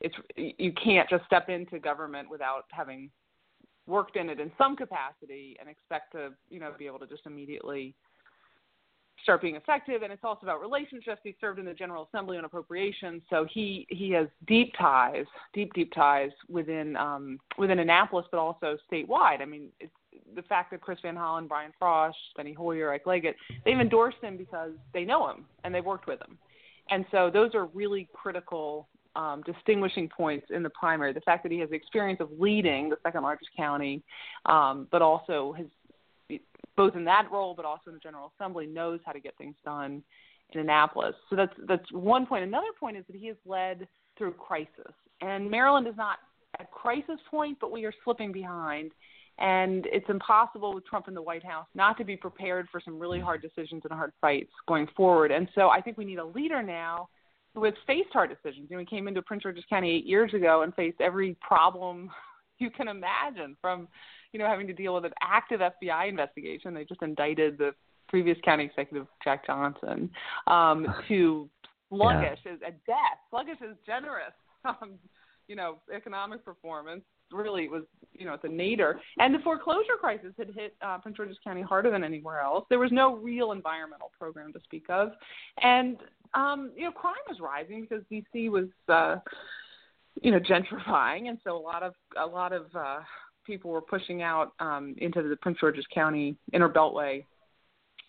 it's 0.00 0.14
you 0.36 0.72
can't 0.72 1.08
just 1.08 1.24
step 1.26 1.48
into 1.48 1.78
government 1.78 2.30
without 2.30 2.64
having 2.70 3.10
worked 3.86 4.16
in 4.16 4.28
it 4.30 4.40
in 4.40 4.50
some 4.58 4.74
capacity 4.74 5.56
and 5.60 5.68
expect 5.68 6.12
to 6.12 6.30
you 6.48 6.60
know 6.60 6.72
be 6.78 6.86
able 6.86 6.98
to 6.98 7.06
just 7.06 7.26
immediately 7.26 7.94
start 9.26 9.42
being 9.42 9.56
effective. 9.56 10.02
And 10.02 10.12
it's 10.12 10.22
also 10.22 10.42
about 10.44 10.60
relationships. 10.60 11.20
He 11.24 11.34
served 11.40 11.58
in 11.58 11.64
the 11.64 11.74
General 11.74 12.08
Assembly 12.12 12.38
on 12.38 12.44
appropriations, 12.44 13.22
so 13.28 13.44
he 13.52 13.84
he 13.90 14.12
has 14.12 14.28
deep 14.46 14.72
ties, 14.78 15.26
deep 15.52 15.74
deep 15.74 15.92
ties 15.92 16.30
within 16.48 16.96
um, 16.96 17.40
within 17.58 17.80
Annapolis, 17.80 18.26
but 18.30 18.38
also 18.38 18.78
statewide. 18.90 19.42
I 19.42 19.44
mean, 19.44 19.70
it's 19.80 19.92
the 20.36 20.42
fact 20.42 20.70
that 20.70 20.80
Chris 20.80 20.98
Van 21.02 21.16
Hollen, 21.16 21.48
Brian 21.48 21.72
Frosh, 21.80 22.12
Steny 22.38 22.54
Hoyer, 22.54 22.92
Ike 22.92 23.06
Leggett, 23.06 23.36
they've 23.64 23.80
endorsed 23.80 24.18
him 24.22 24.36
because 24.36 24.70
they 24.94 25.04
know 25.04 25.28
him 25.28 25.44
and 25.64 25.74
they've 25.74 25.84
worked 25.84 26.06
with 26.06 26.20
him. 26.20 26.38
And 26.90 27.04
so 27.10 27.30
those 27.32 27.54
are 27.54 27.66
really 27.66 28.08
critical 28.12 28.88
um, 29.16 29.42
distinguishing 29.46 30.08
points 30.08 30.46
in 30.50 30.62
the 30.62 30.70
primary. 30.70 31.12
The 31.12 31.20
fact 31.22 31.42
that 31.42 31.50
he 31.50 31.58
has 31.60 31.70
experience 31.72 32.20
of 32.20 32.28
leading 32.38 32.90
the 32.90 32.98
second 33.02 33.22
largest 33.22 33.50
county, 33.56 34.02
um, 34.44 34.86
but 34.92 35.02
also 35.02 35.54
has 35.56 35.66
both 36.76 36.94
in 36.96 37.04
that 37.04 37.28
role, 37.30 37.54
but 37.54 37.64
also 37.64 37.88
in 37.88 37.94
the 37.94 38.00
General 38.00 38.32
Assembly, 38.38 38.66
knows 38.66 39.00
how 39.04 39.12
to 39.12 39.20
get 39.20 39.36
things 39.36 39.56
done 39.64 40.02
in 40.50 40.60
Annapolis. 40.60 41.14
So 41.30 41.36
that's 41.36 41.54
that's 41.68 41.90
one 41.92 42.26
point. 42.26 42.44
Another 42.44 42.72
point 42.78 42.96
is 42.96 43.04
that 43.08 43.16
he 43.16 43.26
has 43.28 43.36
led 43.44 43.86
through 44.16 44.32
crisis, 44.32 44.92
and 45.20 45.50
Maryland 45.50 45.86
is 45.86 45.96
not 45.96 46.18
at 46.60 46.70
crisis 46.70 47.18
point, 47.30 47.58
but 47.60 47.72
we 47.72 47.84
are 47.84 47.92
slipping 48.04 48.32
behind. 48.32 48.92
And 49.38 49.86
it's 49.92 50.08
impossible 50.08 50.74
with 50.74 50.86
Trump 50.86 51.08
in 51.08 51.14
the 51.14 51.20
White 51.20 51.44
House 51.44 51.66
not 51.74 51.98
to 51.98 52.04
be 52.04 52.16
prepared 52.16 52.68
for 52.72 52.80
some 52.82 52.98
really 52.98 53.20
hard 53.20 53.42
decisions 53.42 53.82
and 53.84 53.92
hard 53.92 54.12
fights 54.20 54.50
going 54.66 54.86
forward. 54.96 55.30
And 55.30 55.46
so 55.54 55.68
I 55.68 55.82
think 55.82 55.98
we 55.98 56.06
need 56.06 56.18
a 56.18 56.24
leader 56.24 56.62
now 56.62 57.08
who 57.54 57.64
has 57.64 57.74
faced 57.86 58.08
hard 58.12 58.30
decisions. 58.30 58.68
You 58.70 58.76
know, 58.76 58.80
we 58.80 58.86
came 58.86 59.08
into 59.08 59.20
Prince 59.22 59.42
George's 59.42 59.64
County 59.68 59.90
eight 59.90 60.06
years 60.06 60.32
ago 60.32 60.62
and 60.62 60.74
faced 60.74 61.00
every 61.00 61.36
problem 61.40 62.10
you 62.58 62.70
can 62.70 62.88
imagine 62.88 63.56
from 63.60 63.88
you 64.36 64.42
know, 64.42 64.48
having 64.48 64.66
to 64.66 64.74
deal 64.74 64.92
with 64.92 65.06
an 65.06 65.14
active 65.22 65.60
FBI 65.60 66.10
investigation. 66.10 66.74
They 66.74 66.84
just 66.84 67.00
indicted 67.00 67.56
the 67.56 67.70
previous 68.06 68.36
county 68.44 68.64
executive 68.64 69.06
Jack 69.24 69.46
Johnson 69.46 70.10
um, 70.46 70.86
to 71.08 71.48
sluggish 71.88 72.38
yeah. 72.44 72.66
at 72.66 72.84
death. 72.84 73.18
Sluggish 73.30 73.58
is 73.62 73.76
generous. 73.86 74.32
Um, 74.82 74.94
you 75.46 75.54
know, 75.54 75.76
economic 75.94 76.44
performance 76.44 77.04
really 77.30 77.68
was, 77.68 77.84
you 78.14 78.26
know, 78.26 78.34
it's 78.34 78.42
a 78.42 78.48
nadir. 78.48 78.98
And 79.20 79.32
the 79.32 79.38
foreclosure 79.38 79.94
crisis 80.00 80.32
had 80.36 80.48
hit 80.56 80.74
uh, 80.82 80.98
Prince 80.98 81.18
George's 81.18 81.36
County 81.44 81.62
harder 81.62 81.88
than 81.88 82.02
anywhere 82.02 82.40
else. 82.40 82.64
There 82.68 82.80
was 82.80 82.90
no 82.90 83.14
real 83.14 83.52
environmental 83.52 84.10
program 84.18 84.52
to 84.54 84.60
speak 84.64 84.86
of, 84.88 85.10
and 85.62 85.98
um, 86.34 86.72
you 86.74 86.82
know, 86.82 86.90
crime 86.90 87.14
was 87.28 87.38
rising 87.38 87.86
because 87.88 88.02
DC 88.10 88.50
was, 88.50 88.66
uh, 88.88 89.18
you 90.20 90.32
know, 90.32 90.40
gentrifying, 90.40 91.28
and 91.28 91.38
so 91.44 91.56
a 91.56 91.62
lot 91.62 91.84
of 91.84 91.94
a 92.20 92.26
lot 92.26 92.52
of 92.52 92.66
uh, 92.74 92.98
people 93.46 93.70
were 93.70 93.80
pushing 93.80 94.22
out 94.22 94.52
um, 94.60 94.94
into 94.98 95.22
the 95.22 95.36
Prince 95.36 95.58
George's 95.60 95.86
County 95.94 96.36
inner 96.52 96.68
beltway 96.68 97.24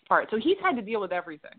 part. 0.08 0.28
So 0.30 0.38
he's 0.38 0.56
had 0.62 0.76
to 0.76 0.82
deal 0.82 1.00
with 1.00 1.12
everything, 1.12 1.58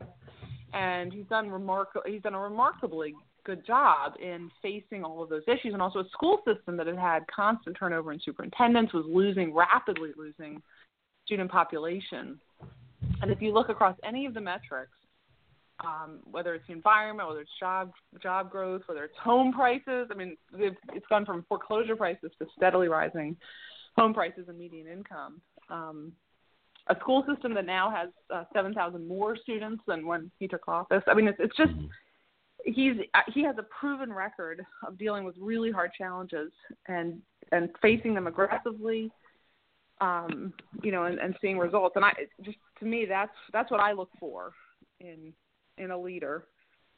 and 0.74 1.14
he's 1.14 1.26
done 1.28 1.50
remarkable. 1.50 2.04
He's 2.06 2.22
done 2.22 2.36
a 2.36 2.40
remarkably 2.40 3.14
good 3.46 3.66
job 3.66 4.14
in 4.22 4.52
facing 4.62 5.04
all 5.04 5.24
of 5.24 5.30
those 5.30 5.44
issues, 5.48 5.74
and 5.74 5.82
also 5.82 6.00
a 6.00 6.10
school 6.10 6.42
system 6.46 6.78
that 6.78 6.88
had 6.88 6.98
had 6.98 7.24
constant 7.34 7.78
turnover 7.80 8.12
in 8.12 8.20
superintendents 8.24 8.94
was 8.94 9.06
losing 9.08 9.54
rapidly 9.54 10.12
losing 10.18 10.62
student 11.26 11.50
population. 11.50 12.40
And 13.22 13.32
if 13.32 13.42
you 13.42 13.54
look 13.54 13.70
across 13.70 13.96
any 14.04 14.26
of 14.26 14.34
the 14.34 14.42
metrics, 14.42 14.92
um, 15.82 16.20
whether 16.30 16.54
it's 16.54 16.68
the 16.68 16.74
environment, 16.74 17.30
whether 17.30 17.42
it's 17.42 17.52
job 17.60 17.92
job 18.22 18.52
growth, 18.52 18.82
whether 18.88 19.04
it's 19.04 19.18
home 19.22 19.54
prices. 19.54 20.08
I 20.12 20.16
mean, 20.16 20.36
it's 20.58 21.06
gone 21.08 21.26
from 21.26 21.46
foreclosure 21.48 21.96
prices 21.96 22.32
to 22.40 22.48
steadily 22.58 22.88
rising 22.88 23.38
home 23.98 24.14
prices 24.14 24.46
and 24.48 24.58
median 24.58 24.88
income. 24.88 25.42
Um, 25.70 26.14
a 26.88 26.96
school 27.00 27.24
system 27.32 27.54
that 27.54 27.66
now 27.66 27.92
has 27.92 28.10
uh, 28.34 28.46
7,000 28.54 29.08
more 29.08 29.38
students 29.38 29.84
than 29.88 30.06
when 30.08 30.32
he 30.40 30.48
took 30.48 30.68
office. 30.68 31.04
I 31.08 31.14
mean, 31.14 31.28
it's, 31.28 31.38
it's 31.40 31.56
just 31.56 31.74
he's 32.66 32.94
uh, 33.14 33.20
he 33.34 33.44
has 33.44 33.56
a 33.58 33.64
proven 33.64 34.12
record 34.12 34.66
of 34.86 34.98
dealing 34.98 35.24
with 35.24 35.36
really 35.40 35.72
hard 35.72 35.92
challenges 35.98 36.52
and 36.88 37.22
and 37.52 37.70
facing 37.82 38.14
them 38.14 38.28
aggressively. 38.28 39.12
Um, 40.02 40.54
you 40.82 40.94
know, 40.94 41.04
and, 41.04 41.20
and 41.20 41.36
seeing 41.42 41.58
results. 41.58 41.98
And 41.98 42.06
I 42.06 42.14
just 42.42 42.58
to 42.80 42.86
me, 42.86 43.06
that's 43.08 43.36
that's 43.52 43.70
what 43.70 43.82
I 43.82 43.92
look 43.92 44.10
for 44.20 44.54
in 45.00 45.34
in 45.78 45.92
a 45.92 45.98
leader. 45.98 46.46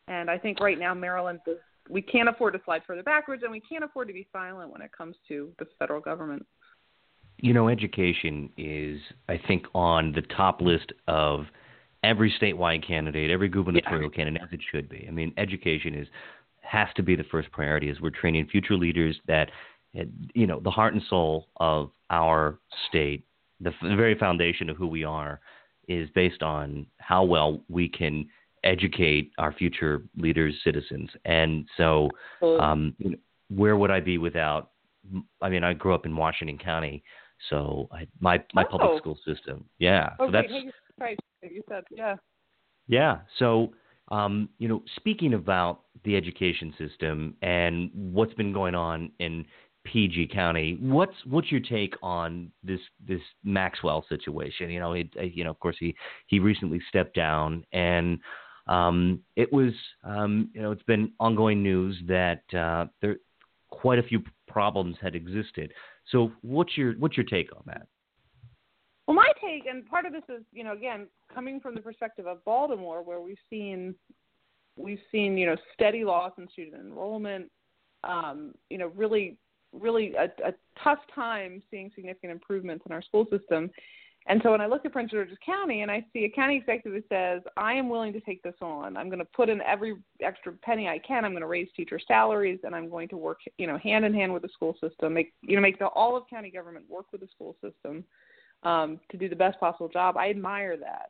And 0.08 0.30
I 0.30 0.38
think 0.38 0.60
right 0.60 0.78
now 0.78 0.94
Maryland 0.94 1.40
is 1.48 1.58
we 1.90 2.02
can't 2.02 2.30
afford 2.30 2.54
to 2.54 2.62
slide 2.64 2.84
further 2.86 3.04
backwards, 3.04 3.44
and 3.44 3.52
we 3.52 3.60
can't 3.60 3.84
afford 3.84 4.08
to 4.08 4.14
be 4.14 4.28
silent 4.32 4.72
when 4.72 4.82
it 4.82 4.92
comes 4.96 5.16
to 5.28 5.52
the 5.58 5.66
federal 5.80 6.00
government. 6.00 6.46
You 7.42 7.54
know, 7.54 7.68
education 7.70 8.50
is, 8.58 9.00
I 9.28 9.40
think, 9.48 9.66
on 9.74 10.12
the 10.14 10.22
top 10.22 10.62
list 10.62 10.94
of 11.08 11.46
every 12.04 12.34
statewide 12.40 12.86
candidate, 12.88 13.30
every 13.30 13.50
gubernatorial 13.50 14.10
yeah. 14.12 14.16
candidate, 14.16 14.42
as 14.44 14.50
it 14.54 14.60
should 14.72 14.88
be. 14.88 15.06
I 15.08 15.12
mean, 15.12 15.34
education 15.38 15.96
is 15.96 16.08
has 16.62 16.88
to 16.96 17.04
be 17.04 17.16
the 17.16 17.24
first 17.26 17.52
priority 17.52 17.90
as 17.90 18.00
we're 18.00 18.12
training 18.12 18.48
future 18.48 18.78
leaders 18.78 19.20
that, 19.28 19.50
you 20.34 20.48
know, 20.48 20.60
the 20.62 20.72
heart 20.72 20.94
and 20.94 21.04
soul 21.10 21.48
of 21.58 21.92
our 22.12 22.60
state, 22.88 23.26
the, 23.60 23.72
the 23.82 23.96
very 23.96 24.18
foundation 24.18 24.70
of 24.70 24.78
who 24.78 24.88
we 24.88 25.04
are, 25.04 25.42
is 25.88 26.10
based 26.16 26.44
on 26.44 26.86
how 26.98 27.24
well 27.24 27.62
we 27.68 27.90
can 27.90 28.26
educate 28.64 29.32
our 29.38 29.52
future 29.52 30.04
leaders, 30.16 30.56
citizens. 30.64 31.10
And 31.26 31.68
so, 31.76 32.10
um, 32.42 32.96
where 33.50 33.76
would 33.76 33.92
I 33.92 34.00
be 34.00 34.18
without? 34.18 34.70
I 35.42 35.50
mean, 35.50 35.64
I 35.64 35.74
grew 35.74 35.94
up 35.96 36.06
in 36.06 36.16
Washington 36.16 36.60
County, 36.60 37.04
so 37.50 37.88
I, 37.92 38.08
my 38.20 38.44
my 38.54 38.64
oh. 38.64 38.78
public 38.78 39.00
school 39.00 39.18
system. 39.26 39.66
Yeah, 39.80 40.10
okay. 40.20 40.28
so 40.28 40.32
that's 40.32 40.48
right. 41.00 41.20
You 41.42 41.62
said 41.70 41.84
yeah. 41.92 42.16
Yeah. 42.88 43.20
So, 43.40 43.74
um, 44.10 44.50
you 44.58 44.68
know, 44.68 44.84
speaking 44.98 45.34
about 45.34 45.82
the 46.04 46.16
education 46.16 46.74
system 46.78 47.36
and 47.42 47.90
what's 47.94 48.34
been 48.34 48.52
going 48.52 48.76
on 48.76 49.12
in 49.20 49.46
PG 49.84 50.30
County. 50.32 50.78
What's 50.80 51.16
what's 51.26 51.52
your 51.52 51.62
take 51.62 51.96
on 52.04 52.52
this 52.64 52.80
this 53.08 53.22
Maxwell 53.44 54.06
situation? 54.10 54.70
You 54.70 54.80
know, 54.80 54.94
it, 54.94 55.10
you 55.34 55.44
know, 55.44 55.50
of 55.50 55.60
course 55.60 55.78
he 55.80 55.96
he 56.28 56.40
recently 56.40 56.80
stepped 56.90 57.16
down, 57.16 57.64
and 57.72 58.20
um, 58.68 59.22
it 59.36 59.52
was 59.52 59.74
um, 60.04 60.50
you 60.54 60.62
know 60.62 60.72
it's 60.72 60.84
been 60.84 61.12
ongoing 61.20 61.64
news 61.64 62.00
that 62.08 62.44
uh, 62.54 62.86
there 63.02 63.18
quite 63.70 64.00
a 64.00 64.04
few 64.04 64.22
problems 64.48 64.98
had 65.02 65.16
existed. 65.16 65.74
So 66.10 66.32
what's 66.42 66.78
your 66.78 66.94
what's 66.94 67.18
your 67.18 67.26
take 67.26 67.56
on 67.56 67.64
that? 67.68 67.88
Well, 69.08 69.16
my 69.16 69.32
take, 69.42 69.66
and 69.66 69.86
part 69.86 70.06
of 70.06 70.14
this 70.14 70.24
is, 70.30 70.44
you 70.54 70.64
know, 70.64 70.74
again, 70.74 71.08
coming 71.34 71.60
from 71.60 71.76
the 71.76 71.82
perspective 71.82 72.28
of 72.28 72.44
Baltimore, 72.46 73.04
where 73.04 73.20
we've 73.20 73.36
seen, 73.50 73.96
we've 74.78 75.02
seen, 75.12 75.38
you 75.38 75.48
know, 75.48 75.58
steady 75.74 76.06
loss 76.06 76.32
in 76.38 76.48
student 76.50 76.82
enrollment, 76.82 77.52
um, 78.04 78.54
you 78.70 78.78
know, 78.78 78.88
really, 78.96 79.38
really 79.74 80.14
a, 80.16 80.26
a 80.48 80.54
tough 80.82 81.00
time 81.14 81.62
seeing 81.70 81.92
significant 81.94 82.32
improvements 82.32 82.86
in 82.86 82.92
our 82.92 83.02
school 83.02 83.26
system. 83.30 83.70
And 84.28 84.40
so 84.44 84.52
when 84.52 84.62
I 84.62 84.68
look 84.68 84.86
at 84.86 84.92
Prince 84.92 85.12
George's 85.12 85.38
County 85.44 85.82
and 85.82 85.90
I 85.90 86.06
see 86.14 86.26
a 86.26 86.30
county 86.30 86.56
executive 86.58 86.94
who 86.94 87.04
says, 87.10 87.42
I 87.58 87.74
am 87.74 87.90
willing 87.90 88.14
to 88.14 88.20
take 88.20 88.44
this 88.44 88.56
on. 88.62 88.96
I'm 88.96 89.08
going 89.08 89.20
to 89.20 89.26
put 89.26 89.50
in 89.50 89.62
every 89.62 89.96
extra 90.22 90.54
penny 90.54 90.88
I 90.88 91.00
can. 91.00 91.26
I'm 91.26 91.32
going 91.32 91.42
to 91.42 91.48
raise 91.48 91.68
teacher 91.76 92.00
salaries 92.08 92.60
and 92.64 92.76
I'm 92.76 92.90
going 92.90 93.08
to 93.10 93.18
work, 93.18 93.40
you 93.58 93.66
know, 93.66 93.80
hand 93.80 94.06
in 94.06 94.14
hand 94.14 94.32
with 94.32 94.44
the 94.44 94.50
school 94.50 94.76
system, 94.80 95.16
make, 95.16 95.34
you 95.42 95.56
know, 95.56 95.62
make 95.62 95.80
the, 95.80 95.88
all 95.88 96.16
of 96.16 96.24
county 96.30 96.52
government 96.52 96.86
work 96.88 97.08
with 97.12 97.22
the 97.22 97.28
school 97.34 97.56
system 97.64 98.04
um, 98.64 99.00
to 99.10 99.18
do 99.18 99.28
the 99.28 99.36
best 99.36 99.60
possible 99.60 99.90
job. 99.90 100.18
I 100.18 100.30
admire 100.30 100.78
that. 100.78 101.10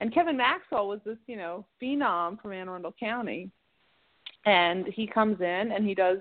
And 0.00 0.12
Kevin 0.12 0.36
Maxwell 0.36 0.88
was 0.88 1.00
this, 1.04 1.18
you 1.26 1.36
know, 1.36 1.64
phenom 1.82 2.40
from 2.40 2.52
Anne 2.52 2.68
Arundel 2.68 2.94
County. 2.98 3.50
And 4.44 4.86
he 4.86 5.06
comes 5.06 5.40
in 5.40 5.72
and 5.72 5.86
he 5.86 5.94
does 5.94 6.18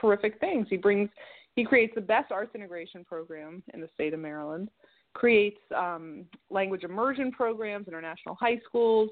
terrific 0.00 0.38
things. 0.38 0.68
He 0.70 0.76
brings, 0.76 1.10
he 1.56 1.64
creates 1.64 1.94
the 1.96 2.00
best 2.00 2.30
arts 2.30 2.54
integration 2.54 3.04
program 3.04 3.62
in 3.74 3.80
the 3.80 3.88
state 3.94 4.14
of 4.14 4.20
Maryland 4.20 4.68
creates 5.14 5.60
um, 5.76 6.24
language 6.50 6.84
immersion 6.84 7.32
programs, 7.32 7.88
international 7.88 8.34
high 8.34 8.58
schools, 8.66 9.10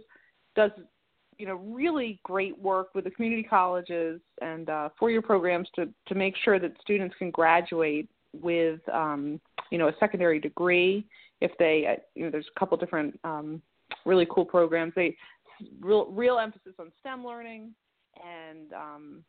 does 0.57 0.71
you 1.39 1.47
know 1.47 1.57
really 1.57 2.21
great 2.25 2.59
work 2.59 2.89
with 2.95 3.05
the 3.05 3.11
community 3.11 3.43
colleges 3.43 4.21
and 4.43 4.69
uh, 4.69 4.89
four-year 4.99 5.23
programs 5.23 5.69
to 5.75 5.89
to 6.07 6.15
make 6.15 6.35
sure 6.45 6.59
that 6.59 6.73
students 6.81 7.15
can 7.19 7.31
graduate 7.31 8.09
with 8.33 8.81
um, 8.93 9.41
you 9.71 9.79
know 9.79 9.89
a 9.89 9.93
secondary 10.01 10.41
degree 10.41 11.07
if 11.41 11.51
they 11.59 11.87
uh, 11.87 12.01
you 12.15 12.25
know 12.25 12.31
there's 12.31 12.49
a 12.55 12.59
couple 12.59 12.77
different 12.77 13.19
um, 13.25 13.63
really 14.05 14.27
cool 14.31 14.45
programs. 14.45 14.93
They 14.95 15.17
real 15.81 16.07
real 16.07 16.39
emphasis 16.39 16.75
on 16.79 16.93
STEM 17.01 17.25
learning 17.25 17.75
and 18.17 18.73
um, 18.73 19.25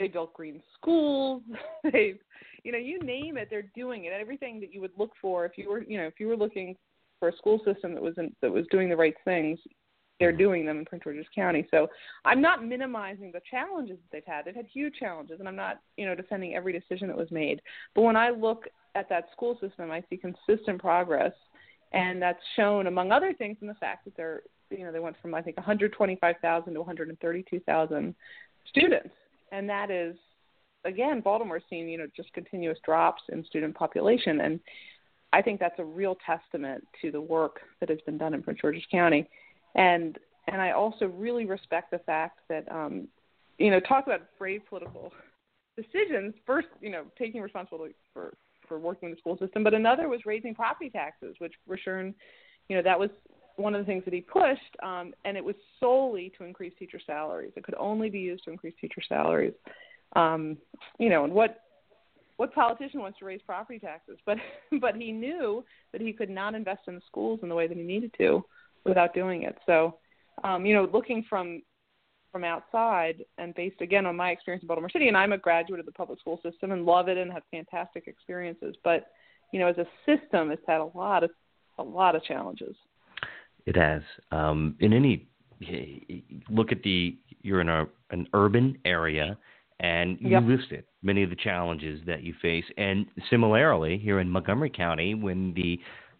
they 0.00 0.08
built 0.08 0.32
green 0.32 0.60
schools. 0.74 1.42
They've, 1.92 2.18
you 2.64 2.72
know, 2.72 2.78
you 2.78 2.98
name 3.00 3.36
it, 3.36 3.48
they're 3.48 3.70
doing 3.76 4.06
it. 4.06 4.12
Everything 4.12 4.58
that 4.60 4.74
you 4.74 4.80
would 4.80 4.90
look 4.98 5.12
for 5.22 5.44
if 5.44 5.56
you 5.56 5.70
were, 5.70 5.82
you 5.82 5.98
know, 5.98 6.06
if 6.06 6.14
you 6.18 6.26
were 6.26 6.36
looking 6.36 6.74
for 7.20 7.28
a 7.28 7.36
school 7.36 7.60
system 7.64 7.94
that 7.94 8.02
was 8.02 8.14
in, 8.16 8.34
that 8.42 8.50
was 8.50 8.66
doing 8.70 8.88
the 8.88 8.96
right 8.96 9.14
things, 9.24 9.58
they're 10.18 10.30
mm-hmm. 10.30 10.38
doing 10.38 10.66
them 10.66 10.78
in 10.78 10.84
Prince 10.84 11.04
George's 11.04 11.26
County. 11.34 11.66
So 11.70 11.86
I'm 12.24 12.40
not 12.40 12.64
minimizing 12.64 13.30
the 13.32 13.40
challenges 13.50 13.98
that 13.98 14.10
they've 14.12 14.34
had. 14.34 14.44
They've 14.44 14.54
had 14.54 14.66
huge 14.66 14.94
challenges, 14.98 15.38
and 15.38 15.48
I'm 15.48 15.56
not, 15.56 15.80
you 15.96 16.06
know, 16.06 16.14
defending 16.14 16.54
every 16.54 16.72
decision 16.72 17.08
that 17.08 17.16
was 17.16 17.30
made. 17.30 17.60
But 17.94 18.02
when 18.02 18.16
I 18.16 18.30
look 18.30 18.64
at 18.94 19.08
that 19.10 19.28
school 19.32 19.58
system, 19.60 19.90
I 19.90 20.02
see 20.10 20.16
consistent 20.16 20.80
progress, 20.80 21.32
and 21.92 22.20
that's 22.20 22.40
shown, 22.56 22.86
among 22.86 23.12
other 23.12 23.32
things, 23.32 23.58
in 23.60 23.68
the 23.68 23.74
fact 23.74 24.04
that 24.06 24.16
they're, 24.16 24.42
you 24.70 24.84
know, 24.84 24.92
they 24.92 25.00
went 25.00 25.16
from 25.20 25.34
I 25.34 25.42
think 25.42 25.56
125,000 25.56 26.74
to 26.74 26.80
132,000 26.80 28.14
students 28.68 29.10
and 29.52 29.68
that 29.68 29.90
is 29.90 30.16
again 30.84 31.20
Baltimore's 31.20 31.62
seeing 31.68 31.88
you 31.88 31.98
know 31.98 32.06
just 32.16 32.32
continuous 32.32 32.78
drops 32.84 33.22
in 33.30 33.44
student 33.44 33.74
population, 33.74 34.40
and 34.40 34.60
I 35.32 35.42
think 35.42 35.60
that's 35.60 35.78
a 35.78 35.84
real 35.84 36.16
testament 36.24 36.86
to 37.02 37.10
the 37.10 37.20
work 37.20 37.60
that 37.80 37.88
has 37.88 38.00
been 38.06 38.18
done 38.18 38.34
in 38.34 38.42
Prince 38.42 38.60
George's 38.60 38.84
County, 38.90 39.28
and 39.74 40.18
and 40.48 40.60
I 40.60 40.72
also 40.72 41.06
really 41.06 41.46
respect 41.46 41.90
the 41.90 41.98
fact 41.98 42.40
that 42.48 42.70
um, 42.70 43.08
you 43.58 43.70
know 43.70 43.80
talk 43.80 44.06
about 44.06 44.22
brave 44.38 44.62
political 44.68 45.12
decisions. 45.76 46.34
First, 46.46 46.68
you 46.80 46.90
know 46.90 47.04
taking 47.18 47.40
responsibility 47.40 47.94
for 48.12 48.34
for 48.70 48.78
working 48.78 49.08
in 49.08 49.14
the 49.14 49.18
school 49.18 49.36
system, 49.36 49.64
but 49.64 49.74
another 49.74 50.08
was 50.08 50.20
raising 50.24 50.54
property 50.54 50.88
taxes, 50.88 51.34
which 51.38 51.52
Rushern, 51.68 52.14
you 52.68 52.76
know, 52.76 52.82
that 52.82 52.98
was 52.98 53.10
one 53.56 53.74
of 53.74 53.80
the 53.80 53.84
things 53.84 54.04
that 54.04 54.14
he 54.14 54.20
pushed, 54.20 54.76
um, 54.82 55.12
and 55.24 55.36
it 55.36 55.44
was 55.44 55.54
solely 55.78 56.32
to 56.38 56.44
increase 56.44 56.72
teacher 56.78 57.00
salaries. 57.06 57.52
It 57.56 57.64
could 57.64 57.74
only 57.78 58.10
be 58.10 58.20
used 58.20 58.44
to 58.44 58.50
increase 58.50 58.74
teacher 58.80 59.02
salaries. 59.08 59.54
Um, 60.16 60.56
you 60.98 61.08
know, 61.08 61.24
and 61.24 61.32
what 61.32 61.62
what 62.36 62.54
politician 62.54 63.00
wants 63.00 63.18
to 63.18 63.26
raise 63.26 63.42
property 63.42 63.78
taxes? 63.78 64.18
But 64.24 64.38
but 64.80 64.96
he 64.96 65.12
knew 65.12 65.64
that 65.92 66.00
he 66.00 66.12
could 66.12 66.30
not 66.30 66.54
invest 66.54 66.82
in 66.88 66.94
the 66.94 67.02
schools 67.06 67.40
in 67.42 67.48
the 67.48 67.54
way 67.54 67.66
that 67.66 67.76
he 67.76 67.82
needed 67.82 68.14
to 68.18 68.44
without 68.84 69.14
doing 69.14 69.42
it. 69.42 69.58
So, 69.66 69.98
um, 70.42 70.64
you 70.64 70.74
know, 70.74 70.88
looking 70.92 71.24
from 71.28 71.62
from 72.32 72.44
outside 72.44 73.24
and 73.38 73.54
based 73.54 73.80
again 73.80 74.06
on 74.06 74.16
my 74.16 74.30
experience 74.30 74.62
in 74.62 74.68
Baltimore 74.68 74.90
City, 74.90 75.08
and 75.08 75.16
I'm 75.16 75.32
a 75.32 75.38
graduate 75.38 75.80
of 75.80 75.86
the 75.86 75.92
public 75.92 76.20
school 76.20 76.40
system 76.42 76.72
and 76.72 76.86
love 76.86 77.08
it 77.08 77.18
and 77.18 77.32
have 77.32 77.42
fantastic 77.50 78.06
experiences. 78.06 78.74
But 78.84 79.08
you 79.52 79.58
know, 79.58 79.66
as 79.66 79.76
a 79.78 79.86
system, 80.06 80.50
it's 80.50 80.62
had 80.66 80.80
a 80.80 80.90
lot 80.94 81.24
of 81.24 81.30
a 81.78 81.82
lot 81.82 82.14
of 82.14 82.24
challenges. 82.24 82.76
It 83.66 83.76
has. 83.76 84.02
Um, 84.30 84.76
in 84.80 84.92
any 84.92 85.26
look 86.48 86.72
at 86.72 86.82
the 86.82 87.18
you're 87.42 87.60
in 87.60 87.68
a, 87.68 87.86
an 88.10 88.26
urban 88.32 88.78
area 88.84 89.36
and 89.80 90.18
you 90.20 90.30
yep. 90.30 90.42
listed 90.46 90.84
many 91.02 91.22
of 91.22 91.30
the 91.30 91.36
challenges 91.36 92.00
that 92.06 92.22
you 92.22 92.34
face. 92.40 92.64
And 92.76 93.06
similarly, 93.28 93.98
here 93.98 94.20
in 94.20 94.28
Montgomery 94.28 94.70
County, 94.70 95.14
when 95.14 95.54
the 95.54 95.78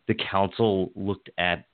the 0.09 0.15
council 0.31 0.91
looked 0.95 1.31
at 1.39 1.67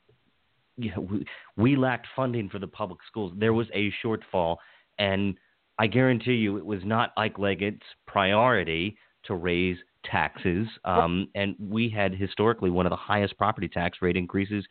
you 0.76 0.90
know, 0.94 1.00
we, 1.00 1.26
we 1.56 1.76
lacked 1.76 2.06
funding 2.14 2.48
for 2.48 2.58
the 2.58 2.66
public 2.66 2.98
schools. 3.06 3.32
There 3.36 3.54
was 3.54 3.66
a 3.72 3.92
shortfall, 4.04 4.56
and 4.98 5.36
I 5.78 5.86
guarantee 5.86 6.34
you, 6.34 6.56
it 6.58 6.66
was 6.66 6.80
not 6.84 7.12
Ike 7.16 7.38
Leggett's 7.38 7.86
priority 8.06 8.96
to 9.24 9.34
raise 9.34 9.78
taxes. 10.04 10.66
Um, 10.84 11.28
and 11.34 11.56
we 11.58 11.88
had 11.88 12.14
historically 12.14 12.70
one 12.70 12.86
of 12.86 12.90
the 12.90 12.96
highest 12.96 13.36
property 13.38 13.68
tax 13.68 13.98
rate 14.02 14.16
increases 14.16 14.64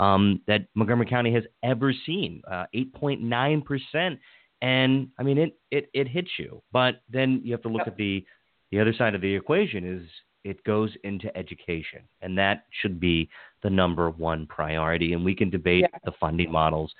um, 0.00 0.40
that 0.46 0.66
Montgomery 0.74 1.06
County 1.06 1.32
has 1.34 1.44
ever 1.62 1.92
seen, 2.06 2.40
uh, 2.50 2.64
8.9%. 2.74 4.18
And 4.62 5.08
I 5.18 5.22
mean, 5.22 5.36
it, 5.38 5.58
it, 5.70 5.90
it 5.92 6.08
hits 6.08 6.30
you. 6.38 6.62
But 6.72 7.02
then 7.10 7.42
you 7.44 7.52
have 7.52 7.62
to 7.62 7.68
look 7.68 7.86
at 7.86 7.96
the, 7.96 8.24
the 8.70 8.80
other 8.80 8.94
side 8.94 9.14
of 9.14 9.20
the 9.20 9.34
equation 9.34 9.84
is 9.84 10.08
it 10.42 10.64
goes 10.64 10.90
into 11.04 11.34
education. 11.36 12.00
And 12.22 12.36
that 12.38 12.64
should 12.80 12.98
be 12.98 13.28
the 13.62 13.68
number 13.68 14.08
one 14.08 14.46
priority. 14.46 15.12
And 15.12 15.22
we 15.22 15.34
can 15.34 15.50
debate 15.50 15.82
yeah. 15.82 15.98
the 16.04 16.12
funding 16.18 16.50
models. 16.50 16.92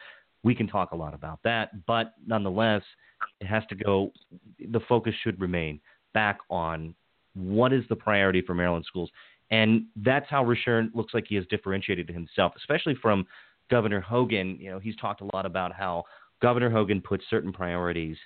We 0.43 0.55
can 0.55 0.67
talk 0.69 0.93
a 0.93 0.97
lot 0.97 1.15
about 1.15 1.41
that. 1.45 1.87
But 1.87 2.13
nonetheless, 2.27 2.83
it 3.41 3.47
has 3.47 3.63
to 3.71 3.75
go, 3.75 4.13
the 4.59 4.81
focus 4.89 5.15
should 5.23 5.41
remain 5.41 5.81
back 6.13 6.39
on 6.51 6.95
what 7.35 7.73
is 7.73 7.85
the 7.89 7.97
priority 7.97 8.43
for 8.43 8.55
Maryland 8.55 8.85
schools 8.87 9.11
and 9.51 9.87
that's 9.97 10.27
how 10.29 10.45
Rushern 10.45 10.91
looks 10.95 11.15
like 11.15 11.27
he 11.29 11.35
has 11.37 11.45
differentiated 11.47 12.09
himself, 12.09 12.53
especially 12.57 12.95
from 13.01 13.27
Governor 13.71 14.01
Hogan. 14.01 14.59
You 14.61 14.71
know, 14.71 14.79
he's 14.79 14.97
talked 14.97 15.21
a 15.21 15.29
lot 15.35 15.47
about 15.47 15.73
how 15.73 16.05
Governor 16.41 16.71
Hogan 16.71 17.01
puts 17.01 17.25
certain 17.29 17.53
priorities 17.53 18.17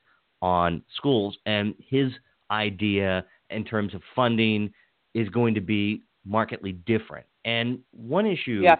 on 0.42 0.82
schools, 0.96 1.36
and 1.46 1.74
his 1.78 2.10
idea 2.50 3.24
in 3.50 3.64
terms 3.64 3.94
of 3.94 4.02
funding 4.14 4.72
is 5.14 5.28
going 5.30 5.54
to 5.54 5.60
be 5.60 6.02
markedly 6.24 6.72
different. 6.72 7.26
And 7.44 7.80
one 7.92 8.26
issue, 8.26 8.60
yeah. 8.62 8.76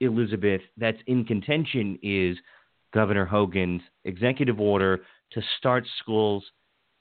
Elizabeth, 0.00 0.60
that's 0.76 0.98
in 1.06 1.24
contention 1.24 1.98
is 2.02 2.36
Governor 2.92 3.24
Hogan's 3.24 3.82
executive 4.04 4.60
order 4.60 5.00
to 5.32 5.42
start 5.58 5.84
schools 6.00 6.44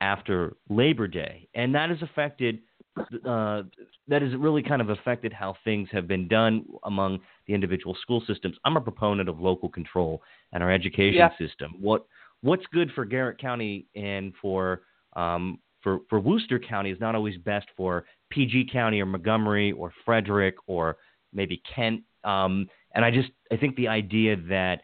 after 0.01 0.55
Labor 0.69 1.07
Day, 1.07 1.47
and 1.53 1.74
that 1.76 1.89
has 1.89 2.01
affected 2.01 2.59
uh, 2.97 3.63
that 4.07 4.21
has 4.21 4.35
really 4.37 4.61
kind 4.61 4.81
of 4.81 4.89
affected 4.89 5.33
how 5.33 5.55
things 5.63 5.89
have 5.91 6.07
been 6.07 6.27
done 6.27 6.65
among 6.83 7.19
the 7.47 7.53
individual 7.53 7.95
school 8.01 8.23
systems. 8.27 8.55
I'm 8.65 8.77
a 8.77 8.81
proponent 8.81 9.29
of 9.29 9.39
local 9.39 9.69
control 9.69 10.21
and 10.51 10.61
our 10.61 10.71
education 10.71 11.15
yeah. 11.15 11.29
system. 11.37 11.75
What 11.79 12.05
what's 12.41 12.65
good 12.71 12.91
for 12.93 13.05
Garrett 13.05 13.39
County 13.39 13.87
and 13.95 14.33
for 14.41 14.81
um, 15.15 15.59
for 15.81 15.99
for 16.09 16.19
Worcester 16.19 16.59
County 16.59 16.91
is 16.91 16.99
not 16.99 17.15
always 17.15 17.37
best 17.37 17.67
for 17.75 18.05
PG 18.29 18.69
County 18.71 19.01
or 19.01 19.05
Montgomery 19.05 19.71
or 19.71 19.91
Frederick 20.05 20.55
or 20.67 20.97
maybe 21.33 21.61
Kent. 21.75 22.01
Um, 22.23 22.67
and 22.95 23.03
I 23.03 23.11
just 23.11 23.29
I 23.51 23.57
think 23.57 23.75
the 23.75 23.87
idea 23.87 24.35
that 24.49 24.81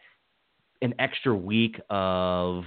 an 0.82 0.94
extra 0.98 1.34
week 1.34 1.80
of 1.90 2.64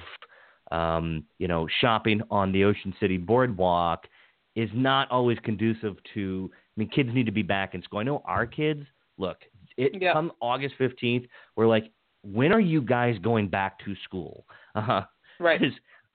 um, 0.71 1.25
you 1.37 1.47
know 1.47 1.67
shopping 1.81 2.21
on 2.31 2.51
the 2.51 2.63
Ocean 2.63 2.93
City 2.99 3.17
Boardwalk 3.17 4.07
is 4.55 4.69
not 4.73 5.09
always 5.11 5.37
conducive 5.43 5.95
to. 6.13 6.49
I 6.53 6.79
mean, 6.79 6.89
kids 6.89 7.09
need 7.13 7.25
to 7.25 7.31
be 7.31 7.43
back 7.43 7.75
in 7.75 7.81
school. 7.83 7.99
I 7.99 8.03
know 8.03 8.21
our 8.25 8.45
kids. 8.45 8.83
Look, 9.17 9.37
it 9.77 9.93
come 10.13 10.31
August 10.41 10.75
fifteenth, 10.77 11.25
we're 11.55 11.67
like, 11.67 11.91
when 12.23 12.51
are 12.51 12.59
you 12.59 12.81
guys 12.81 13.17
going 13.21 13.47
back 13.47 13.83
to 13.85 13.95
school? 14.03 14.45
Uh-huh. 14.75 15.01
Right. 15.39 15.61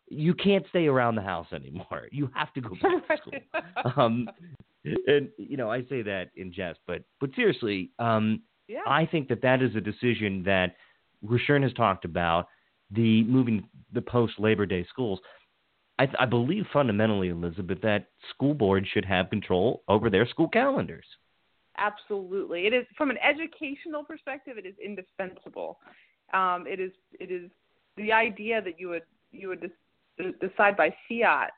you 0.08 0.34
can't 0.34 0.64
stay 0.70 0.86
around 0.86 1.14
the 1.14 1.22
house 1.22 1.48
anymore. 1.52 2.08
You 2.10 2.30
have 2.34 2.52
to 2.54 2.60
go 2.60 2.70
back 2.70 3.08
to 3.08 3.16
school. 3.18 3.92
um, 3.96 4.28
and 5.06 5.28
you 5.36 5.56
know, 5.56 5.70
I 5.70 5.82
say 5.82 6.02
that 6.02 6.30
in 6.36 6.52
jest, 6.52 6.80
but 6.86 7.02
but 7.20 7.30
seriously, 7.36 7.90
um, 7.98 8.42
yeah. 8.68 8.80
I 8.86 9.06
think 9.06 9.28
that 9.28 9.42
that 9.42 9.62
is 9.62 9.74
a 9.76 9.80
decision 9.80 10.42
that 10.44 10.76
Rushern 11.24 11.62
has 11.62 11.72
talked 11.72 12.04
about 12.04 12.48
the 12.90 13.24
moving 13.24 13.68
the 13.92 14.02
post 14.02 14.34
Labor 14.38 14.66
Day 14.66 14.86
schools. 14.88 15.20
I, 15.98 16.08
I 16.18 16.26
believe 16.26 16.64
fundamentally, 16.72 17.28
Elizabeth, 17.28 17.80
that 17.82 18.06
school 18.30 18.54
boards 18.54 18.86
should 18.92 19.04
have 19.04 19.30
control 19.30 19.82
over 19.88 20.10
their 20.10 20.26
school 20.26 20.48
calendars. 20.48 21.06
Absolutely, 21.76 22.66
it 22.66 22.72
is 22.72 22.86
from 22.96 23.10
an 23.10 23.18
educational 23.18 24.04
perspective. 24.04 24.58
It 24.58 24.66
is 24.66 24.74
indispensable. 24.84 25.78
Um, 26.34 26.66
it 26.66 26.80
is 26.80 26.92
it 27.18 27.30
is 27.30 27.50
the 27.96 28.12
idea 28.12 28.60
that 28.62 28.78
you 28.78 28.88
would 28.88 29.02
you 29.32 29.48
would 29.48 29.70
decide 30.40 30.76
by 30.76 30.94
fiat 31.08 31.52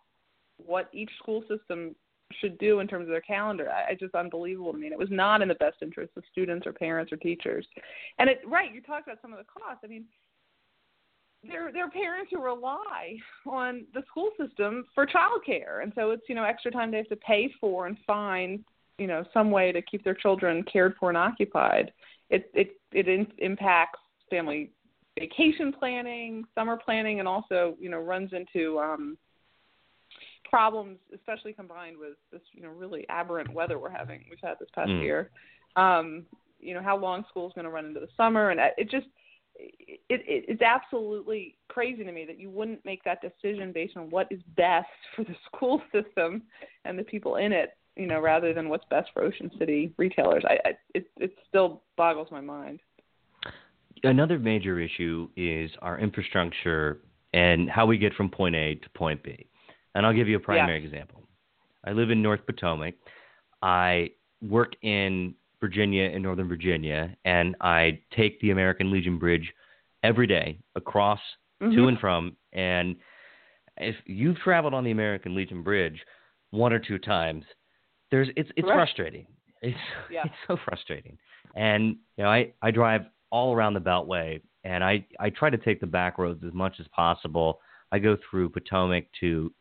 what 0.66 0.90
each 0.92 1.10
school 1.22 1.42
system 1.48 1.94
should 2.40 2.58
do 2.58 2.80
in 2.80 2.86
terms 2.86 3.04
of 3.04 3.08
their 3.08 3.20
calendar. 3.22 3.70
I, 3.70 3.92
it's 3.92 4.00
just 4.00 4.14
unbelievable 4.14 4.72
to 4.72 4.78
me. 4.78 4.88
It 4.88 4.98
was 4.98 5.10
not 5.10 5.42
in 5.42 5.48
the 5.48 5.54
best 5.54 5.76
interest 5.82 6.12
of 6.16 6.22
students 6.30 6.66
or 6.66 6.72
parents 6.72 7.12
or 7.12 7.16
teachers. 7.16 7.66
And 8.18 8.28
it 8.28 8.40
right, 8.46 8.72
you 8.72 8.80
talked 8.80 9.08
about 9.08 9.20
some 9.22 9.32
of 9.32 9.38
the 9.38 9.44
costs. 9.44 9.80
I 9.84 9.88
mean, 9.88 10.04
there 11.42 11.84
are 11.84 11.90
parents 11.90 12.30
who 12.32 12.42
rely 12.42 13.16
on 13.46 13.86
the 13.94 14.02
school 14.08 14.30
system 14.38 14.84
for 14.94 15.06
childcare, 15.06 15.82
and 15.82 15.92
so 15.94 16.10
it's 16.10 16.22
you 16.28 16.34
know 16.34 16.44
extra 16.44 16.70
time 16.70 16.90
they 16.90 16.98
have 16.98 17.08
to 17.08 17.16
pay 17.16 17.50
for 17.60 17.86
and 17.86 17.96
find 18.06 18.62
you 18.98 19.06
know 19.06 19.24
some 19.32 19.50
way 19.50 19.72
to 19.72 19.80
keep 19.82 20.04
their 20.04 20.14
children 20.14 20.62
cared 20.70 20.94
for 21.00 21.08
and 21.08 21.16
occupied. 21.16 21.92
It 22.28 22.50
it 22.54 22.76
it 22.92 23.08
in, 23.08 23.26
impacts 23.38 24.00
family 24.28 24.70
vacation 25.18 25.72
planning, 25.72 26.44
summer 26.54 26.76
planning, 26.76 27.20
and 27.20 27.28
also 27.28 27.76
you 27.80 27.88
know 27.88 27.98
runs 27.98 28.32
into 28.32 28.78
um, 28.78 29.16
problems, 30.44 30.98
especially 31.14 31.54
combined 31.54 31.96
with 31.96 32.16
this 32.30 32.42
you 32.52 32.62
know 32.62 32.68
really 32.68 33.06
aberrant 33.08 33.52
weather 33.52 33.78
we're 33.78 33.90
having. 33.90 34.24
We've 34.28 34.38
had 34.42 34.58
this 34.60 34.68
past 34.74 34.90
mm. 34.90 35.02
year. 35.02 35.30
Um, 35.76 36.26
you 36.60 36.74
know 36.74 36.82
how 36.82 36.98
long 36.98 37.24
school's 37.30 37.54
going 37.54 37.64
to 37.64 37.70
run 37.70 37.86
into 37.86 38.00
the 38.00 38.08
summer, 38.16 38.50
and 38.50 38.60
it 38.76 38.90
just 38.90 39.06
it, 39.60 40.00
it, 40.08 40.44
it's 40.48 40.62
absolutely 40.62 41.56
crazy 41.68 42.04
to 42.04 42.12
me 42.12 42.24
that 42.26 42.38
you 42.38 42.50
wouldn't 42.50 42.84
make 42.84 43.02
that 43.04 43.20
decision 43.20 43.72
based 43.72 43.96
on 43.96 44.10
what 44.10 44.26
is 44.30 44.40
best 44.56 44.88
for 45.16 45.24
the 45.24 45.34
school 45.46 45.82
system 45.92 46.42
and 46.84 46.98
the 46.98 47.04
people 47.04 47.36
in 47.36 47.52
it, 47.52 47.70
you 47.96 48.06
know, 48.06 48.20
rather 48.20 48.52
than 48.52 48.68
what's 48.68 48.84
best 48.90 49.10
for 49.12 49.22
Ocean 49.22 49.50
City 49.58 49.92
retailers. 49.96 50.44
I, 50.46 50.58
I 50.68 50.72
it 50.94 51.10
it 51.18 51.34
still 51.48 51.82
boggles 51.96 52.28
my 52.30 52.40
mind. 52.40 52.80
Another 54.02 54.38
major 54.38 54.80
issue 54.80 55.28
is 55.36 55.70
our 55.82 55.98
infrastructure 55.98 57.00
and 57.34 57.68
how 57.68 57.84
we 57.86 57.98
get 57.98 58.14
from 58.14 58.30
point 58.30 58.54
A 58.54 58.76
to 58.76 58.88
point 58.90 59.22
B. 59.22 59.46
And 59.94 60.06
I'll 60.06 60.14
give 60.14 60.28
you 60.28 60.36
a 60.36 60.40
primary 60.40 60.82
example. 60.82 61.22
I 61.84 61.92
live 61.92 62.10
in 62.10 62.22
North 62.22 62.40
Potomac. 62.46 62.94
I 63.62 64.10
work 64.40 64.72
in 64.82 65.34
Virginia 65.60 66.04
and 66.04 66.22
Northern 66.22 66.48
Virginia, 66.48 67.14
and 67.24 67.54
I 67.60 68.00
take 68.16 68.40
the 68.40 68.50
American 68.50 68.90
Legion 68.90 69.18
Bridge 69.18 69.52
every 70.02 70.26
day 70.26 70.58
across 70.74 71.20
mm-hmm. 71.62 71.74
to 71.76 71.88
and 71.88 71.98
from. 71.98 72.36
And 72.52 72.96
if 73.76 73.96
you've 74.06 74.38
traveled 74.38 74.74
on 74.74 74.84
the 74.84 74.90
American 74.90 75.34
Legion 75.34 75.62
Bridge 75.62 76.00
one 76.50 76.72
or 76.72 76.78
two 76.78 76.98
times, 76.98 77.44
there's 78.10 78.28
it's 78.36 78.50
it's 78.56 78.68
frustrating. 78.68 79.26
It's 79.62 79.76
yeah. 80.10 80.22
it's 80.24 80.34
so 80.48 80.56
frustrating. 80.64 81.18
And 81.54 81.96
you 82.16 82.24
know, 82.24 82.30
I 82.30 82.54
I 82.62 82.70
drive 82.70 83.02
all 83.28 83.54
around 83.54 83.74
the 83.74 83.80
Beltway, 83.80 84.40
and 84.64 84.82
I 84.82 85.04
I 85.20 85.28
try 85.28 85.50
to 85.50 85.58
take 85.58 85.80
the 85.80 85.86
back 85.86 86.16
roads 86.16 86.42
as 86.46 86.54
much 86.54 86.76
as 86.80 86.86
possible. 86.96 87.60
I 87.92 87.98
go 87.98 88.16
through 88.30 88.48
Potomac 88.48 89.04
to 89.20 89.52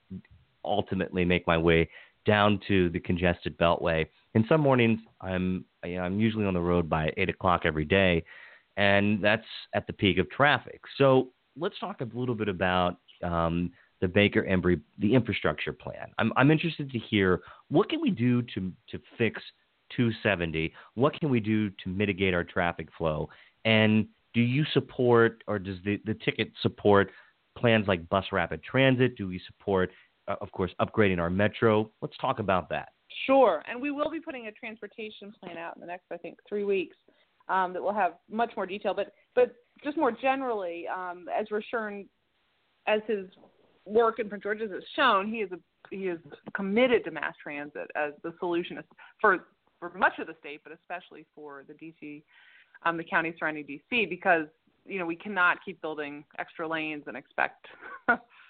ultimately 0.64 1.26
make 1.26 1.46
my 1.48 1.58
way 1.58 1.90
down 2.26 2.62
to 2.70 2.90
the 2.92 3.00
congested 3.02 3.58
Beltway. 3.58 4.06
And 4.36 4.46
some 4.48 4.62
mornings 4.62 5.00
I'm 5.20 5.66
you 5.86 5.96
know, 5.96 6.04
I'm 6.04 6.20
usually 6.20 6.46
on 6.46 6.54
the 6.54 6.62
road 6.62 6.90
by 6.90 7.12
eight 7.18 7.30
o'clock 7.30 7.62
every 7.66 7.86
day, 7.86 8.24
and 8.78 9.24
that's 9.24 9.46
at 9.74 9.88
the 9.88 9.94
peak 9.94 10.18
of 10.18 10.30
traffic. 10.30 10.82
So 10.98 11.30
let's 11.58 11.80
talk 11.80 12.02
a 12.02 12.08
little 12.18 12.36
bit 12.36 12.50
about 12.50 12.98
um, 13.24 13.72
the 14.02 14.08
Baker 14.08 14.44
Embry 14.44 14.82
the 14.98 15.14
infrastructure 15.14 15.74
plan. 15.74 16.12
I'm 16.18 16.32
I'm 16.38 16.52
interested 16.52 16.92
to 16.92 17.00
hear 17.00 17.42
what 17.70 17.90
can 17.90 18.02
we 18.02 18.12
do 18.12 18.42
to 18.54 18.72
to 18.90 19.00
fix 19.18 19.42
270. 19.96 20.74
What 20.96 21.20
can 21.20 21.30
we 21.30 21.40
do 21.40 21.70
to 21.70 21.90
mitigate 21.90 22.34
our 22.34 22.44
traffic 22.44 22.90
flow? 22.98 23.30
And 23.66 24.08
do 24.34 24.42
you 24.42 24.64
support 24.74 25.44
or 25.48 25.60
does 25.60 25.78
the, 25.84 26.00
the 26.06 26.14
ticket 26.14 26.52
support 26.62 27.10
plans 27.58 27.88
like 27.88 28.08
bus 28.10 28.26
rapid 28.32 28.64
transit? 28.64 29.18
Do 29.18 29.28
we 29.28 29.42
support, 29.48 29.92
uh, 30.28 30.36
of 30.42 30.52
course, 30.52 30.72
upgrading 30.80 31.20
our 31.20 31.30
metro? 31.30 31.90
Let's 32.02 32.18
talk 32.18 32.40
about 32.40 32.70
that. 32.70 32.90
Sure, 33.26 33.64
and 33.70 33.82
we 33.82 33.92
will 33.92 34.10
be 34.10 34.20
putting 34.20 34.48
a 34.48 34.52
transportation 34.52 35.34
plan 35.42 35.58
out 35.58 35.76
in 35.76 35.82
the 35.82 35.88
next, 35.88 36.06
I 36.12 36.18
think, 36.18 36.38
three 36.48 36.64
weeks 36.64 36.96
um, 37.50 37.74
that 37.74 37.82
will 37.82 37.94
have 37.94 38.14
much 38.32 38.52
more 38.56 38.66
detail. 38.66 38.94
But 38.94 39.14
but 39.36 39.56
just 39.84 39.98
more 39.98 40.12
generally, 40.12 40.86
um, 40.88 41.26
as 41.38 41.48
Rushern, 41.50 42.06
as 42.88 43.02
his 43.08 43.26
work 43.86 44.20
in 44.20 44.30
Prince 44.30 44.44
George's 44.44 44.72
has 44.72 44.84
shown, 44.96 45.28
he 45.28 45.38
is 45.38 45.52
a, 45.52 45.60
he 45.90 46.08
is 46.08 46.20
committed 46.54 47.04
to 47.06 47.12
mass 47.12 47.34
transit 47.42 47.90
as 47.96 48.14
the 48.24 48.34
solution 48.40 48.80
for 49.20 49.48
for 49.80 49.92
much 49.98 50.20
of 50.20 50.28
the 50.28 50.36
state, 50.40 50.62
but 50.64 50.74
especially 50.74 51.26
for 51.34 51.64
the 51.68 51.74
DC, 51.74 52.22
um, 52.86 52.98
the 52.98 53.04
county 53.04 53.34
surrounding 53.40 53.66
DC, 53.66 54.10
because 54.10 54.46
you 54.86 55.00
know 55.00 55.06
we 55.06 55.16
cannot 55.16 55.58
keep 55.64 55.82
building 55.82 56.24
extra 56.38 56.68
lanes 56.68 57.04
and 57.08 57.18
expect 57.18 57.66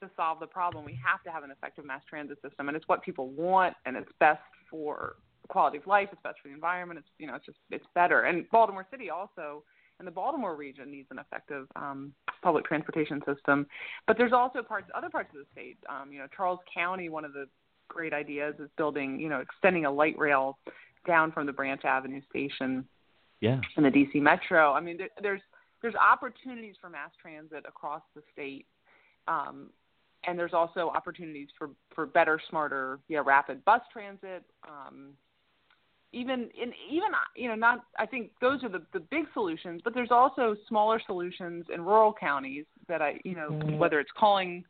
to 0.00 0.10
solve 0.16 0.40
the 0.40 0.46
problem, 0.46 0.84
we 0.84 0.98
have 1.04 1.22
to 1.24 1.30
have 1.30 1.44
an 1.44 1.50
effective 1.50 1.84
mass 1.84 2.02
transit 2.08 2.38
system, 2.42 2.68
and 2.68 2.76
it's 2.76 2.88
what 2.88 3.02
people 3.02 3.30
want, 3.30 3.74
and 3.84 3.96
it's 3.96 4.10
best 4.20 4.40
for 4.70 5.16
quality 5.48 5.78
of 5.78 5.86
life. 5.86 6.08
It's 6.12 6.22
best 6.22 6.36
for 6.42 6.48
the 6.48 6.54
environment. 6.54 6.98
It's 6.98 7.08
you 7.18 7.26
know, 7.26 7.34
it's 7.34 7.46
just 7.46 7.58
it's 7.70 7.86
better. 7.94 8.22
And 8.22 8.48
Baltimore 8.50 8.86
City 8.90 9.10
also, 9.10 9.62
and 9.98 10.06
the 10.06 10.12
Baltimore 10.12 10.56
region 10.56 10.90
needs 10.90 11.08
an 11.10 11.18
effective 11.18 11.66
um, 11.76 12.12
public 12.42 12.64
transportation 12.64 13.22
system. 13.26 13.66
But 14.06 14.18
there's 14.18 14.32
also 14.32 14.62
parts, 14.62 14.88
other 14.94 15.08
parts 15.08 15.30
of 15.34 15.40
the 15.40 15.46
state. 15.52 15.78
Um, 15.88 16.12
you 16.12 16.18
know, 16.18 16.26
Charles 16.36 16.60
County, 16.72 17.08
one 17.08 17.24
of 17.24 17.32
the 17.32 17.46
great 17.88 18.12
ideas 18.12 18.54
is 18.58 18.68
building, 18.76 19.20
you 19.20 19.28
know, 19.28 19.40
extending 19.40 19.84
a 19.84 19.90
light 19.90 20.18
rail 20.18 20.58
down 21.06 21.32
from 21.32 21.46
the 21.46 21.52
Branch 21.52 21.84
Avenue 21.84 22.20
station. 22.28 22.86
Yeah. 23.40 23.60
In 23.76 23.82
the 23.82 23.90
DC 23.90 24.20
Metro. 24.20 24.72
I 24.72 24.80
mean, 24.80 24.96
there, 24.96 25.10
there's 25.22 25.42
there's 25.82 25.94
opportunities 25.94 26.74
for 26.80 26.88
mass 26.88 27.10
transit 27.20 27.64
across 27.68 28.02
the 28.14 28.22
state. 28.32 28.66
Um, 29.28 29.70
and 30.26 30.38
there's 30.38 30.54
also 30.54 30.92
opportunities 30.94 31.48
for 31.58 31.70
for 31.94 32.06
better, 32.06 32.40
smarter, 32.48 32.98
yeah, 33.08 33.22
rapid 33.24 33.64
bus 33.64 33.80
transit. 33.92 34.44
Um, 34.66 35.10
even 36.12 36.48
in 36.60 36.72
even 36.90 37.10
you 37.34 37.48
know 37.48 37.54
not 37.54 37.84
I 37.98 38.06
think 38.06 38.30
those 38.40 38.62
are 38.62 38.68
the 38.68 38.82
the 38.92 39.00
big 39.00 39.24
solutions, 39.34 39.80
but 39.84 39.94
there's 39.94 40.10
also 40.10 40.56
smaller 40.68 41.00
solutions 41.04 41.66
in 41.72 41.82
rural 41.82 42.14
counties 42.18 42.64
that 42.88 43.02
I 43.02 43.20
you 43.24 43.34
know 43.34 43.50
mm-hmm. 43.50 43.78
whether 43.78 44.00
it's 44.00 44.10
calling 44.16 44.64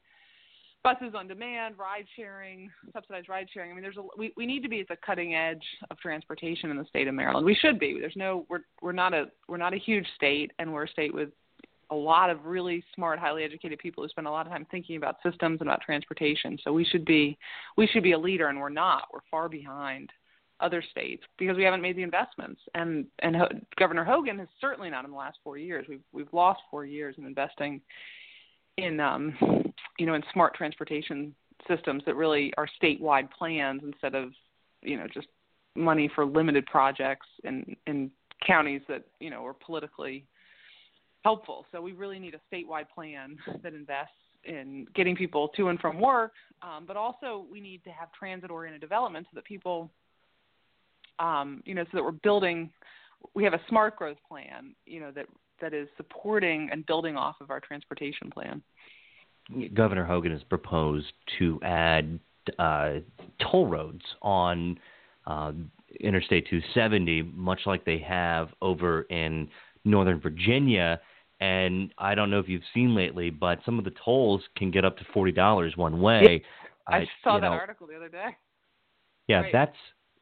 buses 0.82 1.14
on 1.16 1.26
demand, 1.26 1.76
ride 1.78 2.06
sharing, 2.14 2.70
subsidized 2.92 3.28
ride 3.28 3.48
sharing. 3.52 3.72
I 3.72 3.74
mean, 3.74 3.82
there's 3.82 3.96
a 3.96 4.02
we, 4.16 4.32
we 4.36 4.46
need 4.46 4.62
to 4.62 4.68
be 4.68 4.80
at 4.80 4.88
the 4.88 4.96
cutting 5.04 5.34
edge 5.34 5.64
of 5.90 5.98
transportation 5.98 6.70
in 6.70 6.76
the 6.76 6.84
state 6.84 7.08
of 7.08 7.14
Maryland. 7.14 7.44
We 7.44 7.56
should 7.56 7.78
be. 7.78 7.98
There's 8.00 8.16
no 8.16 8.46
we're 8.48 8.60
we're 8.80 8.92
not 8.92 9.12
a 9.12 9.26
we're 9.48 9.56
not 9.56 9.74
a 9.74 9.78
huge 9.78 10.06
state, 10.16 10.52
and 10.58 10.72
we're 10.72 10.84
a 10.84 10.88
state 10.88 11.12
with 11.12 11.30
a 11.90 11.94
lot 11.94 12.30
of 12.30 12.44
really 12.44 12.82
smart, 12.94 13.18
highly 13.18 13.44
educated 13.44 13.78
people 13.78 14.02
who 14.02 14.08
spend 14.08 14.26
a 14.26 14.30
lot 14.30 14.46
of 14.46 14.52
time 14.52 14.66
thinking 14.70 14.96
about 14.96 15.16
systems 15.22 15.60
and 15.60 15.68
about 15.68 15.80
transportation. 15.82 16.58
So 16.64 16.72
we 16.72 16.84
should 16.84 17.04
be 17.04 17.38
we 17.76 17.86
should 17.86 18.02
be 18.02 18.12
a 18.12 18.18
leader, 18.18 18.48
and 18.48 18.58
we're 18.58 18.68
not. 18.68 19.08
We're 19.12 19.20
far 19.30 19.48
behind 19.48 20.10
other 20.60 20.82
states 20.90 21.22
because 21.38 21.56
we 21.56 21.64
haven't 21.64 21.82
made 21.82 21.96
the 21.96 22.02
investments. 22.02 22.60
And 22.74 23.06
and 23.20 23.36
Ho- 23.36 23.48
Governor 23.78 24.04
Hogan 24.04 24.38
has 24.38 24.48
certainly 24.60 24.90
not 24.90 25.04
in 25.04 25.10
the 25.10 25.16
last 25.16 25.38
four 25.44 25.58
years. 25.58 25.86
We've 25.88 26.02
we've 26.12 26.32
lost 26.32 26.60
four 26.70 26.84
years 26.84 27.14
in 27.18 27.26
investing 27.26 27.80
in 28.76 29.00
um 29.00 29.34
you 29.98 30.06
know 30.06 30.14
in 30.14 30.22
smart 30.32 30.54
transportation 30.54 31.34
systems 31.68 32.02
that 32.06 32.14
really 32.14 32.52
are 32.58 32.68
statewide 32.82 33.30
plans 33.30 33.82
instead 33.84 34.14
of 34.14 34.30
you 34.82 34.96
know 34.96 35.06
just 35.12 35.28
money 35.74 36.10
for 36.14 36.24
limited 36.24 36.66
projects 36.66 37.26
in 37.44 37.76
in 37.86 38.10
counties 38.46 38.82
that 38.88 39.04
you 39.20 39.30
know 39.30 39.44
are 39.44 39.54
politically 39.54 40.24
helpful. 41.26 41.66
So 41.72 41.82
we 41.82 41.90
really 41.90 42.20
need 42.20 42.34
a 42.34 42.54
statewide 42.54 42.88
plan 42.94 43.36
that 43.64 43.74
invests 43.74 44.12
in 44.44 44.86
getting 44.94 45.16
people 45.16 45.48
to 45.56 45.70
and 45.70 45.80
from 45.80 46.00
work, 46.00 46.30
um, 46.62 46.84
but 46.86 46.96
also 46.96 47.46
we 47.50 47.60
need 47.60 47.82
to 47.82 47.90
have 47.90 48.12
transit-oriented 48.12 48.80
development 48.80 49.26
so 49.28 49.34
that 49.34 49.44
people, 49.44 49.90
um, 51.18 51.64
you 51.66 51.74
know, 51.74 51.82
so 51.90 51.90
that 51.94 52.04
we're 52.04 52.12
building. 52.12 52.70
We 53.34 53.42
have 53.42 53.54
a 53.54 53.60
smart 53.68 53.96
growth 53.96 54.18
plan, 54.28 54.76
you 54.86 55.00
know, 55.00 55.10
that 55.16 55.26
that 55.60 55.74
is 55.74 55.88
supporting 55.96 56.68
and 56.70 56.86
building 56.86 57.16
off 57.16 57.36
of 57.40 57.50
our 57.50 57.58
transportation 57.58 58.30
plan. 58.30 58.62
Governor 59.74 60.04
Hogan 60.04 60.30
has 60.30 60.44
proposed 60.44 61.12
to 61.40 61.58
add 61.64 62.20
uh, 62.60 63.00
toll 63.40 63.66
roads 63.66 64.04
on 64.22 64.78
uh, 65.26 65.52
Interstate 65.98 66.46
270, 66.48 67.22
much 67.34 67.62
like 67.66 67.84
they 67.84 67.98
have 67.98 68.50
over 68.62 69.02
in 69.02 69.48
Northern 69.84 70.20
Virginia 70.20 71.00
And 71.40 71.92
I 71.98 72.14
don't 72.14 72.30
know 72.30 72.38
if 72.38 72.48
you've 72.48 72.62
seen 72.72 72.94
lately, 72.94 73.30
but 73.30 73.58
some 73.64 73.78
of 73.78 73.84
the 73.84 73.92
tolls 74.04 74.42
can 74.56 74.70
get 74.70 74.84
up 74.84 74.96
to 74.98 75.04
forty 75.12 75.32
dollars 75.32 75.76
one 75.76 76.00
way. 76.00 76.42
I, 76.86 76.96
I 76.96 77.06
saw 77.22 77.34
that 77.34 77.42
know, 77.42 77.52
article 77.52 77.86
the 77.86 77.96
other 77.96 78.08
day. 78.08 78.36
Yeah, 79.28 79.40
right. 79.40 79.52
that's 79.52 79.76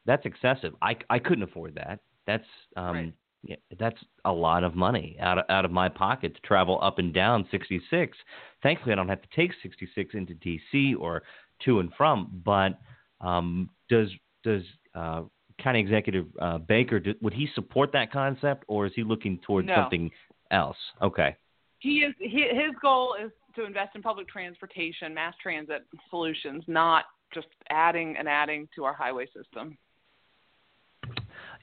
that's 0.05 0.25
excessive. 0.25 0.73
I 0.81 0.97
I 1.09 1.19
couldn't 1.19 1.43
afford 1.43 1.75
that. 1.75 1.99
That's 2.27 2.45
um 2.75 2.95
right. 2.95 3.13
yeah, 3.43 3.55
that's 3.79 3.99
a 4.25 4.31
lot 4.31 4.63
of 4.63 4.75
money 4.75 5.15
out 5.21 5.37
of 5.37 5.45
out 5.49 5.63
of 5.63 5.71
my 5.71 5.89
pocket 5.89 6.35
to 6.35 6.41
travel 6.41 6.79
up 6.81 6.99
and 6.99 7.13
down 7.13 7.47
66. 7.49 8.17
Thankfully, 8.61 8.91
I 8.91 8.95
don't 8.95 9.09
have 9.09 9.21
to 9.21 9.29
take 9.35 9.51
66 9.61 10.15
into 10.15 10.33
DC 10.33 10.95
or 10.99 11.23
to 11.63 11.79
and 11.79 11.91
from. 11.97 12.41
But 12.43 12.79
um, 13.21 13.69
does 13.89 14.09
does 14.43 14.63
uh, 14.95 15.23
County 15.61 15.79
Executive 15.79 16.25
uh, 16.41 16.57
Baker 16.59 16.99
do, 16.99 17.13
would 17.21 17.33
he 17.33 17.47
support 17.55 17.91
that 17.93 18.11
concept, 18.11 18.65
or 18.67 18.85
is 18.85 18.91
he 18.95 19.03
looking 19.03 19.39
towards 19.45 19.67
no. 19.67 19.75
something 19.75 20.11
else? 20.55 20.77
Okay. 21.01 21.35
He 21.79 21.99
is. 21.99 22.13
He, 22.19 22.47
his 22.51 22.73
goal 22.81 23.15
is 23.23 23.31
to 23.55 23.65
invest 23.65 23.95
in 23.95 24.01
public 24.01 24.27
transportation, 24.27 25.13
mass 25.13 25.35
transit 25.41 25.85
solutions, 26.09 26.63
not 26.67 27.05
just 27.33 27.47
adding 27.69 28.15
and 28.17 28.27
adding 28.27 28.67
to 28.75 28.83
our 28.83 28.93
highway 28.93 29.25
system. 29.27 29.77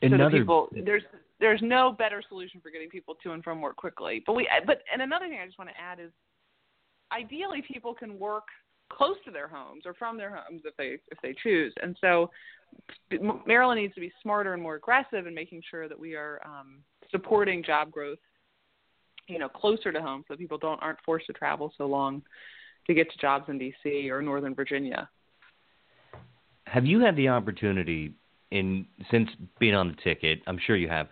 Another 0.03 0.25
so 0.25 0.31
the 0.31 0.39
people, 0.39 0.69
there's 0.85 1.03
there's 1.41 1.61
no 1.63 1.93
better 1.97 2.23
solution 2.29 2.61
for 2.61 2.71
getting 2.71 2.89
people 2.89 3.17
to 3.23 3.33
and 3.33 3.43
from 3.43 3.61
work 3.61 3.77
quickly. 3.77 4.23
But 4.25 4.35
we 4.35 4.49
but 4.67 4.83
and 4.93 5.03
another 5.03 5.29
thing 5.29 5.39
I 5.43 5.47
just 5.47 5.59
want 5.59 5.71
to 5.71 5.81
add 5.81 5.99
is 5.99 6.11
ideally 7.13 7.63
people 7.67 7.95
can 7.95 8.19
work 8.19 8.45
close 8.91 9.17
to 9.25 9.31
their 9.31 9.49
homes 9.49 9.85
or 9.87 9.95
from 9.95 10.17
their 10.17 10.31
homes 10.35 10.63
if 10.65 10.77
they 10.77 10.99
if 11.11 11.19
they 11.23 11.35
choose. 11.43 11.73
And 11.83 11.97
so 12.01 12.31
Maryland 13.47 13.81
needs 13.81 13.95
to 13.95 14.01
be 14.01 14.13
smarter 14.23 14.55
and 14.55 14.63
more 14.63 14.77
aggressive 14.77 15.27
in 15.27 15.35
making 15.35 15.63
sure 15.71 15.89
that 15.89 15.99
we 15.99 16.15
are 16.15 16.41
um, 16.45 16.79
supporting 17.11 17.63
job 17.63 17.91
growth, 17.91 18.19
you 19.33 19.39
know, 19.39 19.49
closer 19.49 19.93
to 19.93 20.01
home 20.01 20.25
so 20.29 20.37
people 20.37 20.59
don't 20.59 20.83
aren't 20.83 20.99
forced 21.05 21.27
to 21.27 21.33
travel 21.33 21.73
so 21.77 21.87
long 21.87 22.23
to 22.87 22.95
get 22.95 23.11
to 23.11 23.19
jobs 23.19 23.45
in 23.49 23.59
D.C. 23.59 24.11
or 24.11 24.23
Northern 24.23 24.55
Virginia. 24.55 25.09
Have 26.67 26.85
you 26.85 27.01
had 27.01 27.17
the 27.17 27.29
opportunity 27.29 28.15
in 28.51 28.87
since 29.11 29.29
being 29.59 29.75
on 29.75 29.89
the 29.89 29.97
ticket? 30.03 30.41
I'm 30.47 30.59
sure 30.67 30.77
you 30.77 30.89
have. 30.89 31.09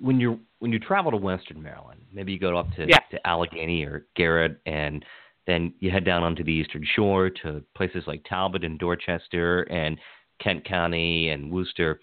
When 0.00 0.18
you 0.18 0.40
when 0.58 0.72
you 0.72 0.80
travel 0.80 1.12
to 1.12 1.16
Western 1.16 1.62
Maryland, 1.62 2.00
maybe 2.12 2.32
you 2.32 2.38
go 2.38 2.56
up 2.56 2.66
to 2.76 2.86
yeah. 2.88 2.98
to 3.10 3.20
Allegany 3.24 3.86
or 3.86 4.06
Garrett 4.16 4.60
and 4.66 5.04
then 5.46 5.74
you 5.78 5.90
head 5.90 6.04
down 6.04 6.22
onto 6.22 6.42
the 6.42 6.52
Eastern 6.52 6.84
Shore 6.96 7.30
to 7.42 7.62
places 7.76 8.04
like 8.06 8.24
Talbot 8.28 8.64
and 8.64 8.78
Dorchester 8.78 9.62
and 9.62 9.98
Kent 10.42 10.64
County 10.64 11.28
and 11.30 11.52
Worcester. 11.52 12.00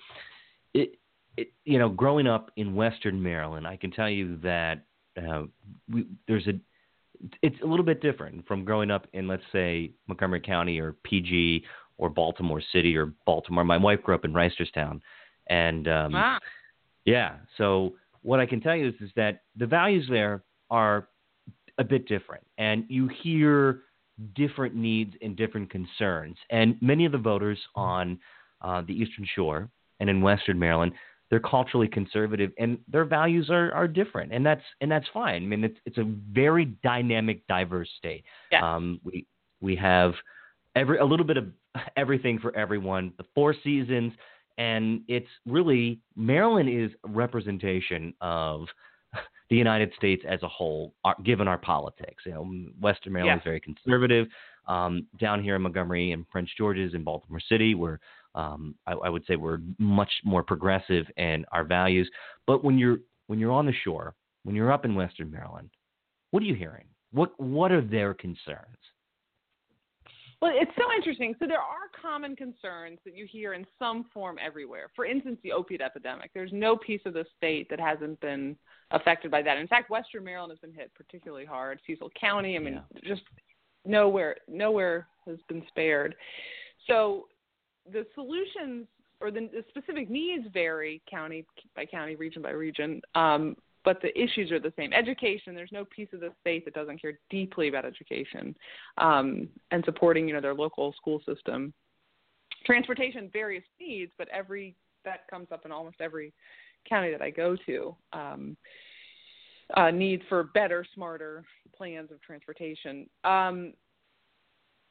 It, 0.74 1.00
it, 1.38 1.52
you 1.66 1.80
know, 1.80 1.90
growing 1.90 2.28
up 2.28 2.52
in 2.56 2.76
Western 2.76 3.22
Maryland, 3.22 3.66
I 3.66 3.78
can 3.78 3.92
tell 3.92 4.10
you 4.10 4.38
that 4.44 4.86
uh, 5.18 5.44
we, 5.92 6.06
there's 6.28 6.48
a 6.48 6.54
it's 7.42 7.58
a 7.62 7.66
little 7.66 7.86
bit 7.86 8.02
different 8.02 8.48
from 8.48 8.66
growing 8.66 8.90
up 8.90 9.08
in 9.14 9.28
let's 9.28 9.44
say 9.52 9.92
Montgomery 10.08 10.42
County 10.42 10.80
or 10.80 10.94
PG 11.04 11.64
or 11.98 12.10
Baltimore 12.10 12.62
City 12.74 12.98
or 12.98 13.14
Baltimore. 13.26 13.64
My 13.64 13.78
wife 13.78 14.02
grew 14.04 14.16
up 14.16 14.26
in 14.26 14.34
Reisterstown, 14.34 15.02
and 15.48 15.88
um, 15.88 16.14
wow. 16.14 16.40
yeah. 17.06 17.36
So 17.58 17.94
what 18.22 18.40
I 18.40 18.46
can 18.46 18.62
tell 18.62 18.76
you 18.76 18.90
is 18.90 18.96
is 19.02 19.12
that 19.16 19.44
the 19.56 19.68
values 19.68 20.08
there 20.10 20.44
are 20.70 21.08
a 21.78 21.84
bit 21.84 22.08
different, 22.08 22.46
and 22.58 22.86
you 22.88 23.10
hear 23.22 23.82
different 24.36 24.76
needs 24.76 25.14
and 25.22 25.36
different 25.36 25.70
concerns. 25.70 26.38
And 26.50 26.78
many 26.82 27.06
of 27.06 27.12
the 27.12 27.18
voters 27.18 27.60
on 27.76 28.20
uh, 28.62 28.82
the 28.82 28.94
Eastern 28.94 29.26
Shore 29.36 29.70
and 30.00 30.10
in 30.10 30.22
Western 30.22 30.60
Maryland, 30.60 30.94
they're 31.32 31.40
culturally 31.40 31.88
conservative, 31.88 32.52
and 32.60 32.78
their 32.90 33.06
values 33.06 33.50
are, 33.50 33.74
are 33.74 33.88
different, 33.88 34.34
and 34.34 34.46
that's 34.46 34.62
and 34.82 34.92
that's 34.92 35.08
fine. 35.14 35.44
I 35.44 35.46
mean, 35.48 35.64
it's 35.64 35.78
it's 35.86 35.98
a 35.98 36.04
very 36.32 36.66
dynamic, 36.84 37.48
diverse 37.48 37.90
state. 37.98 38.26
Yeah. 38.52 38.76
Um, 38.76 39.00
we 39.04 39.26
we 39.62 39.76
have 39.78 40.14
every 40.76 40.98
a 40.98 41.06
little 41.06 41.26
bit 41.26 41.38
of 41.38 41.46
everything 41.96 42.38
for 42.38 42.56
everyone. 42.56 43.14
The 43.18 43.24
four 43.34 43.56
seasons, 43.64 44.12
and 44.58 45.02
it's 45.08 45.30
really 45.46 46.02
Maryland 46.18 46.70
is 46.70 46.92
a 47.06 47.10
representation 47.10 48.14
of 48.20 48.66
the 49.50 49.56
United 49.56 49.94
States 49.96 50.24
as 50.28 50.44
a 50.44 50.50
whole, 50.50 50.94
given 51.24 51.48
our 51.48 51.58
politics. 51.58 52.24
You 52.26 52.34
know, 52.34 52.52
Western 52.82 53.14
Maryland 53.14 53.38
yeah. 53.38 53.42
is 53.42 53.44
very 53.46 53.62
conservative. 53.62 54.28
Um, 54.68 55.08
down 55.18 55.42
here 55.42 55.56
in 55.56 55.62
Montgomery 55.62 56.12
and 56.12 56.30
Prince 56.30 56.50
George's 56.58 56.94
and 56.94 57.06
Baltimore 57.06 57.40
City, 57.50 57.74
we're 57.74 58.00
um, 58.36 58.76
I, 58.88 58.94
I, 58.94 59.10
would 59.10 59.26
say 59.26 59.36
we're 59.36 59.60
much 59.78 60.12
more 60.24 60.44
progressive 60.44 61.06
in 61.18 61.46
our 61.52 61.64
values. 61.64 62.10
But 62.48 62.64
when 62.64 62.78
you're 62.78 63.00
when 63.28 63.40
you're 63.40 63.52
on 63.52 63.66
the 63.66 63.74
shore, 63.84 64.16
when 64.44 64.56
you're 64.56 64.72
up 64.72 64.86
in 64.86 64.96
Western 64.96 65.32
Maryland, 65.32 65.70
what 66.32 66.42
are 66.44 66.46
you 66.46 66.56
hearing? 66.56 66.86
What 67.12 67.38
what 67.40 67.72
are 67.72 67.82
their 67.82 68.14
concerns? 68.14 68.78
Well, 70.42 70.52
it's 70.56 70.72
so 70.76 70.86
interesting. 70.96 71.36
So 71.38 71.46
there 71.46 71.60
are 71.60 71.92
common 72.02 72.36
concerns 72.36 72.98
that 73.06 73.16
you 73.16 73.28
hear 73.28 73.54
in 73.54 73.66
some 73.78 74.06
form 74.12 74.38
everywhere. 74.44 74.90
For 74.96 75.06
instance, 75.06 75.38
the 75.44 75.52
opiate 75.52 75.82
epidemic. 75.82 76.32
There's 76.34 76.52
no 76.52 76.76
piece 76.76 77.02
of 77.06 77.14
the 77.14 77.26
state 77.38 77.70
that 77.70 77.80
hasn't 77.80 78.20
been 78.22 78.58
affected 78.90 79.30
by 79.30 79.44
that. 79.44 79.58
In 79.58 79.68
fact, 79.68 79.92
Western 79.92 80.24
Maryland 80.24 80.52
has 80.52 80.58
been 80.58 80.74
hit 80.76 80.92
particularly 80.96 81.46
hard. 81.46 81.80
Cecil 81.86 82.10
County, 82.20 82.56
I 82.56 82.60
mean, 82.60 82.82
yeah. 82.94 83.02
just 83.04 83.22
nowhere 83.86 84.38
nowhere 84.48 85.08
has 85.28 85.38
been 85.48 85.64
spared. 85.68 86.16
So 86.88 87.28
the 87.92 88.06
solutions 88.16 88.88
or 89.20 89.32
the, 89.32 89.50
the 89.54 89.64
specific 89.70 90.10
needs 90.10 90.46
vary 90.54 91.02
county 91.10 91.46
by 91.76 91.86
county, 91.86 92.16
region 92.16 92.42
by 92.42 92.52
region. 92.52 93.02
Um, 93.16 93.56
but 93.84 94.02
the 94.02 94.18
issues 94.20 94.52
are 94.52 94.60
the 94.60 94.74
same. 94.78 94.94
Education, 94.94 95.56
there's 95.56 95.72
no 95.72 95.86
piece 95.86 96.10
of 96.14 96.20
the 96.20 96.32
state 96.40 96.66
that 96.66 96.74
doesn't 96.74 97.02
care 97.02 97.20
deeply 97.30 97.68
about 97.68 97.86
education 97.86 98.56
um, 98.98 99.50
and 99.72 99.84
supporting, 99.86 100.28
you 100.28 100.34
know, 100.34 100.42
their 100.42 100.54
local 100.54 100.94
school 100.94 101.22
system. 101.26 101.74
Transportation, 102.66 103.30
various 103.34 103.64
needs, 103.80 104.12
but 104.18 104.28
every 104.30 104.76
that 105.04 105.22
comes 105.30 105.48
up 105.52 105.66
in 105.66 105.72
almost 105.72 105.96
every 106.00 106.32
county 106.88 107.12
that 107.12 107.24
I 107.24 107.32
go 107.32 107.56
to. 107.66 107.96
Um, 108.14 108.56
uh, 109.76 109.90
need 109.90 110.22
for 110.28 110.44
better, 110.44 110.86
smarter 110.94 111.44
plans 111.76 112.12
of 112.12 112.22
transportation. 112.22 113.10
Um, 113.24 113.74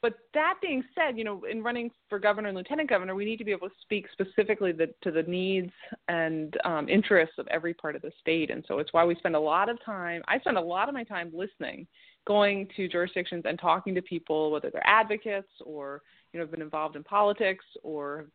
but 0.02 0.14
that 0.32 0.54
being 0.62 0.82
said, 0.94 1.18
you 1.18 1.24
know, 1.24 1.42
in 1.50 1.62
running 1.62 1.90
for 2.08 2.18
governor 2.18 2.48
and 2.48 2.56
lieutenant 2.56 2.88
governor, 2.88 3.14
we 3.14 3.26
need 3.26 3.36
to 3.36 3.44
be 3.44 3.52
able 3.52 3.68
to 3.68 3.74
speak 3.82 4.06
specifically 4.12 4.72
the, 4.72 4.88
to 5.02 5.10
the 5.10 5.22
needs 5.24 5.72
and 6.08 6.56
um, 6.64 6.88
interests 6.88 7.34
of 7.38 7.46
every 7.48 7.74
part 7.74 7.94
of 7.94 8.02
the 8.02 8.12
state. 8.18 8.50
And 8.50 8.64
so 8.66 8.78
it's 8.78 8.94
why 8.94 9.04
we 9.04 9.14
spend 9.16 9.36
a 9.36 9.40
lot 9.40 9.68
of 9.68 9.82
time. 9.84 10.22
I 10.26 10.38
spend 10.40 10.56
a 10.56 10.62
lot 10.62 10.88
of 10.88 10.94
my 10.94 11.04
time 11.04 11.30
listening, 11.34 11.86
going 12.26 12.66
to 12.76 12.88
jurisdictions 12.88 13.44
and 13.46 13.58
talking 13.58 13.94
to 13.94 14.02
people, 14.02 14.50
whether 14.50 14.70
they're 14.70 14.86
advocates 14.86 15.50
or 15.64 16.00
you 16.32 16.38
know 16.38 16.44
have 16.44 16.50
been 16.50 16.62
involved 16.62 16.96
in 16.96 17.04
politics 17.04 17.64
or 17.82 18.26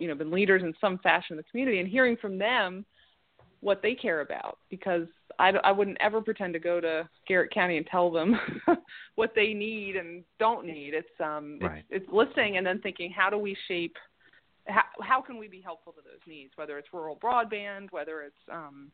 you 0.00 0.08
know 0.08 0.14
been 0.14 0.30
leaders 0.30 0.62
in 0.62 0.74
some 0.80 0.98
fashion 0.98 1.34
in 1.34 1.36
the 1.36 1.44
community, 1.44 1.78
and 1.78 1.88
hearing 1.88 2.16
from 2.16 2.36
them 2.36 2.84
what 3.62 3.80
they 3.80 3.94
care 3.94 4.20
about 4.20 4.58
because 4.70 5.06
I, 5.38 5.50
I 5.50 5.72
wouldn't 5.72 5.96
ever 6.00 6.20
pretend 6.20 6.52
to 6.52 6.58
go 6.58 6.80
to 6.80 7.08
Garrett 7.26 7.54
County 7.54 7.76
and 7.76 7.86
tell 7.86 8.10
them 8.10 8.38
what 9.14 9.32
they 9.34 9.54
need 9.54 9.96
and 9.96 10.24
don't 10.38 10.66
need. 10.66 10.92
It's 10.94 11.08
um 11.20 11.58
right. 11.62 11.84
it's, 11.88 12.04
it's 12.04 12.12
listening 12.12 12.58
and 12.58 12.66
then 12.66 12.80
thinking 12.80 13.10
how 13.10 13.30
do 13.30 13.38
we 13.38 13.56
shape 13.68 13.96
how 14.66 14.82
how 15.00 15.20
can 15.20 15.38
we 15.38 15.48
be 15.48 15.60
helpful 15.60 15.92
to 15.92 16.00
those 16.02 16.20
needs 16.26 16.52
whether 16.56 16.78
it's 16.78 16.88
rural 16.92 17.16
broadband 17.16 17.90
whether 17.90 18.22
it's 18.22 18.36
um 18.52 18.90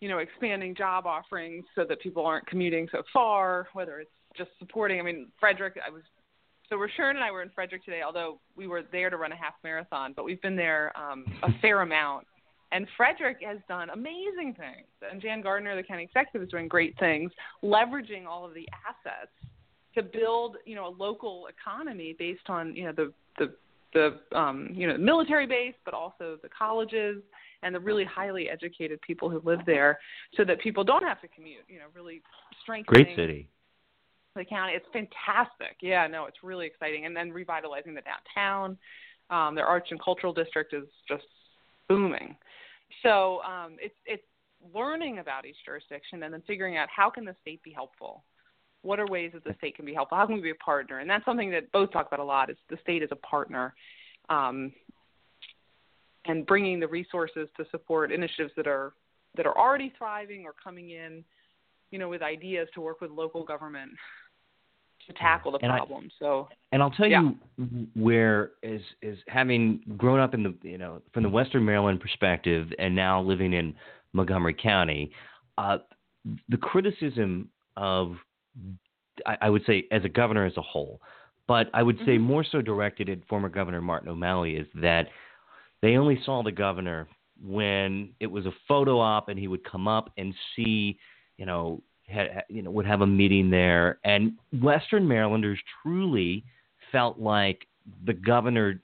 you 0.00 0.08
know 0.08 0.18
expanding 0.18 0.74
job 0.74 1.06
offerings 1.06 1.64
so 1.74 1.84
that 1.88 2.00
people 2.00 2.26
aren't 2.26 2.46
commuting 2.46 2.88
so 2.92 3.02
far 3.12 3.68
whether 3.72 4.00
it's 4.00 4.10
just 4.36 4.50
supporting 4.58 5.00
I 5.00 5.02
mean 5.02 5.28
Frederick 5.38 5.78
I 5.86 5.90
was 5.90 6.02
so 6.68 6.76
Rushern 6.76 7.10
and 7.10 7.24
I 7.24 7.30
were 7.30 7.42
in 7.42 7.50
Frederick 7.50 7.84
today 7.84 8.00
although 8.04 8.38
we 8.56 8.66
were 8.66 8.82
there 8.90 9.10
to 9.10 9.16
run 9.16 9.32
a 9.32 9.36
half 9.36 9.54
marathon 9.62 10.12
but 10.14 10.24
we've 10.24 10.42
been 10.42 10.56
there 10.56 10.92
um 10.98 11.24
a 11.42 11.48
fair 11.60 11.82
amount 11.82 12.26
and 12.72 12.86
Frederick 12.96 13.38
has 13.46 13.58
done 13.68 13.90
amazing 13.90 14.56
things. 14.58 14.86
And 15.08 15.20
Jan 15.20 15.42
Gardner, 15.42 15.76
the 15.76 15.82
county 15.82 16.04
executive, 16.04 16.42
is 16.42 16.48
doing 16.50 16.68
great 16.68 16.98
things, 16.98 17.30
leveraging 17.62 18.26
all 18.26 18.44
of 18.44 18.54
the 18.54 18.66
assets 18.88 19.30
to 19.94 20.02
build, 20.02 20.56
you 20.64 20.74
know, 20.74 20.86
a 20.86 20.94
local 20.96 21.46
economy 21.48 22.16
based 22.18 22.48
on, 22.48 22.74
you 22.74 22.84
know, 22.84 22.92
the 22.92 23.12
the 23.38 23.54
the 23.94 24.38
um, 24.38 24.70
you 24.72 24.86
know, 24.88 24.96
military 24.96 25.46
base, 25.46 25.74
but 25.84 25.92
also 25.92 26.38
the 26.42 26.48
colleges 26.48 27.22
and 27.62 27.74
the 27.74 27.80
really 27.80 28.04
highly 28.04 28.48
educated 28.48 29.00
people 29.02 29.28
who 29.28 29.40
live 29.44 29.60
there, 29.66 29.98
so 30.36 30.44
that 30.44 30.58
people 30.60 30.82
don't 30.82 31.04
have 31.04 31.20
to 31.20 31.28
commute. 31.28 31.64
You 31.68 31.78
know, 31.78 31.86
really 31.94 32.22
strengthening. 32.62 33.04
Great 33.04 33.16
city. 33.16 33.48
The 34.34 34.46
county, 34.46 34.72
it's 34.72 34.86
fantastic. 34.94 35.76
Yeah, 35.82 36.06
no, 36.06 36.24
it's 36.24 36.38
really 36.42 36.66
exciting. 36.66 37.04
And 37.04 37.14
then 37.14 37.30
revitalizing 37.30 37.94
the 37.94 38.00
downtown. 38.00 38.78
Um, 39.28 39.54
their 39.54 39.66
arts 39.66 39.88
and 39.90 40.02
cultural 40.02 40.32
district 40.32 40.72
is 40.72 40.84
just 41.06 41.24
booming. 41.86 42.34
So 43.02 43.40
um, 43.42 43.76
it's 43.80 43.94
it's 44.06 44.22
learning 44.74 45.18
about 45.18 45.44
each 45.44 45.56
jurisdiction 45.64 46.22
and 46.22 46.32
then 46.32 46.42
figuring 46.46 46.76
out 46.76 46.88
how 46.94 47.10
can 47.10 47.24
the 47.24 47.34
state 47.40 47.62
be 47.62 47.72
helpful. 47.72 48.24
What 48.82 48.98
are 48.98 49.06
ways 49.06 49.32
that 49.34 49.44
the 49.44 49.54
state 49.58 49.76
can 49.76 49.84
be 49.84 49.94
helpful? 49.94 50.18
How 50.18 50.26
can 50.26 50.36
we 50.36 50.40
be 50.40 50.50
a 50.50 50.54
partner? 50.56 50.98
And 50.98 51.08
that's 51.08 51.24
something 51.24 51.50
that 51.52 51.70
both 51.72 51.92
talk 51.92 52.06
about 52.06 52.20
a 52.20 52.24
lot. 52.24 52.50
Is 52.50 52.56
the 52.68 52.78
state 52.82 53.02
as 53.02 53.08
a 53.12 53.16
partner, 53.16 53.74
um, 54.28 54.72
and 56.26 56.46
bringing 56.46 56.80
the 56.80 56.88
resources 56.88 57.48
to 57.56 57.64
support 57.70 58.12
initiatives 58.12 58.52
that 58.56 58.66
are 58.66 58.92
that 59.36 59.46
are 59.46 59.56
already 59.56 59.92
thriving 59.96 60.44
or 60.44 60.52
coming 60.62 60.90
in, 60.90 61.24
you 61.90 61.98
know, 61.98 62.08
with 62.08 62.22
ideas 62.22 62.68
to 62.74 62.80
work 62.80 63.00
with 63.00 63.10
local 63.10 63.44
government 63.44 63.92
to 65.06 65.12
tackle 65.14 65.52
the 65.52 65.58
and 65.62 65.70
problem. 65.70 66.04
I, 66.06 66.14
so, 66.18 66.48
and 66.72 66.82
I'll 66.82 66.90
tell 66.90 67.06
yeah. 67.06 67.30
you 67.58 67.88
where 67.94 68.52
is 68.62 68.82
is 69.00 69.18
having 69.28 69.80
grown 69.96 70.20
up 70.20 70.34
in 70.34 70.42
the 70.42 70.54
you 70.62 70.78
know 70.78 71.02
from 71.12 71.22
the 71.22 71.28
Western 71.28 71.64
Maryland 71.64 72.00
perspective 72.00 72.68
and 72.78 72.94
now 72.94 73.20
living 73.22 73.52
in 73.52 73.74
Montgomery 74.12 74.54
County, 74.54 75.12
uh, 75.58 75.78
the 76.48 76.56
criticism 76.56 77.48
of 77.76 78.16
I, 79.26 79.36
I, 79.42 79.50
would 79.50 79.64
say 79.66 79.84
as 79.90 80.04
a 80.04 80.08
governor 80.08 80.46
as 80.46 80.56
a 80.56 80.62
whole, 80.62 81.00
but 81.46 81.68
I 81.74 81.82
would 81.82 81.98
say 81.98 82.16
mm-hmm. 82.16 82.24
more 82.24 82.44
so 82.44 82.60
directed 82.60 83.08
at 83.08 83.26
former 83.28 83.48
Governor 83.48 83.80
Martin 83.80 84.08
O'Malley 84.08 84.56
is 84.56 84.66
that 84.74 85.08
they 85.80 85.96
only 85.96 86.20
saw 86.24 86.42
the 86.42 86.52
governor 86.52 87.08
when 87.42 88.10
it 88.20 88.26
was 88.26 88.46
a 88.46 88.52
photo 88.68 89.00
op 89.00 89.28
and 89.28 89.38
he 89.38 89.48
would 89.48 89.64
come 89.64 89.88
up 89.88 90.12
and 90.16 90.32
see, 90.54 90.98
you 91.36 91.46
know, 91.46 91.82
had, 92.12 92.44
you 92.48 92.62
know, 92.62 92.70
would 92.70 92.86
have 92.86 93.00
a 93.00 93.06
meeting 93.06 93.50
there. 93.50 93.98
And 94.04 94.32
Western 94.60 95.06
Marylanders 95.06 95.58
truly 95.82 96.44
felt 96.90 97.18
like 97.18 97.66
the 98.04 98.12
governor, 98.12 98.80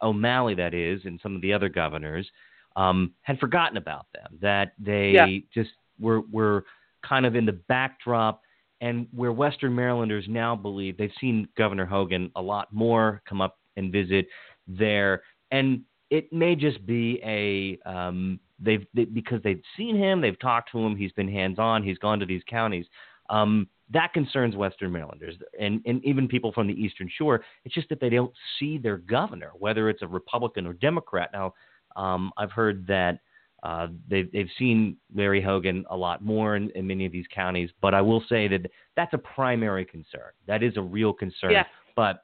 O'Malley, 0.00 0.54
that 0.54 0.74
is, 0.74 1.00
and 1.04 1.20
some 1.22 1.36
of 1.36 1.42
the 1.42 1.52
other 1.52 1.68
governors, 1.68 2.28
um, 2.76 3.12
had 3.22 3.38
forgotten 3.38 3.76
about 3.76 4.06
them. 4.14 4.38
That 4.40 4.72
they 4.78 5.10
yeah. 5.10 5.26
just 5.52 5.70
were 5.98 6.22
were 6.32 6.64
kind 7.06 7.26
of 7.26 7.34
in 7.34 7.44
the 7.46 7.58
backdrop. 7.68 8.42
And 8.82 9.06
where 9.14 9.32
Western 9.32 9.74
Marylanders 9.74 10.24
now 10.26 10.56
believe 10.56 10.96
they've 10.96 11.10
seen 11.20 11.46
Governor 11.58 11.84
Hogan 11.84 12.30
a 12.34 12.40
lot 12.40 12.72
more 12.72 13.20
come 13.28 13.42
up 13.42 13.58
and 13.76 13.92
visit 13.92 14.26
there, 14.66 15.22
and 15.50 15.82
it 16.08 16.32
may 16.32 16.54
just 16.54 16.84
be 16.86 17.20
a 17.22 17.78
um, 17.88 18.40
they've 18.60 18.86
they, 18.94 19.04
because 19.04 19.42
they've 19.42 19.62
seen 19.76 19.96
him, 19.96 20.20
they've 20.20 20.38
talked 20.38 20.70
to 20.72 20.78
him, 20.78 20.96
he's 20.96 21.12
been 21.12 21.28
hands 21.28 21.58
on, 21.58 21.82
he's 21.82 21.98
gone 21.98 22.20
to 22.20 22.26
these 22.26 22.42
counties. 22.48 22.86
Um, 23.28 23.68
that 23.92 24.12
concerns 24.12 24.54
Western 24.54 24.92
Marylanders 24.92 25.34
and, 25.58 25.80
and 25.84 26.04
even 26.04 26.28
people 26.28 26.52
from 26.52 26.66
the 26.68 26.74
Eastern 26.74 27.10
Shore. 27.18 27.42
It's 27.64 27.74
just 27.74 27.88
that 27.88 28.00
they 28.00 28.08
don't 28.08 28.32
see 28.58 28.78
their 28.78 28.98
governor, 28.98 29.50
whether 29.58 29.88
it's 29.88 30.02
a 30.02 30.06
Republican 30.06 30.66
or 30.66 30.74
Democrat. 30.74 31.30
Now, 31.32 31.54
um, 31.96 32.30
I've 32.36 32.52
heard 32.52 32.86
that 32.86 33.18
uh, 33.62 33.88
they've, 34.08 34.30
they've 34.32 34.48
seen 34.58 34.96
Larry 35.14 35.42
Hogan 35.42 35.84
a 35.90 35.96
lot 35.96 36.24
more 36.24 36.56
in, 36.56 36.70
in 36.70 36.86
many 36.86 37.04
of 37.04 37.12
these 37.12 37.26
counties, 37.34 37.70
but 37.80 37.94
I 37.94 38.00
will 38.00 38.22
say 38.28 38.46
that 38.48 38.70
that's 38.96 39.12
a 39.12 39.18
primary 39.18 39.84
concern. 39.84 40.30
That 40.46 40.62
is 40.62 40.76
a 40.76 40.82
real 40.82 41.12
concern. 41.12 41.50
Yeah. 41.50 41.64
But 41.96 42.22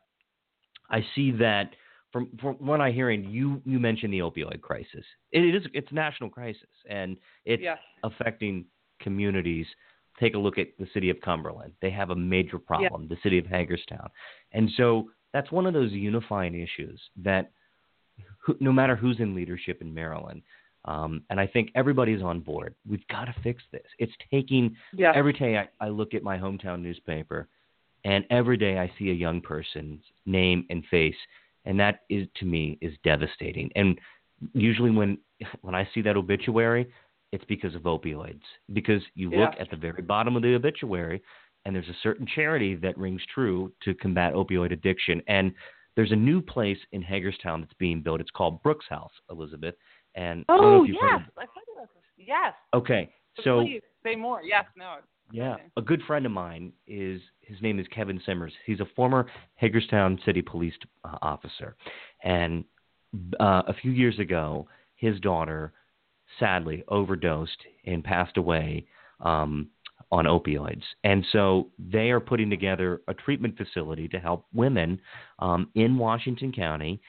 I 0.89 1.05
see 1.15 1.33
that 1.33 1.75
from 2.17 2.31
from 2.41 2.55
what 2.67 2.81
I'm 2.81 2.95
hearing, 2.95 3.25
you 3.25 3.61
you 3.67 3.79
mentioned 3.79 4.11
the 4.11 4.21
opioid 4.21 4.63
crisis. 4.63 5.05
It 5.33 5.41
is 5.41 5.65
it's 5.75 5.91
a 5.91 5.95
national 5.95 6.31
crisis, 6.31 6.63
and 6.89 7.19
it's 7.45 7.63
yes. 7.63 7.77
affecting 8.05 8.65
communities. 9.03 9.67
Take 10.19 10.35
a 10.35 10.39
look 10.39 10.57
at 10.57 10.69
the 10.79 10.87
city 10.95 11.11
of 11.11 11.21
Cumberland; 11.21 11.73
they 11.83 11.91
have 11.91 12.09
a 12.09 12.17
major 12.17 12.59
problem. 12.59 13.03
Yeah. 13.03 13.09
The 13.11 13.21
city 13.23 13.39
of 13.39 13.45
Hagerstown, 13.45 14.09
and 14.53 14.71
so 14.79 15.11
that's 15.35 15.53
one 15.53 15.67
of 15.67 15.75
those 15.75 15.93
unifying 15.93 16.55
issues 16.55 16.99
that 17.23 17.51
no 18.61 18.73
matter 18.73 18.97
who's 18.97 19.21
in 19.21 19.35
leadership 19.35 19.83
in 19.83 19.93
Maryland. 19.93 20.41
Um, 20.87 21.25
and 21.31 21.41
I 21.41 21.49
think 21.49 21.71
everybody's 21.75 22.23
on 22.23 22.39
board. 22.39 22.77
We've 22.89 23.07
got 23.09 23.25
to 23.25 23.35
fix 23.43 23.61
this. 23.73 23.83
It's 23.99 24.13
taking 24.31 24.77
yeah. 24.93 25.11
every 25.17 25.33
day 25.33 25.59
I, 25.59 25.85
I 25.85 25.89
look 25.89 26.15
at 26.15 26.23
my 26.23 26.39
hometown 26.39 26.81
newspaper, 26.81 27.49
and 28.05 28.25
every 28.31 28.57
day 28.57 28.79
I 28.79 28.89
see 28.97 29.11
a 29.11 29.13
young 29.13 29.41
person's 29.41 30.01
name 30.27 30.65
and 30.71 30.85
face 30.89 31.17
and 31.67 31.79
that 31.79 32.01
is 32.09 32.27
to 32.37 32.47
me 32.47 32.79
is 32.81 32.95
devastating. 33.05 33.71
And 33.77 33.99
usually 34.55 34.91
when 34.91 35.19
when 35.61 35.75
I 35.75 35.89
see 35.93 36.03
that 36.03 36.17
obituary, 36.17 36.87
it's 37.33 37.45
because 37.45 37.75
of 37.75 37.83
opioids. 37.83 38.41
Because 38.73 39.03
you 39.15 39.31
yeah. 39.31 39.41
look 39.41 39.55
at 39.61 39.71
the 39.71 39.77
very 39.77 40.03
bottom 40.03 40.37
of 40.37 40.43
the 40.43 40.55
obituary, 40.55 41.23
and 41.65 41.75
there's 41.75 41.89
a 41.89 41.97
certain 42.03 42.27
charity 42.35 42.75
that 42.77 42.97
rings 42.97 43.21
true 43.35 43.73
to 43.83 43.95
combat 43.95 44.33
opioid 44.33 44.73
addiction. 44.73 45.21
And 45.29 45.53
there's 45.97 46.13
a 46.13 46.17
new 46.17 46.41
place 46.41 46.79
in 46.93 47.03
Hagerstown 47.03 47.61
that's 47.61 47.75
being 47.79 48.03
built. 48.03 48.21
It's 48.21 48.31
called 48.31 48.63
Brooks 48.63 48.87
House, 48.89 49.13
Elizabeth. 49.31 49.75
And 50.15 50.45
oh 50.49 50.85
yes, 50.85 50.97
I've 51.03 51.49
heard 51.49 51.83
of 51.83 51.89
this. 51.95 52.03
Yes. 52.17 52.55
Okay, 52.73 53.13
so 53.43 53.63
please 53.63 53.83
say 54.03 54.17
more. 54.17 54.43
Yes, 54.43 54.65
no. 54.77 54.97
Yeah, 55.31 55.57
a 55.77 55.83
good 55.83 56.03
friend 56.07 56.25
of 56.25 56.33
mine 56.33 56.73
is 56.87 57.21
his 57.41 57.61
name 57.61 57.79
is 57.79 57.87
Kevin 57.89 58.21
Simmers. 58.25 58.53
He's 58.65 58.81
a 58.81 58.87
former 58.95 59.27
Hagerstown 59.57 60.19
City 60.25 60.43
Police 60.43 60.75
uh, 61.05 61.19
officer, 61.21 61.77
and 62.23 62.65
uh, 63.41 63.63
a 63.67 63.75
few 63.75 63.91
years 63.91 64.19
ago, 64.19 64.69
his 64.95 65.19
daughter 65.21 65.73
sadly 66.39 66.85
overdosed 66.89 67.59
and 67.85 68.03
passed 68.05 68.37
away 68.37 68.87
um, 69.21 69.69
on 70.13 70.27
opioids. 70.27 70.83
And 71.05 71.25
so 71.33 71.71
they 71.79 72.11
are 72.11 72.21
putting 72.21 72.51
together 72.51 73.03
a 73.09 73.15
treatment 73.15 73.57
facility 73.57 74.09
to 74.09 74.19
help 74.19 74.47
women 74.53 75.01
um, 75.39 75.71
in 75.75 75.99
Washington 75.99 76.53
County 76.53 77.01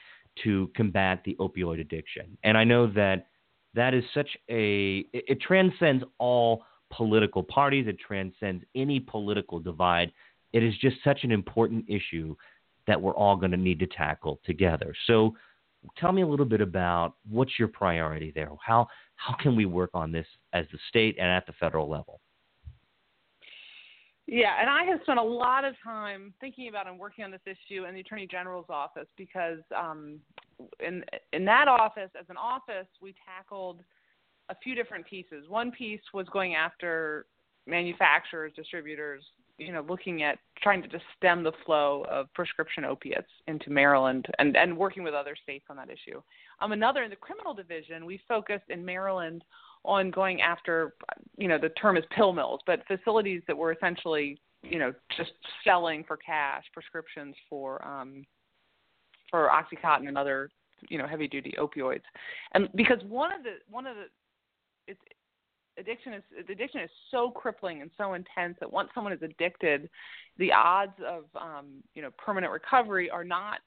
to 0.44 0.70
combat 0.74 1.22
the 1.24 1.36
opioid 1.40 1.80
addiction. 1.80 2.38
And 2.44 2.56
I 2.56 2.64
know 2.64 2.86
that 2.92 3.26
that 3.74 3.94
is 3.94 4.04
such 4.14 4.28
a 4.48 5.04
it, 5.12 5.24
it 5.28 5.40
transcends 5.40 6.04
all 6.18 6.64
political 6.90 7.42
parties. 7.42 7.86
It 7.86 7.98
transcends 7.98 8.64
any 8.74 9.00
political 9.00 9.58
divide. 9.60 10.12
It 10.52 10.62
is 10.62 10.74
just 10.78 10.96
such 11.04 11.24
an 11.24 11.32
important 11.32 11.84
issue 11.88 12.34
that 12.86 13.00
we're 13.00 13.14
all 13.14 13.36
going 13.36 13.50
to 13.50 13.56
need 13.56 13.78
to 13.80 13.86
tackle 13.86 14.40
together. 14.44 14.94
So, 15.06 15.34
tell 15.96 16.12
me 16.12 16.22
a 16.22 16.26
little 16.26 16.46
bit 16.46 16.60
about 16.60 17.14
what's 17.28 17.58
your 17.58 17.68
priority 17.68 18.32
there. 18.34 18.50
How 18.64 18.88
how 19.16 19.34
can 19.34 19.56
we 19.56 19.66
work 19.66 19.90
on 19.94 20.12
this 20.12 20.26
as 20.52 20.64
the 20.72 20.78
state 20.88 21.16
and 21.18 21.28
at 21.28 21.46
the 21.46 21.52
federal 21.54 21.88
level? 21.88 22.20
Yeah, 24.30 24.60
and 24.60 24.68
I 24.68 24.84
have 24.84 25.00
spent 25.02 25.18
a 25.18 25.22
lot 25.22 25.64
of 25.64 25.74
time 25.82 26.34
thinking 26.38 26.68
about 26.68 26.86
and 26.86 26.98
working 26.98 27.24
on 27.24 27.30
this 27.30 27.40
issue 27.46 27.86
in 27.86 27.94
the 27.94 28.00
Attorney 28.00 28.26
General's 28.26 28.66
office 28.68 29.08
because 29.16 29.60
um, 29.74 30.20
in 30.80 31.02
in 31.32 31.46
that 31.46 31.66
office, 31.66 32.10
as 32.18 32.26
an 32.28 32.36
office, 32.36 32.86
we 33.00 33.14
tackled 33.26 33.80
a 34.50 34.54
few 34.62 34.74
different 34.74 35.06
pieces. 35.06 35.48
One 35.48 35.70
piece 35.70 36.00
was 36.12 36.26
going 36.32 36.54
after 36.54 37.26
manufacturers, 37.66 38.52
distributors, 38.56 39.22
you 39.58 39.72
know, 39.72 39.84
looking 39.88 40.22
at 40.22 40.38
trying 40.62 40.80
to 40.82 40.88
just 40.88 41.04
stem 41.16 41.42
the 41.42 41.52
flow 41.66 42.06
of 42.10 42.32
prescription 42.32 42.84
opiates 42.84 43.28
into 43.46 43.70
Maryland 43.70 44.26
and, 44.38 44.56
and 44.56 44.76
working 44.76 45.02
with 45.02 45.14
other 45.14 45.36
states 45.42 45.64
on 45.68 45.76
that 45.76 45.88
issue. 45.90 46.22
Um, 46.60 46.72
another, 46.72 47.02
in 47.02 47.10
the 47.10 47.16
criminal 47.16 47.54
division, 47.54 48.06
we 48.06 48.20
focused 48.28 48.70
in 48.70 48.84
Maryland 48.84 49.42
on 49.84 50.10
going 50.10 50.40
after, 50.40 50.94
you 51.36 51.48
know, 51.48 51.58
the 51.58 51.70
term 51.70 51.96
is 51.96 52.04
pill 52.14 52.32
mills, 52.32 52.60
but 52.66 52.86
facilities 52.86 53.42
that 53.48 53.56
were 53.56 53.72
essentially, 53.72 54.40
you 54.62 54.78
know, 54.78 54.92
just 55.16 55.32
selling 55.64 56.04
for 56.04 56.16
cash 56.16 56.64
prescriptions 56.72 57.34
for 57.48 57.84
um, 57.86 58.24
for 59.30 59.50
OxyContin 59.50 60.08
and 60.08 60.16
other, 60.16 60.50
you 60.88 60.98
know, 60.98 61.06
heavy 61.06 61.28
duty 61.28 61.54
opioids. 61.58 62.02
And 62.54 62.68
because 62.74 62.98
one 63.08 63.32
of 63.32 63.42
the 63.42 63.56
one 63.70 63.86
of 63.86 63.96
the 63.96 64.06
it's 64.88 65.00
addiction 65.78 66.12
is 66.12 66.22
addiction 66.50 66.80
is 66.80 66.90
so 67.10 67.30
crippling 67.30 67.82
and 67.82 67.90
so 67.96 68.14
intense 68.14 68.56
that 68.60 68.72
once 68.72 68.88
someone 68.94 69.12
is 69.12 69.22
addicted, 69.22 69.88
the 70.38 70.52
odds 70.52 70.94
of 71.06 71.24
um, 71.40 71.82
you 71.94 72.02
know 72.02 72.10
permanent 72.18 72.52
recovery 72.52 73.08
are 73.10 73.24
not 73.24 73.60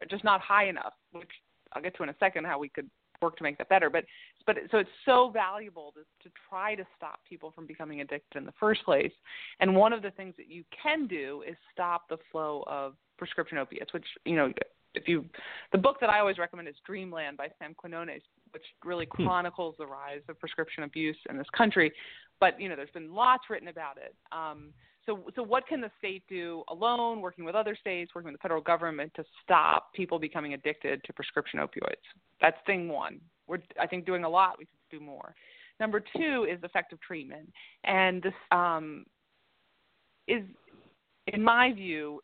are 0.00 0.06
just 0.08 0.24
not 0.24 0.40
high 0.40 0.68
enough. 0.68 0.94
Which 1.12 1.28
I'll 1.72 1.82
get 1.82 1.96
to 1.96 2.02
in 2.02 2.08
a 2.08 2.16
second 2.18 2.46
how 2.46 2.58
we 2.58 2.68
could 2.68 2.88
work 3.20 3.36
to 3.36 3.42
make 3.42 3.58
that 3.58 3.68
better. 3.68 3.90
But 3.90 4.04
but 4.46 4.56
so 4.70 4.78
it's 4.78 4.90
so 5.04 5.30
valuable 5.32 5.92
to 5.92 6.28
to 6.28 6.34
try 6.48 6.74
to 6.74 6.84
stop 6.96 7.20
people 7.28 7.52
from 7.54 7.66
becoming 7.66 8.00
addicted 8.00 8.38
in 8.38 8.46
the 8.46 8.54
first 8.58 8.84
place. 8.84 9.12
And 9.60 9.76
one 9.76 9.92
of 9.92 10.02
the 10.02 10.10
things 10.12 10.34
that 10.38 10.48
you 10.48 10.64
can 10.82 11.06
do 11.06 11.42
is 11.46 11.56
stop 11.72 12.08
the 12.08 12.18
flow 12.32 12.64
of 12.66 12.94
prescription 13.18 13.58
opiates, 13.58 13.92
which 13.92 14.06
you 14.24 14.36
know 14.36 14.52
if 14.94 15.06
you 15.06 15.24
the 15.72 15.78
book 15.78 15.96
that 16.00 16.10
I 16.10 16.20
always 16.20 16.38
recommend 16.38 16.68
is 16.68 16.74
Dreamland 16.86 17.36
by 17.36 17.48
Sam 17.58 17.74
Quinones 17.74 18.22
which 18.52 18.62
really 18.84 19.06
hmm. 19.12 19.24
chronicles 19.24 19.74
the 19.78 19.86
rise 19.86 20.20
of 20.28 20.38
prescription 20.38 20.84
abuse 20.84 21.16
in 21.28 21.36
this 21.36 21.46
country. 21.56 21.92
But 22.40 22.60
you 22.60 22.68
know, 22.68 22.76
there's 22.76 22.90
been 22.90 23.12
lots 23.12 23.44
written 23.50 23.68
about 23.68 23.96
it. 23.98 24.14
Um, 24.32 24.72
so, 25.06 25.24
so 25.34 25.42
what 25.42 25.66
can 25.66 25.80
the 25.80 25.90
state 25.98 26.22
do 26.28 26.62
alone, 26.68 27.22
working 27.22 27.44
with 27.44 27.54
other 27.54 27.74
states, 27.74 28.12
working 28.14 28.30
with 28.30 28.40
the 28.40 28.42
federal 28.42 28.60
government 28.60 29.12
to 29.16 29.24
stop 29.42 29.92
people 29.94 30.18
becoming 30.18 30.52
addicted 30.52 31.02
to 31.04 31.12
prescription 31.14 31.60
opioids? 31.60 31.94
That's 32.40 32.58
thing 32.66 32.88
one. 32.88 33.20
We're, 33.46 33.58
I 33.80 33.86
think, 33.86 34.04
doing 34.04 34.24
a 34.24 34.28
lot. 34.28 34.56
We 34.58 34.66
could 34.66 34.98
do 34.98 35.04
more. 35.04 35.34
Number 35.80 36.00
two 36.00 36.46
is 36.50 36.58
effective 36.62 37.00
treatment, 37.00 37.50
and 37.84 38.22
this 38.22 38.34
um, 38.50 39.06
is, 40.26 40.42
in 41.28 41.42
my 41.42 41.72
view, 41.72 42.20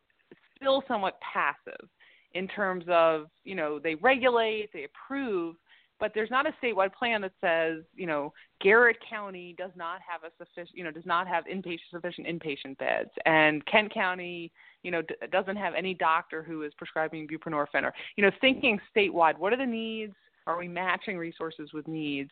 still 0.56 0.82
somewhat 0.86 1.18
passive 1.20 1.88
in 2.34 2.48
terms 2.48 2.84
of 2.88 3.26
you 3.44 3.54
know 3.54 3.78
they 3.78 3.94
regulate, 3.96 4.70
they 4.72 4.84
approve, 4.84 5.56
but 6.00 6.12
there's 6.14 6.30
not 6.30 6.46
a 6.46 6.52
statewide 6.62 6.92
plan 6.92 7.20
that 7.22 7.32
says, 7.40 7.84
you 7.94 8.06
know, 8.06 8.32
Garrett 8.60 8.96
County 9.08 9.54
does 9.56 9.70
not 9.76 10.00
have 10.08 10.22
a 10.24 10.32
sufficient, 10.38 10.76
you 10.76 10.84
know, 10.84 10.90
does 10.90 11.06
not 11.06 11.26
have 11.26 11.44
inpatient 11.44 11.78
sufficient 11.92 12.26
inpatient 12.26 12.76
beds, 12.78 13.10
and 13.26 13.64
Kent 13.66 13.92
County, 13.92 14.52
you 14.82 14.90
know, 14.90 15.02
d- 15.02 15.14
doesn't 15.32 15.56
have 15.56 15.74
any 15.74 15.94
doctor 15.94 16.42
who 16.42 16.62
is 16.62 16.72
prescribing 16.76 17.26
buprenorphine, 17.28 17.84
or 17.84 17.94
you 18.16 18.24
know, 18.24 18.30
thinking 18.40 18.78
statewide, 18.94 19.38
what 19.38 19.52
are 19.52 19.58
the 19.58 19.66
needs? 19.66 20.14
Are 20.46 20.58
we 20.58 20.68
matching 20.68 21.16
resources 21.16 21.70
with 21.72 21.88
needs 21.88 22.30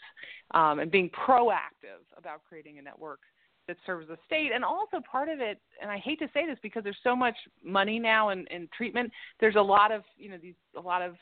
um, 0.52 0.80
and 0.80 0.90
being 0.90 1.08
proactive 1.10 2.04
about 2.18 2.42
creating 2.46 2.78
a 2.78 2.82
network 2.82 3.20
that 3.68 3.76
serves 3.86 4.08
the 4.08 4.16
state? 4.26 4.50
And 4.54 4.64
also 4.64 5.00
part 5.10 5.28
of 5.28 5.40
it, 5.40 5.60
and 5.80 5.90
I 5.90 5.98
hate 5.98 6.18
to 6.20 6.28
say 6.34 6.46
this 6.46 6.58
because 6.62 6.84
there's 6.84 6.96
so 7.02 7.16
much 7.16 7.36
money 7.64 7.98
now 7.98 8.30
in, 8.30 8.46
in 8.48 8.68
treatment. 8.76 9.10
There's 9.40 9.56
a 9.56 9.62
lot 9.62 9.92
of 9.92 10.02
you 10.16 10.30
know 10.30 10.38
these 10.40 10.54
a 10.76 10.80
lot 10.80 11.02
of 11.02 11.14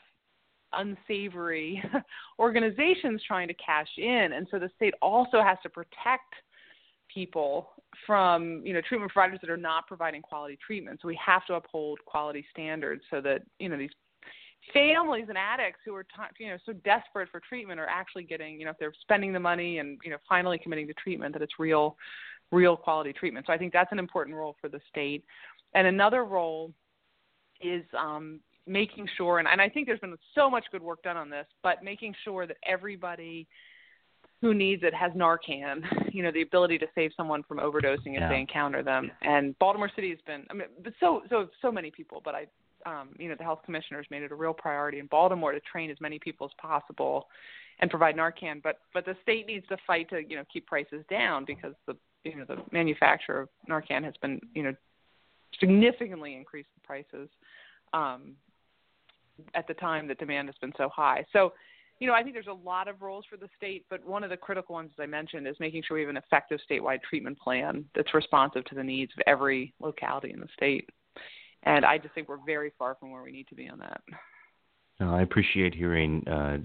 unsavory 0.73 1.83
organizations 2.39 3.21
trying 3.27 3.47
to 3.47 3.53
cash 3.55 3.89
in, 3.97 4.29
and 4.33 4.47
so 4.49 4.59
the 4.59 4.69
state 4.75 4.93
also 5.01 5.41
has 5.41 5.57
to 5.63 5.69
protect 5.69 6.33
people 7.13 7.71
from 8.07 8.61
you 8.65 8.73
know 8.73 8.81
treatment 8.87 9.11
providers 9.11 9.39
that 9.41 9.49
are 9.49 9.57
not 9.57 9.87
providing 9.87 10.21
quality 10.21 10.57
treatment. 10.65 10.99
So 11.01 11.07
we 11.07 11.19
have 11.23 11.45
to 11.47 11.55
uphold 11.55 11.99
quality 12.05 12.45
standards 12.51 13.03
so 13.09 13.21
that 13.21 13.41
you 13.59 13.69
know 13.69 13.77
these 13.77 13.91
families 14.73 15.25
and 15.27 15.37
addicts 15.37 15.79
who 15.83 15.95
are 15.95 16.05
you 16.39 16.47
know 16.47 16.57
so 16.65 16.73
desperate 16.73 17.27
for 17.29 17.39
treatment 17.39 17.79
are 17.79 17.87
actually 17.87 18.23
getting 18.23 18.59
you 18.59 18.65
know 18.65 18.71
if 18.71 18.77
they're 18.77 18.93
spending 19.01 19.33
the 19.33 19.39
money 19.39 19.79
and 19.79 19.99
you 20.03 20.11
know 20.11 20.17
finally 20.29 20.59
committing 20.59 20.87
to 20.87 20.93
treatment 20.93 21.33
that 21.33 21.41
it's 21.41 21.53
real 21.57 21.97
real 22.51 22.75
quality 22.75 23.13
treatment. 23.13 23.45
So 23.47 23.53
I 23.53 23.57
think 23.57 23.73
that's 23.73 23.91
an 23.91 23.99
important 23.99 24.35
role 24.35 24.55
for 24.61 24.69
the 24.69 24.79
state. 24.89 25.23
And 25.73 25.87
another 25.87 26.25
role 26.25 26.73
is 27.61 27.83
um, 27.97 28.39
making 28.67 29.07
sure, 29.17 29.39
and, 29.39 29.47
and 29.47 29.61
I 29.61 29.69
think 29.69 29.87
there's 29.87 29.99
been 29.99 30.17
so 30.35 30.49
much 30.49 30.65
good 30.71 30.81
work 30.81 31.01
done 31.03 31.17
on 31.17 31.29
this, 31.29 31.45
but 31.63 31.83
making 31.83 32.13
sure 32.23 32.45
that 32.45 32.57
everybody 32.67 33.47
who 34.41 34.53
needs 34.53 34.83
it 34.83 34.93
has 34.93 35.11
Narcan, 35.13 35.83
you 36.11 36.23
know, 36.23 36.31
the 36.31 36.41
ability 36.41 36.77
to 36.79 36.87
save 36.95 37.11
someone 37.15 37.43
from 37.43 37.59
overdosing 37.59 38.15
if 38.15 38.21
yeah. 38.21 38.29
they 38.29 38.39
encounter 38.39 38.83
them. 38.83 39.11
And 39.21 39.57
Baltimore 39.59 39.91
City 39.95 40.09
has 40.09 40.19
been, 40.25 40.45
I 40.49 40.53
mean, 40.53 40.67
but 40.83 40.93
so 40.99 41.21
so 41.29 41.47
so 41.61 41.71
many 41.71 41.91
people, 41.91 42.21
but 42.23 42.35
I, 42.35 42.47
um, 42.85 43.09
you 43.17 43.29
know, 43.29 43.35
the 43.35 43.43
health 43.43 43.61
commissioners 43.65 44.05
made 44.09 44.23
it 44.23 44.31
a 44.31 44.35
real 44.35 44.53
priority 44.53 44.99
in 44.99 45.07
Baltimore 45.07 45.51
to 45.51 45.59
train 45.59 45.89
as 45.89 45.97
many 46.01 46.19
people 46.19 46.45
as 46.45 46.51
possible 46.61 47.27
and 47.79 47.89
provide 47.89 48.15
Narcan. 48.15 48.61
But 48.61 48.79
but 48.93 49.05
the 49.05 49.15
state 49.21 49.47
needs 49.47 49.67
to 49.67 49.77
fight 49.85 50.09
to 50.09 50.21
you 50.27 50.35
know 50.35 50.43
keep 50.51 50.67
prices 50.67 51.03
down 51.09 51.45
because 51.45 51.73
the 51.87 51.95
you 52.23 52.35
know 52.35 52.45
the 52.45 52.57
manufacturer 52.71 53.41
of 53.41 53.49
Narcan 53.69 54.03
has 54.03 54.13
been 54.21 54.39
you 54.53 54.63
know 54.63 54.73
significantly 55.59 56.35
increased 56.35 56.69
the 56.75 56.85
prices 56.85 57.29
um, 57.93 58.33
at 59.55 59.67
the 59.67 59.73
time 59.73 60.07
that 60.07 60.17
demand 60.19 60.47
has 60.47 60.55
been 60.61 60.73
so 60.77 60.89
high. 60.89 61.25
So 61.33 61.53
you 62.01 62.07
know, 62.07 62.13
I 62.13 62.23
think 62.23 62.33
there's 62.33 62.47
a 62.47 62.67
lot 62.67 62.87
of 62.87 63.03
roles 63.03 63.25
for 63.29 63.37
the 63.37 63.47
state, 63.55 63.85
but 63.87 64.03
one 64.03 64.23
of 64.23 64.31
the 64.31 64.37
critical 64.37 64.73
ones, 64.73 64.89
as 64.97 65.03
I 65.03 65.05
mentioned, 65.05 65.47
is 65.47 65.55
making 65.59 65.83
sure 65.83 65.95
we 65.95 66.01
have 66.01 66.09
an 66.09 66.17
effective 66.17 66.59
statewide 66.67 67.03
treatment 67.07 67.37
plan 67.37 67.85
that's 67.95 68.11
responsive 68.15 68.65
to 68.65 68.75
the 68.75 68.83
needs 68.83 69.11
of 69.15 69.21
every 69.27 69.71
locality 69.79 70.31
in 70.31 70.39
the 70.39 70.47
state. 70.57 70.89
And 71.63 71.85
I 71.85 71.97
just 71.97 72.13
think 72.15 72.27
we're 72.27 72.43
very 72.45 72.71
far 72.77 72.95
from 72.99 73.11
where 73.11 73.23
we 73.23 73.31
need 73.31 73.47
to 73.49 73.55
be 73.55 73.69
on 73.69 73.79
that. 73.79 74.01
No, 74.99 75.13
I 75.13 75.21
appreciate 75.21 75.73
hearing 75.73 76.27
uh, 76.27 76.57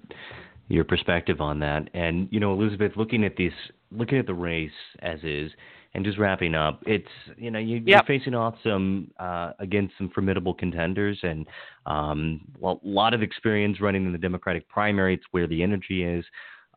your 0.68 0.84
perspective 0.84 1.40
on 1.40 1.58
that. 1.60 1.88
And 1.94 2.28
you 2.30 2.40
know, 2.40 2.52
Elizabeth, 2.52 2.92
looking 2.96 3.24
at 3.24 3.36
this, 3.36 3.52
looking 3.90 4.18
at 4.18 4.26
the 4.26 4.34
race 4.34 4.70
as 5.00 5.18
is, 5.22 5.50
and 5.94 6.04
just 6.04 6.18
wrapping 6.18 6.54
up, 6.54 6.82
it's 6.86 7.08
you 7.38 7.50
know 7.50 7.58
you, 7.58 7.82
are 7.94 8.04
facing 8.06 8.34
off 8.34 8.54
some 8.62 9.10
uh, 9.18 9.52
against 9.58 9.94
some 9.96 10.10
formidable 10.10 10.52
contenders, 10.52 11.18
and 11.22 11.46
um, 11.86 12.42
well, 12.58 12.80
a 12.84 12.88
lot 12.88 13.14
of 13.14 13.22
experience 13.22 13.80
running 13.80 14.04
in 14.04 14.12
the 14.12 14.18
Democratic 14.18 14.68
primary. 14.68 15.14
It's 15.14 15.24
where 15.30 15.46
the 15.46 15.62
energy 15.62 16.04
is, 16.04 16.24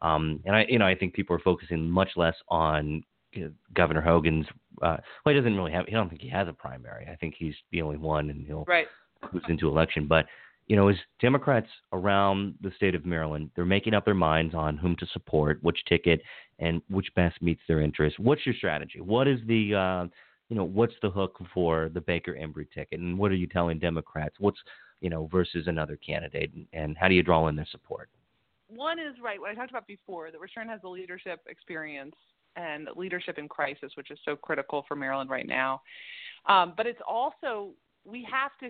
um, 0.01 0.39
and 0.45 0.55
I 0.55 0.65
you 0.69 0.79
know 0.79 0.87
I 0.87 0.95
think 0.95 1.13
people 1.13 1.35
are 1.35 1.39
focusing 1.39 1.89
much 1.89 2.11
less 2.15 2.35
on 2.47 3.03
you 3.31 3.45
know, 3.45 3.51
Governor 3.73 4.01
Hogan's. 4.01 4.45
Uh, 4.81 4.97
well, 5.25 5.33
he 5.33 5.39
doesn't 5.39 5.55
really 5.55 5.71
have. 5.71 5.85
I 5.87 5.91
don't 5.91 6.09
think 6.09 6.21
he 6.21 6.29
has 6.29 6.47
a 6.47 6.53
primary. 6.53 7.07
I 7.11 7.15
think 7.15 7.35
he's 7.37 7.55
the 7.71 7.81
only 7.81 7.97
one, 7.97 8.29
and 8.29 8.45
he'll 8.45 8.65
right. 8.67 8.87
into 9.47 9.67
election, 9.67 10.07
but 10.07 10.25
you 10.69 10.75
know, 10.75 10.87
as 10.87 10.95
Democrats 11.19 11.67
around 11.93 12.53
the 12.61 12.71
state 12.77 12.93
of 12.93 13.03
Maryland, 13.03 13.49
they're 13.55 13.65
making 13.65 13.95
up 13.95 14.05
their 14.05 14.13
minds 14.13 14.53
on 14.53 14.77
whom 14.77 14.95
to 14.97 15.07
support, 15.07 15.57
which 15.63 15.83
ticket, 15.89 16.21
and 16.59 16.81
which 16.89 17.07
best 17.15 17.41
meets 17.41 17.61
their 17.67 17.81
interests. 17.81 18.19
What's 18.19 18.45
your 18.45 18.53
strategy? 18.53 19.01
What 19.01 19.27
is 19.27 19.39
the, 19.47 19.73
uh, 19.73 20.07
you 20.47 20.55
know, 20.55 20.63
what's 20.63 20.93
the 21.01 21.09
hook 21.09 21.41
for 21.55 21.89
the 21.91 22.01
Baker 22.01 22.35
Embry 22.39 22.69
ticket, 22.71 22.99
and 22.99 23.17
what 23.17 23.31
are 23.31 23.35
you 23.35 23.47
telling 23.47 23.79
Democrats? 23.79 24.35
What's, 24.37 24.59
you 25.01 25.09
know, 25.09 25.27
versus 25.31 25.65
another 25.65 25.97
candidate, 25.97 26.51
and 26.71 26.95
how 26.95 27.07
do 27.07 27.15
you 27.15 27.23
draw 27.23 27.47
in 27.47 27.55
their 27.55 27.67
support? 27.71 28.09
One 28.67 28.99
is 28.99 29.15
right. 29.23 29.39
What 29.39 29.49
I 29.49 29.55
talked 29.55 29.71
about 29.71 29.87
before, 29.87 30.29
that 30.29 30.39
Rushern 30.39 30.67
has 30.67 30.81
the 30.83 30.89
leadership 30.89 31.39
experience 31.47 32.15
and 32.59 32.89
leadership 32.95 33.37
in 33.37 33.47
crisis, 33.47 33.91
which 33.95 34.11
is 34.11 34.19
so 34.25 34.35
critical 34.35 34.83
for 34.87 34.95
Maryland 34.95 35.29
right 35.29 35.47
now. 35.47 35.81
Um, 36.47 36.73
but 36.75 36.85
it's 36.85 37.01
also 37.07 37.71
we 38.05 38.27
have 38.29 38.51
to 38.59 38.69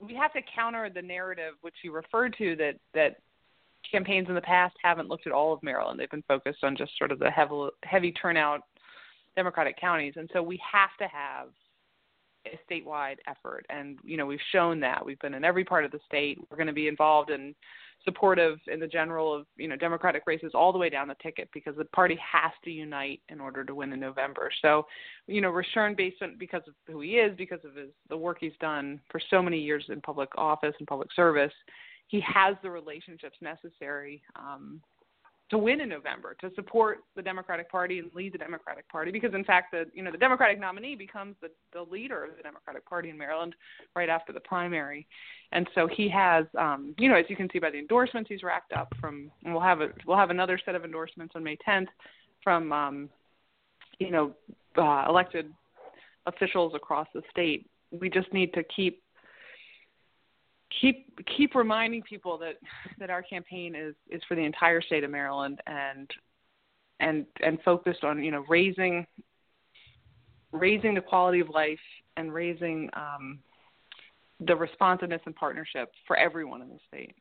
we 0.00 0.14
have 0.14 0.32
to 0.32 0.40
counter 0.54 0.90
the 0.90 1.02
narrative 1.02 1.54
which 1.62 1.74
you 1.82 1.92
referred 1.92 2.34
to 2.38 2.56
that 2.56 2.74
that 2.94 3.16
campaigns 3.90 4.28
in 4.28 4.34
the 4.34 4.40
past 4.40 4.74
haven't 4.82 5.08
looked 5.08 5.26
at 5.26 5.32
all 5.32 5.52
of 5.52 5.62
Maryland. 5.62 5.98
They've 6.00 6.10
been 6.10 6.24
focused 6.26 6.64
on 6.64 6.76
just 6.76 6.92
sort 6.98 7.12
of 7.12 7.18
the 7.18 7.30
heavy 7.30 7.68
heavy 7.82 8.12
turnout 8.12 8.60
Democratic 9.36 9.78
counties, 9.78 10.14
and 10.16 10.30
so 10.32 10.42
we 10.42 10.60
have 10.72 10.90
to 10.98 11.08
have 11.08 11.48
a 12.54 12.72
statewide 12.72 13.16
effort. 13.26 13.66
And 13.70 13.98
you 14.04 14.16
know, 14.16 14.26
we've 14.26 14.38
shown 14.52 14.80
that 14.80 15.04
we've 15.04 15.18
been 15.20 15.34
in 15.34 15.44
every 15.44 15.64
part 15.64 15.84
of 15.84 15.90
the 15.90 16.00
state. 16.06 16.38
We're 16.50 16.56
going 16.56 16.66
to 16.66 16.72
be 16.72 16.88
involved 16.88 17.30
in 17.30 17.54
supportive 18.04 18.58
in 18.66 18.78
the 18.78 18.86
general 18.86 19.34
of 19.34 19.46
you 19.56 19.68
know 19.68 19.76
Democratic 19.76 20.22
races 20.26 20.52
all 20.54 20.72
the 20.72 20.78
way 20.78 20.90
down 20.90 21.08
the 21.08 21.16
ticket 21.22 21.48
because 21.52 21.74
the 21.76 21.84
party 21.86 22.18
has 22.20 22.52
to 22.64 22.70
unite 22.70 23.20
in 23.28 23.40
order 23.40 23.64
to 23.64 23.74
win 23.74 23.92
in 23.92 24.00
November. 24.00 24.50
So, 24.62 24.86
you 25.26 25.40
know, 25.40 25.50
Rushern 25.50 25.96
based 25.96 26.22
on 26.22 26.36
because 26.38 26.62
of 26.66 26.74
who 26.86 27.00
he 27.00 27.12
is, 27.12 27.36
because 27.36 27.64
of 27.64 27.74
his 27.74 27.90
the 28.08 28.16
work 28.16 28.38
he's 28.40 28.52
done 28.60 29.00
for 29.10 29.20
so 29.30 29.42
many 29.42 29.58
years 29.58 29.84
in 29.88 30.00
public 30.00 30.28
office 30.36 30.74
and 30.78 30.86
public 30.86 31.08
service, 31.14 31.52
he 32.08 32.20
has 32.20 32.56
the 32.62 32.70
relationships 32.70 33.36
necessary 33.40 34.22
um, 34.36 34.80
to 35.54 35.58
win 35.58 35.80
in 35.80 35.88
November, 35.88 36.34
to 36.40 36.50
support 36.56 37.04
the 37.14 37.22
Democratic 37.22 37.70
Party 37.70 38.00
and 38.00 38.10
lead 38.12 38.34
the 38.34 38.38
Democratic 38.38 38.88
Party, 38.88 39.12
because 39.12 39.34
in 39.34 39.44
fact, 39.44 39.70
the 39.70 39.86
you 39.94 40.02
know 40.02 40.10
the 40.10 40.18
Democratic 40.18 40.58
nominee 40.58 40.96
becomes 40.96 41.36
the 41.40 41.48
the 41.72 41.82
leader 41.92 42.24
of 42.24 42.36
the 42.36 42.42
Democratic 42.42 42.84
Party 42.84 43.08
in 43.08 43.16
Maryland 43.16 43.54
right 43.94 44.08
after 44.08 44.32
the 44.32 44.40
primary, 44.40 45.06
and 45.52 45.68
so 45.76 45.86
he 45.86 46.08
has, 46.08 46.44
um, 46.58 46.92
you 46.98 47.08
know, 47.08 47.14
as 47.14 47.24
you 47.28 47.36
can 47.36 47.48
see 47.52 47.60
by 47.60 47.70
the 47.70 47.78
endorsements 47.78 48.28
he's 48.28 48.42
racked 48.42 48.72
up 48.72 48.92
from, 49.00 49.30
we'll 49.44 49.60
have 49.60 49.80
a 49.80 49.90
we'll 50.06 50.16
have 50.16 50.30
another 50.30 50.58
set 50.64 50.74
of 50.74 50.84
endorsements 50.84 51.34
on 51.36 51.44
May 51.44 51.56
10th 51.66 51.86
from, 52.42 52.72
um, 52.72 53.08
you 54.00 54.10
know, 54.10 54.32
uh, 54.76 55.04
elected 55.08 55.52
officials 56.26 56.72
across 56.74 57.06
the 57.14 57.22
state. 57.30 57.70
We 57.92 58.10
just 58.10 58.32
need 58.32 58.52
to 58.54 58.64
keep 58.64 59.03
keep 60.80 61.18
keep 61.36 61.54
reminding 61.54 62.02
people 62.02 62.38
that 62.38 62.54
that 62.98 63.10
our 63.10 63.22
campaign 63.22 63.74
is 63.74 63.94
is 64.10 64.22
for 64.28 64.34
the 64.34 64.42
entire 64.42 64.80
state 64.80 65.04
of 65.04 65.10
Maryland 65.10 65.60
and 65.66 66.10
and 67.00 67.26
and 67.42 67.58
focused 67.64 68.04
on 68.04 68.22
you 68.22 68.30
know 68.30 68.44
raising 68.48 69.06
raising 70.52 70.94
the 70.94 71.00
quality 71.00 71.40
of 71.40 71.48
life 71.48 71.78
and 72.16 72.32
raising 72.32 72.88
um, 72.94 73.40
the 74.40 74.54
responsiveness 74.54 75.20
and 75.26 75.34
partnership 75.34 75.90
for 76.06 76.16
everyone 76.16 76.62
in 76.62 76.68
the 76.68 76.78
state. 76.88 77.14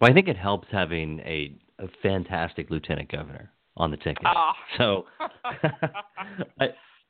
Well, 0.00 0.10
I 0.10 0.14
think 0.14 0.28
it 0.28 0.36
helps 0.36 0.68
having 0.70 1.20
a, 1.20 1.56
a 1.78 1.86
fantastic 2.02 2.70
lieutenant 2.70 3.10
governor 3.10 3.50
on 3.76 3.90
the 3.90 3.96
ticket. 3.96 4.24
Oh. 4.26 4.52
So 4.78 5.04
I, 6.60 6.68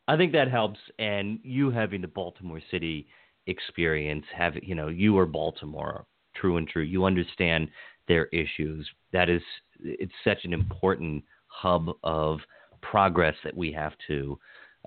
I 0.09 0.17
think 0.17 0.33
that 0.33 0.51
helps, 0.51 0.79
and 0.99 1.39
you 1.43 1.71
having 1.71 2.01
the 2.01 2.09
Baltimore 2.09 2.61
City 2.71 3.07
experience 3.47 4.25
have 4.37 4.55
you 4.63 4.75
know 4.75 4.89
you 4.89 5.19
are 5.19 5.27
baltimore 5.27 6.05
true 6.35 6.57
and 6.57 6.69
true 6.69 6.83
you 6.83 7.05
understand 7.05 7.69
their 8.09 8.27
issues 8.27 8.89
that 9.13 9.29
is 9.29 9.43
it's 9.81 10.13
such 10.25 10.45
an 10.45 10.53
important 10.53 11.23
hub 11.49 11.91
of 12.05 12.39
progress 12.81 13.35
that 13.45 13.57
we 13.57 13.73
have 13.73 13.93
to 14.07 14.39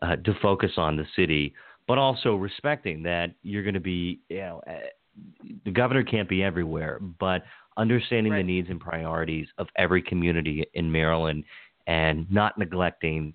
uh, 0.02 0.16
to 0.18 0.34
focus 0.42 0.72
on 0.78 0.96
the 0.96 1.06
city 1.16 1.54
but 1.88 1.98
also 1.98 2.36
respecting 2.36 3.04
that 3.04 3.32
you're 3.44 3.64
going 3.64 3.74
to 3.74 3.80
be 3.80 4.20
you 4.30 4.38
know 4.38 4.62
uh, 4.68 4.74
the 5.66 5.72
governor 5.72 6.04
can't 6.04 6.30
be 6.30 6.44
everywhere 6.44 7.00
but 7.20 7.44
understanding 7.78 8.32
right. 8.32 8.40
the 8.40 8.44
needs 8.44 8.70
and 8.70 8.80
priorities 8.80 9.48
of 9.58 9.68
every 9.78 10.02
community 10.02 10.66
in 10.74 10.92
Maryland 10.92 11.44
and 11.88 12.30
not 12.32 12.58
neglecting 12.58 13.34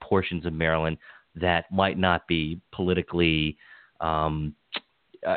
portions 0.00 0.44
of 0.46 0.52
Maryland 0.52 0.96
that 1.34 1.64
might 1.72 1.98
not 1.98 2.26
be 2.28 2.60
politically 2.72 3.56
um, 4.02 4.54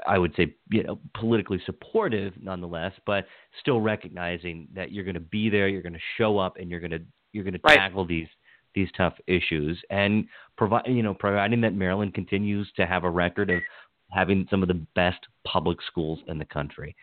I 0.07 0.17
would 0.17 0.33
say, 0.35 0.55
you 0.71 0.83
know, 0.83 0.99
politically 1.13 1.61
supportive 1.65 2.33
nonetheless, 2.41 2.93
but 3.05 3.25
still 3.59 3.79
recognizing 3.79 4.67
that 4.73 4.91
you're 4.91 5.03
going 5.03 5.13
to 5.13 5.19
be 5.19 5.49
there, 5.49 5.67
you're 5.67 5.83
going 5.83 5.93
to 5.93 5.99
show 6.17 6.39
up, 6.39 6.57
and 6.57 6.69
you're 6.69 6.79
going 6.79 6.91
to 6.91 7.01
you're 7.33 7.43
going 7.43 7.59
right. 7.63 7.73
to 7.73 7.79
tackle 7.79 8.05
these 8.05 8.27
these 8.73 8.89
tough 8.97 9.13
issues, 9.27 9.79
and 9.91 10.25
provide 10.57 10.87
you 10.87 11.03
know 11.03 11.13
providing 11.13 11.61
that 11.61 11.75
Maryland 11.75 12.15
continues 12.15 12.69
to 12.77 12.85
have 12.87 13.03
a 13.03 13.09
record 13.09 13.51
of 13.51 13.61
having 14.09 14.47
some 14.49 14.63
of 14.63 14.67
the 14.67 14.85
best 14.95 15.19
public 15.45 15.77
schools 15.87 16.19
in 16.27 16.39
the 16.39 16.45
country. 16.45 16.95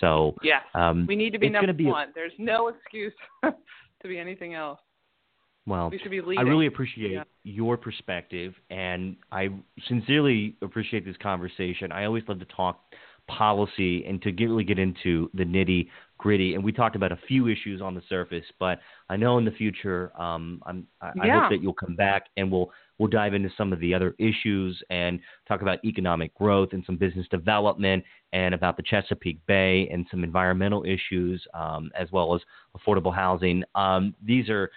So 0.00 0.34
yeah, 0.42 0.60
um, 0.74 1.06
we 1.06 1.16
need 1.16 1.34
to 1.34 1.38
be 1.38 1.50
number 1.50 1.72
be 1.74 1.86
one. 1.86 2.08
A, 2.08 2.12
There's 2.14 2.32
no 2.38 2.68
excuse 2.68 3.12
to 3.44 4.08
be 4.08 4.18
anything 4.18 4.54
else. 4.54 4.80
Well, 5.66 5.90
we 5.90 5.98
should 5.98 6.10
be 6.10 6.20
leading. 6.20 6.38
I 6.38 6.42
really 6.48 6.66
appreciate 6.66 7.12
yeah. 7.12 7.24
your 7.44 7.76
perspective, 7.76 8.54
and 8.70 9.16
I 9.30 9.50
sincerely 9.88 10.56
appreciate 10.62 11.04
this 11.04 11.16
conversation. 11.22 11.92
I 11.92 12.04
always 12.06 12.24
love 12.28 12.38
to 12.40 12.46
talk 12.46 12.80
policy 13.30 14.04
and 14.06 14.20
to 14.22 14.32
get, 14.32 14.46
really 14.46 14.64
get 14.64 14.78
into 14.78 15.30
the 15.34 15.44
nitty 15.44 15.88
gritty. 16.18 16.54
And 16.54 16.62
we 16.62 16.72
talked 16.72 16.96
about 16.96 17.12
a 17.12 17.18
few 17.28 17.48
issues 17.48 17.80
on 17.80 17.94
the 17.94 18.02
surface, 18.08 18.44
but 18.58 18.80
I 19.08 19.16
know 19.16 19.38
in 19.38 19.44
the 19.44 19.50
future, 19.52 20.12
um, 20.20 20.60
I'm, 20.66 20.86
I, 21.00 21.12
yeah. 21.14 21.22
I 21.22 21.40
hope 21.40 21.50
that 21.50 21.62
you'll 21.62 21.72
come 21.72 21.96
back 21.96 22.24
and 22.36 22.50
we'll 22.50 22.70
we'll 22.98 23.08
dive 23.08 23.32
into 23.32 23.48
some 23.56 23.72
of 23.72 23.80
the 23.80 23.94
other 23.94 24.14
issues 24.18 24.82
and 24.90 25.20
talk 25.48 25.62
about 25.62 25.82
economic 25.86 26.34
growth 26.34 26.70
and 26.72 26.84
some 26.84 26.96
business 26.98 27.26
development 27.30 28.04
and 28.34 28.54
about 28.54 28.76
the 28.76 28.82
Chesapeake 28.82 29.40
Bay 29.46 29.88
and 29.90 30.06
some 30.10 30.22
environmental 30.22 30.84
issues 30.84 31.42
um, 31.54 31.90
as 31.98 32.12
well 32.12 32.34
as 32.34 32.42
affordable 32.76 33.14
housing. 33.14 33.64
Um, 33.74 34.14
these 34.22 34.50
are 34.50 34.70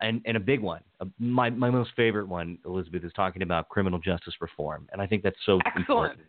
and, 0.00 0.20
and 0.24 0.36
a 0.36 0.40
big 0.40 0.60
one. 0.60 0.80
Uh, 1.00 1.06
my 1.18 1.50
my 1.50 1.70
most 1.70 1.90
favorite 1.96 2.28
one, 2.28 2.58
Elizabeth, 2.64 3.04
is 3.04 3.12
talking 3.14 3.42
about 3.42 3.68
criminal 3.68 3.98
justice 3.98 4.34
reform, 4.40 4.88
and 4.92 5.00
I 5.00 5.06
think 5.06 5.22
that's 5.22 5.36
so 5.44 5.58
Excellent. 5.66 5.80
important. 5.80 6.20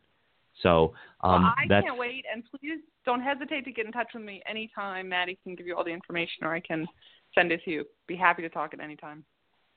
So 0.64 0.94
um, 1.22 1.44
well, 1.44 1.54
I 1.58 1.68
can't 1.68 1.98
wait, 1.98 2.26
and 2.32 2.44
please 2.50 2.80
don't 3.06 3.22
hesitate 3.22 3.64
to 3.66 3.72
get 3.72 3.86
in 3.86 3.92
touch 3.92 4.10
with 4.14 4.24
me 4.24 4.42
anytime. 4.50 5.10
Maddie 5.10 5.38
can 5.44 5.56
give 5.56 5.68
you 5.68 5.76
all 5.76 5.84
the 5.84 5.92
information, 5.92 6.44
or 6.44 6.54
I 6.54 6.60
can 6.60 6.88
send 7.36 7.52
it 7.52 7.62
to 7.66 7.72
you. 7.72 7.86
Be 8.08 8.16
happy 8.16 8.42
to 8.42 8.50
talk 8.50 8.74
at 8.74 8.80
any 8.80 8.96
time. 8.96 9.24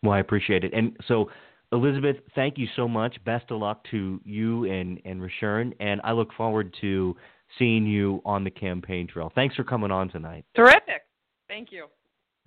Well, 0.02 0.12
I 0.12 0.20
appreciate 0.20 0.64
it. 0.64 0.72
And 0.72 0.96
so, 1.06 1.30
Elizabeth, 1.72 2.16
thank 2.34 2.56
you 2.56 2.66
so 2.76 2.88
much. 2.88 3.22
Best 3.24 3.50
of 3.50 3.60
luck 3.60 3.84
to 3.90 4.20
you 4.24 4.64
and 4.64 5.00
and 5.04 5.20
Rushern, 5.20 5.72
and 5.80 6.00
I 6.02 6.12
look 6.12 6.32
forward 6.32 6.74
to 6.80 7.14
seeing 7.58 7.86
you 7.86 8.22
on 8.24 8.44
the 8.44 8.50
campaign 8.50 9.06
trail. 9.06 9.30
Thanks 9.34 9.56
for 9.56 9.64
coming 9.64 9.90
on 9.90 10.08
tonight. 10.08 10.44
Terrific. 10.54 11.02
Thank 11.48 11.72
you. 11.72 11.86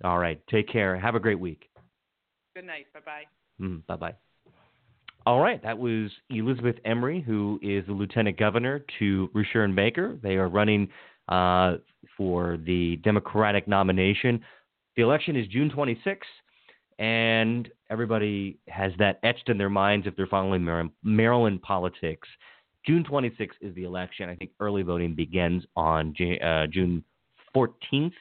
All 0.02 0.18
right. 0.18 0.40
Take 0.48 0.68
care. 0.68 0.98
Have 0.98 1.14
a 1.14 1.20
great 1.20 1.38
week. 1.38 1.68
Good 2.54 2.66
night. 2.66 2.86
Bye 2.92 3.00
bye. 3.04 3.64
Mm, 3.64 3.86
bye 3.86 3.96
bye. 3.96 4.14
All 5.26 5.40
right, 5.40 5.62
that 5.62 5.78
was 5.78 6.10
Elizabeth 6.28 6.76
Embry, 6.84 7.24
who 7.24 7.58
is 7.62 7.86
the 7.86 7.94
lieutenant 7.94 8.38
governor 8.38 8.84
to 8.98 9.30
Rushern 9.34 9.74
Baker. 9.74 10.18
They 10.22 10.34
are 10.34 10.48
running 10.48 10.88
uh, 11.30 11.76
for 12.14 12.58
the 12.58 12.96
Democratic 12.96 13.66
nomination. 13.66 14.44
The 14.96 15.02
election 15.02 15.34
is 15.34 15.46
June 15.48 15.70
26th, 15.70 16.18
and 16.98 17.70
everybody 17.88 18.58
has 18.68 18.92
that 18.98 19.18
etched 19.22 19.48
in 19.48 19.56
their 19.56 19.70
minds 19.70 20.06
if 20.06 20.14
they're 20.14 20.26
following 20.26 20.90
Maryland 21.02 21.62
politics. 21.62 22.28
June 22.86 23.02
26th 23.02 23.48
is 23.62 23.74
the 23.74 23.84
election. 23.84 24.28
I 24.28 24.34
think 24.36 24.50
early 24.60 24.82
voting 24.82 25.14
begins 25.14 25.64
on 25.74 26.14
uh, 26.42 26.66
June 26.66 27.02
14th. 27.56 28.12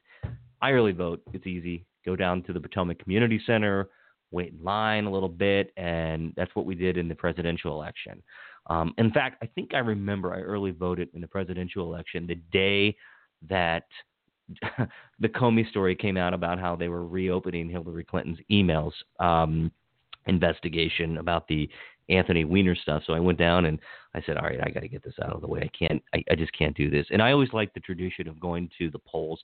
I 0.63 0.71
early 0.71 0.93
vote. 0.93 1.21
It's 1.33 1.45
easy. 1.45 1.85
Go 2.05 2.15
down 2.15 2.41
to 2.43 2.53
the 2.53 2.59
Potomac 2.59 2.97
Community 2.99 3.39
Center 3.45 3.89
wait 4.33 4.51
in 4.51 4.63
line 4.63 5.05
a 5.05 5.11
little 5.11 5.29
bit, 5.29 5.71
and 5.77 6.33
that's 6.35 6.53
what 6.55 6.65
we 6.65 6.75
did 6.75 6.97
in 6.97 7.07
the 7.07 7.15
presidential 7.15 7.71
election. 7.71 8.21
Um, 8.67 8.93
in 8.97 9.11
fact, 9.11 9.37
I 9.41 9.45
think 9.45 9.73
I 9.73 9.79
remember 9.79 10.33
I 10.33 10.39
early 10.39 10.71
voted 10.71 11.09
in 11.13 11.21
the 11.21 11.27
presidential 11.27 11.85
election 11.85 12.27
the 12.27 12.39
day 12.51 12.95
that 13.47 13.85
the 15.19 15.29
Comey 15.29 15.69
story 15.69 15.95
came 15.95 16.17
out 16.17 16.33
about 16.33 16.59
how 16.59 16.75
they 16.75 16.87
were 16.87 17.05
reopening 17.05 17.69
Hillary 17.69 18.03
Clinton's 18.03 18.39
emails 18.51 18.91
um, 19.19 19.71
investigation 20.25 21.17
about 21.19 21.47
the 21.47 21.69
Anthony 22.09 22.43
Weiner 22.43 22.75
stuff. 22.75 23.03
So 23.05 23.13
I 23.13 23.19
went 23.19 23.37
down 23.37 23.65
and 23.65 23.79
I 24.13 24.21
said, 24.25 24.37
all 24.37 24.43
right, 24.43 24.59
I 24.61 24.69
got 24.69 24.81
to 24.81 24.89
get 24.89 25.03
this 25.03 25.13
out 25.23 25.33
of 25.33 25.41
the 25.41 25.47
way. 25.47 25.61
I 25.61 25.77
can't, 25.77 26.01
I, 26.13 26.23
I 26.29 26.35
just 26.35 26.51
can't 26.57 26.75
do 26.75 26.89
this. 26.89 27.05
And 27.11 27.21
I 27.21 27.31
always 27.31 27.53
like 27.53 27.73
the 27.73 27.79
tradition 27.79 28.27
of 28.27 28.39
going 28.39 28.69
to 28.79 28.89
the 28.89 28.99
polls 28.99 29.41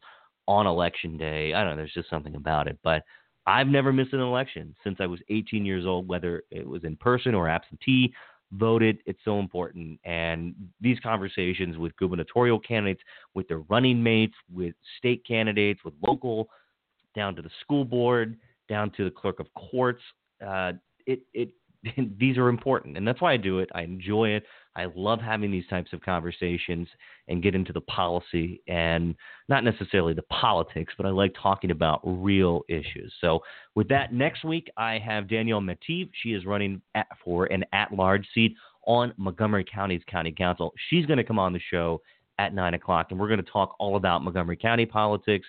on 0.50 0.66
election 0.66 1.16
day. 1.16 1.54
I 1.54 1.64
don't 1.64 1.72
know, 1.72 1.78
there's 1.78 1.94
just 1.94 2.10
something 2.10 2.36
about 2.36 2.68
it. 2.68 2.80
But 2.84 3.04
I've 3.46 3.68
never 3.68 3.94
missed 3.94 4.14
an 4.14 4.20
election 4.20 4.76
since 4.84 4.98
I 5.00 5.06
was 5.06 5.20
18 5.30 5.64
years 5.64 5.86
old, 5.86 6.08
whether 6.08 6.42
it 6.50 6.68
was 6.68 6.84
in 6.84 6.96
person 6.96 7.36
or 7.36 7.48
absentee 7.48 8.12
voted. 8.54 8.98
It's 9.06 9.20
so 9.24 9.38
important. 9.40 10.00
And 10.06 10.56
these 10.82 11.00
conversations 11.02 11.78
with 11.78 11.96
gubernatorial 11.98 12.60
candidates, 12.60 13.02
with 13.36 13.48
their 13.48 13.60
running 13.70 14.02
mates, 14.02 14.34
with 14.52 14.74
state 14.98 15.24
candidates, 15.26 15.82
with 15.86 15.94
local, 16.06 16.50
down 17.16 17.36
to 17.36 17.44
the 17.44 17.52
school 17.62 17.86
board, 17.86 18.36
down 18.68 18.90
to 18.98 19.04
the 19.04 19.12
clerk 19.12 19.40
of 19.40 19.46
courts, 19.54 20.02
uh, 20.46 20.74
it, 21.06 21.22
it, 21.36 21.52
these 22.20 22.40
are 22.40 22.50
important. 22.50 22.98
And 22.98 23.08
that's 23.08 23.22
why 23.22 23.34
I 23.34 23.38
do 23.38 23.60
it. 23.60 23.70
I 23.76 23.84
enjoy 23.84 24.30
it. 24.30 24.44
I 24.76 24.88
love 24.96 25.20
having 25.20 25.52
these 25.52 25.68
types 25.68 25.94
of 25.94 26.02
conversations 26.02 26.88
and 27.28 27.44
get 27.44 27.56
into 27.56 27.74
the 27.74 27.82
policy 27.82 28.62
and 28.68 29.16
not 29.48 29.64
necessarily 29.64 30.14
the 30.14 30.24
politics, 30.24 30.94
but 30.96 31.06
I 31.06 31.10
like 31.10 31.34
talking 31.42 31.72
about 31.72 32.02
real 32.04 32.62
issues. 32.70 33.14
So, 33.20 33.40
with 33.76 33.88
that, 33.90 34.14
next 34.14 34.44
week 34.44 34.70
I 34.78 35.00
have 35.00 35.28
Danielle 35.28 35.62
Meitiv. 35.62 36.10
She 36.22 36.30
is 36.30 36.46
running 36.46 36.82
at, 36.96 37.08
for 37.24 37.46
an 37.46 37.66
at 37.74 37.94
large 37.94 38.28
seat 38.34 38.56
on 38.86 39.14
Montgomery 39.18 39.66
County's 39.72 40.02
County 40.08 40.32
Council. 40.32 40.74
She's 40.90 41.06
going 41.06 41.18
to 41.18 41.24
come 41.24 41.40
on 41.40 41.54
the 41.54 41.62
show 41.72 42.02
at 42.38 42.54
9 42.54 42.74
o'clock, 42.74 43.08
and 43.10 43.20
we're 43.20 43.28
going 43.28 43.44
to 43.44 43.52
talk 43.52 43.76
all 43.80 43.96
about 43.96 44.24
Montgomery 44.24 44.58
County 44.58 44.86
politics. 44.86 45.48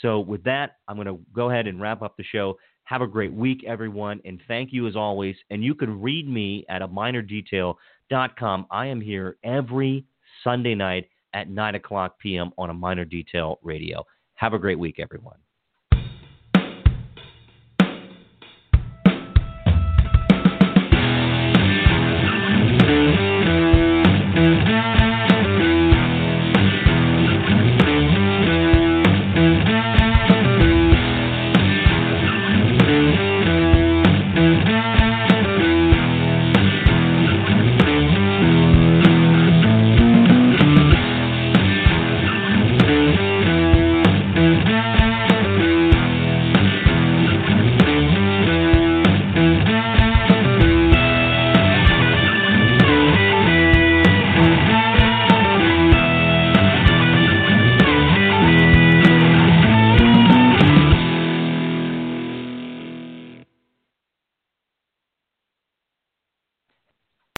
So, 0.00 0.20
with 0.20 0.42
that, 0.44 0.76
I'm 0.88 0.96
going 0.96 1.08
to 1.08 1.20
go 1.34 1.50
ahead 1.50 1.66
and 1.66 1.80
wrap 1.80 2.02
up 2.02 2.16
the 2.16 2.24
show. 2.24 2.58
Have 2.84 3.02
a 3.02 3.06
great 3.06 3.32
week, 3.32 3.64
everyone, 3.66 4.20
and 4.24 4.40
thank 4.48 4.72
you 4.72 4.88
as 4.88 4.96
always. 4.96 5.36
And 5.50 5.62
you 5.62 5.74
can 5.74 6.00
read 6.00 6.28
me 6.28 6.64
at 6.68 6.82
a 6.82 6.88
Miner 6.88 7.22
Detail 7.22 7.78
com. 8.38 8.66
I 8.70 8.86
am 8.86 9.00
here 9.00 9.36
every 9.42 10.04
Sunday 10.44 10.74
night 10.74 11.08
at 11.34 11.48
9 11.48 11.74
o'clock 11.76 12.18
p.m. 12.18 12.50
on 12.58 12.70
a 12.70 12.74
Miner 12.74 13.04
Detail 13.04 13.58
radio. 13.62 14.04
Have 14.34 14.52
a 14.54 14.58
great 14.58 14.78
week, 14.78 14.96
everyone. 14.98 15.41